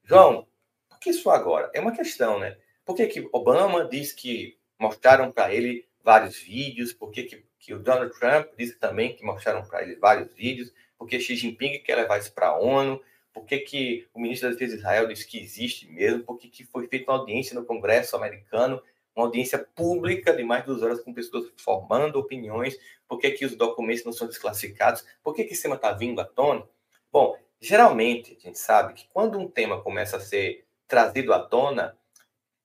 João, 0.04 0.46
por 0.88 0.98
que 0.98 1.12
só 1.12 1.30
agora? 1.30 1.70
É 1.74 1.80
uma 1.80 1.92
questão, 1.92 2.38
né? 2.38 2.56
Por 2.84 2.96
que, 2.96 3.06
que 3.06 3.28
Obama 3.32 3.84
diz 3.84 4.12
que 4.12 4.58
mostraram 4.78 5.30
para 5.30 5.52
ele 5.54 5.86
vários 6.02 6.36
vídeos? 6.36 6.92
Por 6.92 7.10
que, 7.10 7.22
que, 7.22 7.44
que 7.58 7.74
o 7.74 7.78
Donald 7.78 8.12
Trump 8.18 8.48
disse 8.58 8.76
também 8.78 9.14
que 9.14 9.24
mostraram 9.24 9.64
para 9.64 9.82
ele 9.82 9.96
vários 9.96 10.32
vídeos? 10.34 10.72
Por 10.98 11.06
que 11.08 11.20
Xi 11.20 11.36
Jinping 11.36 11.82
quer 11.82 11.96
levar 11.96 12.18
isso 12.18 12.32
para 12.32 12.48
a 12.48 12.58
ONU? 12.58 13.00
Por 13.32 13.46
que, 13.46 13.58
que 13.60 14.06
o 14.12 14.20
ministro 14.20 14.48
da 14.48 14.52
Defesa 14.52 14.74
de 14.74 14.80
Israel 14.80 15.08
disse 15.08 15.26
que 15.26 15.38
existe 15.38 15.88
mesmo? 15.90 16.22
Por 16.22 16.38
que, 16.38 16.48
que 16.48 16.64
foi 16.64 16.86
feita 16.88 17.10
uma 17.10 17.18
audiência 17.18 17.54
no 17.54 17.64
Congresso 17.64 18.14
americano 18.14 18.82
uma 19.14 19.26
audiência 19.26 19.58
pública 19.58 20.32
de 20.32 20.42
mais 20.42 20.62
de 20.62 20.68
duas 20.68 20.82
horas 20.82 21.00
com 21.00 21.12
pessoas 21.12 21.50
formando 21.58 22.18
opiniões, 22.18 22.76
por 23.06 23.18
que, 23.18 23.30
que 23.30 23.44
os 23.44 23.56
documentos 23.56 24.04
não 24.04 24.12
são 24.12 24.26
desclassificados, 24.26 25.04
por 25.22 25.34
que, 25.34 25.44
que 25.44 25.52
esse 25.52 25.62
tema 25.62 25.76
está 25.76 25.92
vindo 25.92 26.20
à 26.20 26.24
tona. 26.24 26.66
Bom, 27.10 27.36
geralmente 27.60 28.36
a 28.38 28.40
gente 28.40 28.58
sabe 28.58 28.94
que 28.94 29.06
quando 29.12 29.38
um 29.38 29.48
tema 29.48 29.82
começa 29.82 30.16
a 30.16 30.20
ser 30.20 30.64
trazido 30.88 31.32
à 31.32 31.38
tona, 31.38 31.96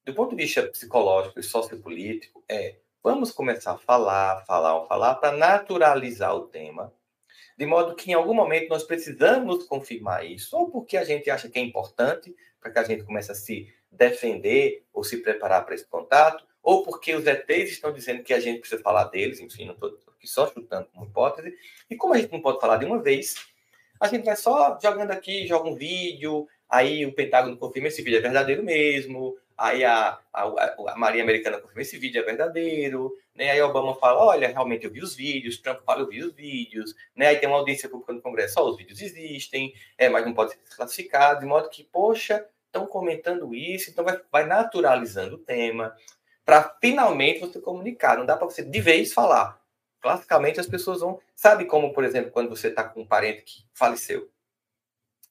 do 0.06 0.14
ponto 0.14 0.36
de 0.36 0.44
vista 0.44 0.64
psicológico 0.64 1.40
e 1.40 1.44
sociopolítico, 1.44 2.44
é 2.48 2.78
vamos 3.04 3.32
começar 3.32 3.72
a 3.74 3.78
falar, 3.78 4.44
falar, 4.46 4.86
falar, 4.86 5.16
para 5.16 5.32
naturalizar 5.32 6.36
o 6.36 6.48
tema, 6.48 6.94
de 7.58 7.66
modo 7.66 7.96
que 7.96 8.12
em 8.12 8.14
algum 8.14 8.34
momento 8.34 8.70
nós 8.70 8.84
precisamos 8.84 9.66
confirmar 9.66 10.26
isso, 10.26 10.58
ou 10.58 10.70
porque 10.70 10.98
a 10.98 11.04
gente 11.04 11.30
acha 11.30 11.50
que 11.50 11.58
é 11.58 11.62
importante, 11.62 12.36
para 12.60 12.72
que 12.72 12.80
a 12.80 12.84
gente 12.84 13.04
comece 13.04 13.32
a 13.32 13.36
se 13.36 13.74
defender 13.92 14.86
ou 14.94 15.04
se 15.04 15.18
preparar 15.18 15.66
para 15.66 15.76
esse 15.76 15.86
contato, 15.86 16.46
ou 16.62 16.84
porque 16.84 17.16
os 17.16 17.26
ETs 17.26 17.72
estão 17.72 17.94
dizendo 17.94 18.24
que 18.24 18.34
a 18.34 18.40
gente 18.40 18.60
precisa 18.60 18.82
falar 18.82 19.06
deles, 19.06 19.40
enfim, 19.40 19.66
não 19.66 19.74
estou 19.74 19.98
aqui 20.16 20.28
só 20.28 20.52
chutando 20.52 20.88
como 20.94 21.06
hipótese. 21.06 21.56
E 21.90 21.96
como 21.96 22.14
a 22.14 22.18
gente 22.18 22.32
não 22.32 22.42
pode 22.42 22.60
falar 22.60 22.78
de 22.78 22.86
uma 22.86 23.02
vez, 23.02 23.36
a 24.00 24.08
gente 24.08 24.26
vai 24.26 24.36
só 24.36 24.78
jogando 24.82 25.12
aqui, 25.12 25.48
joga 25.48 25.70
um 25.70 25.76
vídeo, 25.76 26.48
aí 26.70 27.06
o 27.06 27.14
Pentágono 27.14 27.58
confirma 27.58 27.88
esse 27.88 28.02
vídeo 28.02 28.18
é 28.18 28.22
verdadeiro 28.22 28.64
mesmo, 28.64 29.38
aí 29.58 29.84
a, 29.84 30.20
a, 30.34 30.44
a 30.90 30.96
Marinha 30.98 31.24
Americana 31.24 31.60
confirma 31.60 31.82
esse 31.82 31.98
vídeo 31.98 32.22
é 32.22 32.26
verdadeiro, 32.26 33.12
né? 33.34 33.52
aí 33.52 33.62
Obama 33.62 33.96
fala, 33.96 34.24
olha, 34.24 34.48
realmente 34.48 34.86
eu 34.86 34.92
vi 34.92 35.02
os 35.02 35.16
vídeos, 35.16 35.58
Trump 35.58 35.80
fala, 35.86 36.02
eu 36.02 36.08
vi 36.08 36.24
os 36.24 36.34
vídeos, 36.34 36.94
né? 37.16 37.28
aí 37.28 37.38
tem 37.38 37.50
uma 37.50 37.58
audiência 37.58 37.90
pública 37.90 38.14
no 38.14 38.22
Congresso, 38.22 38.56
só 38.56 38.70
os 38.70 38.78
vídeos 38.78 39.02
existem, 39.02 39.74
é, 39.98 40.10
mas 40.10 40.26
não 40.26 40.34
pode 40.34 40.52
ser 40.52 40.60
desclassificado, 40.64 41.40
de 41.40 41.46
modo 41.46 41.70
que, 41.70 41.84
poxa, 41.84 42.46
estão 42.68 42.86
comentando 42.86 43.54
isso, 43.56 43.90
então 43.90 44.06
vai, 44.06 44.22
vai 44.32 44.46
naturalizando 44.46 45.36
o 45.36 45.40
tema, 45.40 45.96
para 46.46 46.78
finalmente 46.80 47.40
você 47.40 47.60
comunicar. 47.60 48.18
Não 48.18 48.26
dá 48.26 48.38
para 48.38 48.46
você 48.46 48.64
de 48.64 48.80
vez 48.80 49.14
falar. 49.14 49.60
Classicamente 50.00 50.60
as 50.60 50.68
pessoas 50.68 51.02
vão. 51.02 51.20
Sabe 51.36 51.66
como, 51.66 51.92
por 51.92 52.04
exemplo, 52.04 52.32
quando 52.32 52.50
você 52.50 52.70
está 52.70 52.84
com 52.84 53.02
um 53.02 53.06
parente 53.06 53.42
que 53.44 53.66
faleceu 53.74 54.30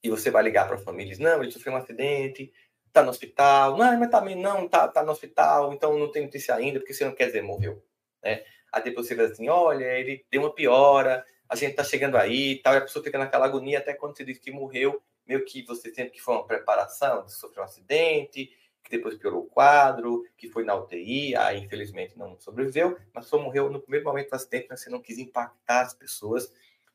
e 0.03 0.09
você 0.09 0.29
vai 0.29 0.43
ligar 0.43 0.67
para 0.67 0.75
a 0.75 0.79
família 0.79 1.07
e 1.07 1.15
diz: 1.15 1.19
Não, 1.19 1.41
ele 1.41 1.51
sofreu 1.51 1.73
um 1.73 1.77
acidente, 1.77 2.53
está 2.85 3.01
no 3.01 3.09
hospital. 3.09 3.77
Não, 3.77 3.99
mas 3.99 4.09
também 4.09 4.35
não, 4.35 4.65
está 4.65 4.87
tá 4.87 5.03
no 5.03 5.11
hospital, 5.11 5.73
então 5.73 5.97
não 5.97 6.11
tem 6.11 6.23
notícia 6.23 6.53
ainda, 6.53 6.79
porque 6.79 6.93
você 6.93 7.05
não 7.05 7.15
quer 7.15 7.27
dizer 7.27 7.41
morreu. 7.41 7.83
Né? 8.23 8.43
Aí 8.71 8.83
depois 8.83 9.07
você 9.07 9.15
vai 9.15 9.25
assim: 9.25 9.49
Olha, 9.49 9.85
ele 9.85 10.25
deu 10.29 10.41
uma 10.41 10.53
piora, 10.53 11.25
a 11.49 11.55
gente 11.55 11.71
está 11.71 11.83
chegando 11.83 12.17
aí 12.17 12.61
tal, 12.61 12.73
e 12.73 12.77
a 12.77 12.81
pessoa 12.81 13.03
fica 13.03 13.17
naquela 13.17 13.45
agonia 13.45 13.79
até 13.79 13.93
quando 13.93 14.15
você 14.15 14.25
diz 14.25 14.37
que 14.37 14.51
morreu, 14.51 15.01
meio 15.27 15.43
que 15.45 15.63
você 15.63 15.93
sente 15.93 16.11
que 16.11 16.21
foi 16.21 16.35
uma 16.35 16.45
preparação, 16.45 17.27
sofreu 17.27 17.63
um 17.63 17.65
acidente, 17.65 18.51
que 18.83 18.95
depois 18.95 19.17
piorou 19.17 19.43
o 19.43 19.47
quadro, 19.47 20.23
que 20.37 20.49
foi 20.49 20.63
na 20.63 20.75
UTI, 20.75 21.35
aí 21.35 21.59
infelizmente 21.59 22.17
não 22.17 22.39
sobreviveu, 22.39 22.97
mas 23.13 23.25
só 23.25 23.37
morreu 23.37 23.69
no 23.69 23.81
primeiro 23.81 24.05
momento 24.05 24.29
do 24.29 24.35
acidente, 24.35 24.67
mas 24.69 24.81
você 24.81 24.89
não 24.89 25.01
quis 25.01 25.17
impactar 25.17 25.81
as 25.81 25.93
pessoas. 25.93 26.51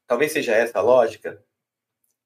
Talvez 0.07 0.33
seja 0.33 0.55
essa 0.55 0.79
a 0.79 0.83
lógica 0.83 1.45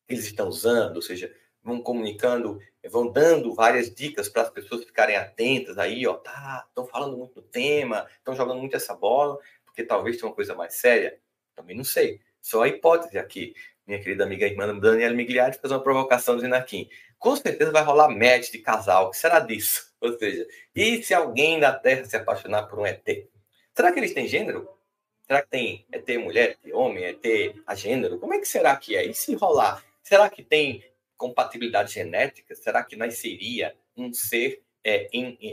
que 0.06 0.14
eles 0.14 0.24
estão 0.24 0.48
usando, 0.48 0.96
ou 0.96 1.02
seja, 1.02 1.34
vão 1.62 1.82
comunicando, 1.82 2.60
vão 2.88 3.10
dando 3.10 3.52
várias 3.54 3.92
dicas 3.92 4.28
para 4.28 4.42
as 4.42 4.50
pessoas 4.50 4.84
ficarem 4.84 5.16
atentas 5.16 5.78
aí, 5.78 6.06
ó, 6.06 6.14
tá, 6.14 6.64
estão 6.68 6.86
falando 6.86 7.16
muito 7.16 7.34
do 7.34 7.42
tema, 7.42 8.06
estão 8.18 8.36
jogando 8.36 8.60
muito 8.60 8.76
essa 8.76 8.94
bola, 8.94 9.36
porque 9.64 9.82
talvez 9.82 10.16
tenha 10.16 10.28
uma 10.28 10.34
coisa 10.34 10.54
mais 10.54 10.74
séria. 10.74 11.18
Também 11.56 11.76
não 11.76 11.84
sei. 11.84 12.20
Só 12.40 12.62
a 12.62 12.68
hipótese 12.68 13.18
aqui 13.18 13.54
minha 13.86 14.00
querida 14.00 14.24
amiga 14.24 14.46
irmã 14.46 14.76
Daniela 14.78 15.14
Migliari, 15.14 15.56
fazer 15.58 15.74
uma 15.74 15.82
provocação 15.82 16.34
dizendo 16.34 16.54
aqui. 16.54 16.90
Com 17.18 17.36
certeza 17.36 17.70
vai 17.70 17.84
rolar 17.84 18.08
match 18.08 18.50
de 18.50 18.58
casal. 18.58 19.06
O 19.06 19.10
que 19.10 19.16
será 19.16 19.38
disso? 19.38 19.94
Ou 20.00 20.18
seja, 20.18 20.46
e 20.74 21.02
se 21.02 21.14
alguém 21.14 21.60
da 21.60 21.72
Terra 21.72 22.04
se 22.04 22.16
apaixonar 22.16 22.64
por 22.64 22.80
um 22.80 22.86
ET? 22.86 23.02
Será 23.74 23.92
que 23.92 24.00
eles 24.00 24.12
têm 24.12 24.26
gênero? 24.26 24.68
Será 25.26 25.42
que 25.42 25.48
tem 25.48 25.86
ET 25.90 26.08
mulher, 26.18 26.58
ET 26.64 26.72
homem, 26.74 27.04
ET 27.04 27.54
a 27.66 27.74
gênero? 27.74 28.18
Como 28.18 28.34
é 28.34 28.38
que 28.38 28.46
será 28.46 28.76
que 28.76 28.96
é? 28.96 29.06
E 29.06 29.14
se 29.14 29.34
rolar? 29.34 29.84
Será 30.02 30.28
que 30.28 30.42
tem 30.42 30.84
compatibilidade 31.16 31.94
genética? 31.94 32.54
Será 32.54 32.82
que 32.82 32.96
nasceria 32.96 33.74
um 33.96 34.12
ser 34.12 34.62
é, 34.84 35.08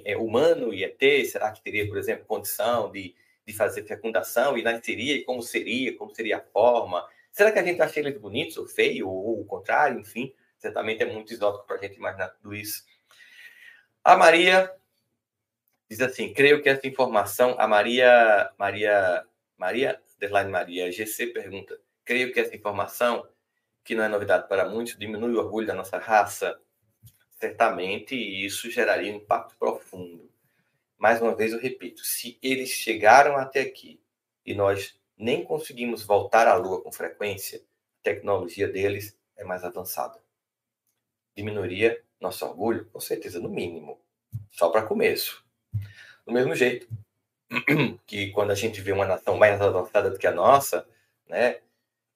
é, 0.05 0.17
humano 0.17 0.73
e 0.73 0.83
ET? 0.83 1.25
Será 1.25 1.51
que 1.51 1.61
teria, 1.61 1.87
por 1.87 1.97
exemplo, 1.97 2.25
condição 2.25 2.91
de, 2.91 3.15
de 3.45 3.53
fazer 3.53 3.83
fecundação 3.83 4.57
e 4.57 4.63
nasceria? 4.63 5.15
E 5.15 5.23
como 5.23 5.41
seria? 5.41 5.95
Como 5.95 6.13
seria 6.13 6.37
a 6.37 6.41
forma? 6.41 7.07
Será 7.33 7.51
que 7.51 7.57
a 7.57 7.63
gente 7.63 7.81
acha 7.81 7.99
eles 7.99 8.15
bonitos 8.19 8.57
ou 8.57 8.67
feio, 8.67 9.09
ou 9.09 9.41
o 9.41 9.45
contrário? 9.45 9.99
Enfim, 9.99 10.31
certamente 10.59 11.01
é 11.01 11.11
muito 11.11 11.33
exótico 11.33 11.65
para 11.65 11.77
a 11.77 11.79
gente 11.79 11.97
imaginar 11.97 12.29
tudo 12.29 12.53
isso. 12.53 12.85
A 14.03 14.15
Maria 14.15 14.71
diz 15.89 15.99
assim: 15.99 16.31
creio 16.31 16.61
que 16.61 16.69
essa 16.69 16.85
informação, 16.85 17.55
a 17.57 17.67
Maria, 17.67 18.51
Maria, 18.55 19.25
Maria, 19.57 19.99
Deadline 20.19 20.51
Maria, 20.51 20.91
GC 20.91 21.27
pergunta: 21.27 21.79
creio 22.05 22.31
que 22.31 22.39
essa 22.39 22.55
informação, 22.55 23.27
que 23.83 23.95
não 23.95 24.03
é 24.03 24.07
novidade 24.07 24.47
para 24.47 24.69
muitos, 24.69 24.95
diminui 24.95 25.33
o 25.33 25.39
orgulho 25.39 25.65
da 25.65 25.73
nossa 25.73 25.97
raça? 25.97 26.59
Certamente 27.39 28.15
isso 28.15 28.69
geraria 28.69 29.11
um 29.11 29.17
impacto 29.17 29.57
profundo. 29.57 30.31
Mais 30.99 31.19
uma 31.19 31.35
vez 31.35 31.51
eu 31.51 31.59
repito: 31.59 32.05
se 32.05 32.37
eles 32.43 32.69
chegaram 32.69 33.37
até 33.37 33.61
aqui 33.61 33.99
e 34.45 34.53
nós 34.53 35.01
nem 35.17 35.43
conseguimos 35.43 36.03
voltar 36.03 36.47
à 36.47 36.55
Lua 36.55 36.81
com 36.81 36.91
frequência, 36.91 37.59
a 37.59 38.03
tecnologia 38.03 38.67
deles 38.67 39.17
é 39.37 39.43
mais 39.43 39.63
avançada. 39.63 40.19
Diminuiria 41.35 42.01
nosso 42.19 42.45
orgulho? 42.45 42.85
Com 42.91 42.99
certeza, 42.99 43.39
no 43.39 43.49
mínimo. 43.49 43.99
Só 44.51 44.69
para 44.69 44.85
começo. 44.85 45.43
Do 46.25 46.31
mesmo 46.31 46.55
jeito 46.55 46.87
que 48.05 48.31
quando 48.31 48.51
a 48.51 48.55
gente 48.55 48.81
vê 48.81 48.91
uma 48.91 49.05
nação 49.05 49.37
mais 49.37 49.61
avançada 49.61 50.09
do 50.09 50.17
que 50.17 50.27
a 50.27 50.31
nossa, 50.31 50.87
né, 51.27 51.59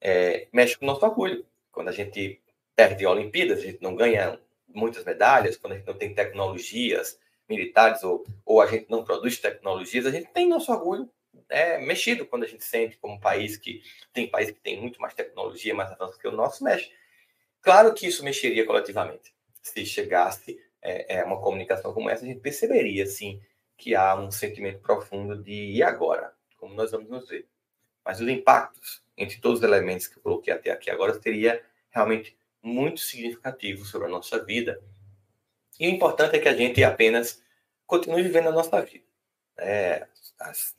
é, 0.00 0.48
mexe 0.52 0.76
com 0.76 0.84
o 0.84 0.88
nosso 0.88 1.04
orgulho. 1.04 1.44
Quando 1.70 1.88
a 1.88 1.92
gente 1.92 2.40
perde 2.74 3.06
Olimpíadas, 3.06 3.58
a 3.58 3.62
gente 3.62 3.82
não 3.82 3.94
ganha 3.94 4.38
muitas 4.66 5.04
medalhas, 5.04 5.56
quando 5.56 5.72
a 5.72 5.76
gente 5.76 5.86
não 5.86 5.94
tem 5.94 6.14
tecnologias 6.14 7.18
militares 7.48 8.02
ou, 8.02 8.24
ou 8.44 8.60
a 8.60 8.66
gente 8.66 8.88
não 8.90 9.04
produz 9.04 9.38
tecnologias, 9.38 10.06
a 10.06 10.10
gente 10.10 10.30
tem 10.32 10.48
nosso 10.48 10.70
orgulho 10.72 11.10
é, 11.48 11.78
mexido 11.78 12.26
quando 12.26 12.44
a 12.44 12.46
gente 12.46 12.64
sente 12.64 12.96
como 12.98 13.20
país 13.20 13.56
que 13.56 13.82
tem 14.12 14.28
país 14.28 14.50
que 14.50 14.60
tem 14.60 14.80
muito 14.80 15.00
mais 15.00 15.14
tecnologia, 15.14 15.74
mais 15.74 15.90
avanço 15.90 16.18
que 16.18 16.28
o 16.28 16.32
nosso, 16.32 16.62
mexe. 16.62 16.92
Claro 17.60 17.92
que 17.94 18.06
isso 18.06 18.24
mexeria 18.24 18.66
coletivamente. 18.66 19.34
Se 19.62 19.84
chegasse 19.84 20.58
é, 20.80 21.18
é, 21.18 21.24
uma 21.24 21.40
comunicação 21.40 21.92
como 21.92 22.08
essa, 22.08 22.24
a 22.24 22.28
gente 22.28 22.40
perceberia, 22.40 23.06
sim, 23.06 23.40
que 23.76 23.94
há 23.94 24.14
um 24.14 24.30
sentimento 24.30 24.80
profundo 24.80 25.42
de 25.42 25.72
e 25.72 25.82
agora? 25.82 26.32
Como 26.56 26.74
nós 26.74 26.90
vamos 26.90 27.08
nos 27.08 27.28
ver? 27.28 27.48
Mas 28.04 28.20
os 28.20 28.28
impactos 28.28 29.02
entre 29.16 29.40
todos 29.40 29.58
os 29.60 29.64
elementos 29.64 30.06
que 30.06 30.18
eu 30.18 30.22
coloquei 30.22 30.52
até 30.52 30.70
aqui 30.70 30.90
agora 30.90 31.20
seria 31.20 31.62
realmente 31.90 32.36
muito 32.62 33.00
significativo 33.00 33.84
sobre 33.84 34.08
a 34.08 34.10
nossa 34.10 34.42
vida. 34.44 34.80
E 35.78 35.86
o 35.86 35.90
importante 35.90 36.36
é 36.36 36.38
que 36.38 36.48
a 36.48 36.54
gente 36.54 36.82
apenas 36.82 37.42
continue 37.86 38.22
vivendo 38.22 38.48
a 38.48 38.52
nossa 38.52 38.80
vida. 38.82 39.04
É, 39.56 40.06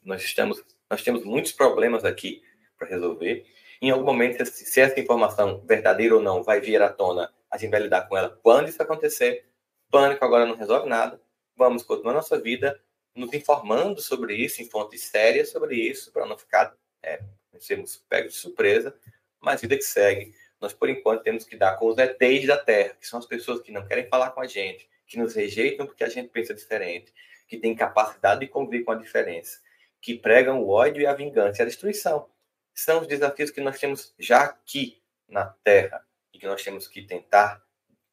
nós 0.03 0.23
estamos, 0.23 0.63
nós 0.89 1.03
temos 1.03 1.23
muitos 1.23 1.51
problemas 1.51 2.05
aqui 2.05 2.41
para 2.77 2.87
resolver. 2.87 3.45
Em 3.81 3.91
algum 3.91 4.05
momento, 4.05 4.45
se 4.45 4.81
essa 4.81 4.99
informação, 4.99 5.63
verdadeira 5.65 6.15
ou 6.15 6.21
não, 6.21 6.43
vai 6.43 6.59
vir 6.59 6.81
à 6.81 6.89
tona, 6.89 7.33
a 7.49 7.57
gente 7.57 7.71
vai 7.71 7.79
lidar 7.81 8.07
com 8.07 8.17
ela 8.17 8.37
quando 8.41 8.69
isso 8.69 8.81
acontecer. 8.81 9.45
Pânico 9.89 10.23
agora 10.23 10.45
não 10.45 10.55
resolve 10.55 10.87
nada. 10.87 11.21
Vamos 11.55 11.83
continuar 11.83 12.13
nossa 12.13 12.39
vida 12.39 12.79
nos 13.15 13.33
informando 13.33 14.01
sobre 14.01 14.35
isso, 14.35 14.61
em 14.61 14.69
fontes 14.69 15.03
sérias 15.03 15.49
sobre 15.49 15.75
isso, 15.75 16.11
para 16.11 16.25
não 16.25 16.37
ficar, 16.37 16.75
é, 17.03 17.21
sermos 17.59 17.97
pegos 18.09 18.33
de 18.33 18.39
surpresa. 18.39 18.95
Mas 19.41 19.61
vida 19.61 19.75
que 19.75 19.83
segue. 19.83 20.33
Nós, 20.59 20.73
por 20.73 20.89
enquanto, 20.89 21.23
temos 21.23 21.45
que 21.45 21.55
dar 21.55 21.77
com 21.77 21.87
os 21.87 21.97
ETs 21.97 22.47
da 22.47 22.57
Terra, 22.57 22.95
que 22.99 23.07
são 23.07 23.19
as 23.19 23.25
pessoas 23.25 23.61
que 23.61 23.71
não 23.71 23.85
querem 23.87 24.07
falar 24.07 24.31
com 24.31 24.41
a 24.41 24.47
gente, 24.47 24.89
que 25.07 25.17
nos 25.17 25.33
rejeitam 25.33 25.85
porque 25.85 26.03
a 26.03 26.09
gente 26.09 26.29
pensa 26.29 26.53
diferente, 26.53 27.13
que 27.49 27.57
têm 27.57 27.75
capacidade 27.75 28.41
de 28.41 28.47
conviver 28.47 28.83
com 28.83 28.91
a 28.91 28.95
diferença, 28.95 29.59
que 29.99 30.17
pregam 30.17 30.61
o 30.61 30.69
ódio 30.69 31.01
e 31.01 31.07
a 31.07 31.13
vingança 31.13 31.61
e 31.61 31.63
a 31.63 31.65
destruição. 31.65 32.29
São 32.73 33.01
os 33.01 33.07
desafios 33.07 33.49
que 33.49 33.59
nós 33.59 33.77
temos 33.79 34.13
já 34.17 34.43
aqui 34.43 35.01
na 35.27 35.45
Terra 35.63 36.05
e 36.31 36.39
que 36.39 36.45
nós 36.45 36.63
temos 36.63 36.87
que 36.87 37.01
tentar 37.01 37.61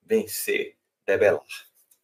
vencer, 0.03 0.77
debelar. 1.07 1.45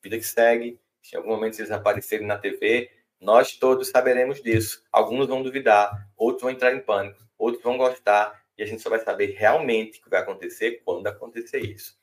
Vida 0.03 0.19
que 0.19 0.25
segue, 0.25 0.79
se 1.03 1.17
em 1.17 1.19
algum 1.19 1.31
momento 1.31 1.59
eles 1.59 1.71
aparecerem 1.71 2.27
na 2.27 2.39
TV, 2.39 2.91
nós 3.19 3.57
todos 3.57 3.89
saberemos 3.89 4.43
disso. 4.43 4.85
Alguns 4.93 5.27
vão 5.27 5.43
duvidar, 5.43 6.09
outros 6.17 6.43
vão 6.43 6.51
entrar 6.51 6.75
em 6.75 6.81
pânico, 6.81 7.25
outros 7.39 7.63
vão 7.63 7.77
gostar. 7.77 8.43
e 8.59 8.63
a 8.63 8.67
gente 8.67 8.83
só 8.83 8.91
vai 8.91 9.01
saber 9.01 9.35
realmente 9.39 9.99
o 9.99 10.03
que 10.03 10.11
vai 10.11 10.21
acontecer 10.21 10.83
quando 10.85 11.07
acontecer 11.07 11.61
isso. 11.61 11.97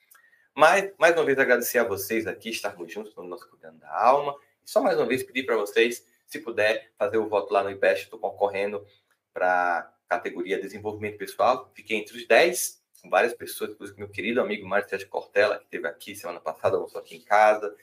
Mas, 0.56 0.92
mais 0.98 1.16
uma 1.16 1.24
vez, 1.24 1.38
agradecer 1.38 1.78
a 1.78 1.84
vocês 1.84 2.26
aqui, 2.26 2.50
estarmos 2.50 2.92
juntos 2.92 3.16
no 3.16 3.24
nosso 3.24 3.48
Cuidando 3.48 3.80
da 3.80 3.96
Alma. 3.96 4.36
Só 4.70 4.84
mais 4.84 4.98
uma 4.98 5.08
vez 5.08 5.24
pedir 5.24 5.48
para 5.48 5.58
vocês, 5.58 6.06
se 6.28 6.38
puder, 6.38 6.92
fazer 6.96 7.18
o 7.18 7.28
voto 7.28 7.52
lá 7.52 7.64
no 7.64 7.72
IBEST, 7.72 8.04
estou 8.04 8.20
concorrendo 8.20 8.86
para 9.34 9.92
categoria 10.08 10.62
Desenvolvimento 10.62 11.18
Pessoal. 11.18 11.72
Fiquei 11.74 11.98
entre 11.98 12.16
os 12.16 12.28
10, 12.28 12.80
com 13.02 13.10
várias 13.10 13.34
pessoas, 13.34 13.72
inclusive 13.72 13.98
meu 13.98 14.10
querido 14.10 14.40
amigo 14.40 14.68
Mário 14.68 14.88
Sérgio 14.88 15.10
Cortella, 15.10 15.58
que 15.58 15.64
esteve 15.64 15.88
aqui 15.88 16.16
semana 16.16 16.40
passada, 16.40 16.76
almoçou 16.76 17.02
aqui 17.02 17.16
em 17.16 17.22
casa. 17.22 17.76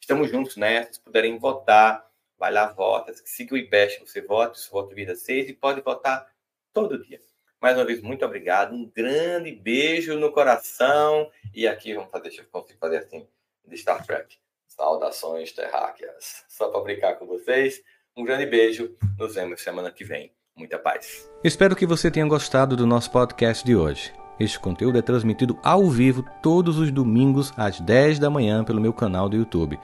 Estamos 0.00 0.30
juntos 0.30 0.56
nessa, 0.56 0.94
se 0.94 1.00
puderem 1.00 1.38
votar, 1.38 2.10
vai 2.38 2.50
lá, 2.50 2.72
vota. 2.72 3.12
Siga 3.22 3.54
o 3.54 3.58
IBEST, 3.58 4.00
você 4.00 4.22
vota, 4.22 4.58
o 4.58 4.72
voto 4.72 4.94
vira 4.94 5.14
6 5.14 5.50
e 5.50 5.52
pode 5.52 5.82
votar 5.82 6.26
todo 6.72 7.04
dia. 7.04 7.20
Mais 7.60 7.76
uma 7.76 7.84
vez, 7.84 8.00
muito 8.00 8.24
obrigado. 8.24 8.74
Um 8.74 8.86
grande 8.88 9.52
beijo 9.52 10.18
no 10.18 10.32
coração. 10.32 11.30
E 11.52 11.68
aqui, 11.68 11.92
vamos 11.92 12.10
fazer, 12.10 12.30
deixa 12.30 12.48
eu 12.50 12.66
fazer 12.80 12.96
assim, 12.96 13.28
de 13.66 13.76
Star 13.76 14.06
Trek. 14.06 14.40
Saudações 14.80 15.52
terráqueas. 15.52 16.42
Só 16.48 16.70
para 16.70 16.80
brincar 16.80 17.16
com 17.16 17.26
vocês. 17.26 17.82
Um 18.16 18.24
grande 18.24 18.46
beijo. 18.46 18.96
Nos 19.18 19.34
vemos 19.34 19.60
semana 19.60 19.90
que 19.90 20.02
vem. 20.02 20.32
Muita 20.56 20.78
paz. 20.78 21.30
Espero 21.44 21.76
que 21.76 21.84
você 21.84 22.10
tenha 22.10 22.26
gostado 22.26 22.78
do 22.78 22.86
nosso 22.86 23.10
podcast 23.10 23.62
de 23.62 23.76
hoje. 23.76 24.10
Este 24.38 24.58
conteúdo 24.58 24.96
é 24.96 25.02
transmitido 25.02 25.58
ao 25.62 25.90
vivo 25.90 26.24
todos 26.42 26.78
os 26.78 26.90
domingos 26.90 27.52
às 27.58 27.78
10 27.78 28.18
da 28.18 28.30
manhã 28.30 28.64
pelo 28.64 28.80
meu 28.80 28.94
canal 28.94 29.28
do 29.28 29.36
YouTube. 29.36 29.78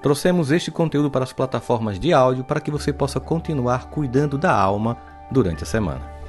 Trouxemos 0.00 0.50
este 0.50 0.70
conteúdo 0.70 1.10
para 1.10 1.24
as 1.24 1.34
plataformas 1.34 2.00
de 2.00 2.14
áudio 2.14 2.42
para 2.42 2.62
que 2.62 2.70
você 2.70 2.94
possa 2.94 3.20
continuar 3.20 3.90
cuidando 3.90 4.38
da 4.38 4.58
alma 4.58 4.96
durante 5.30 5.64
a 5.64 5.66
semana. 5.66 6.19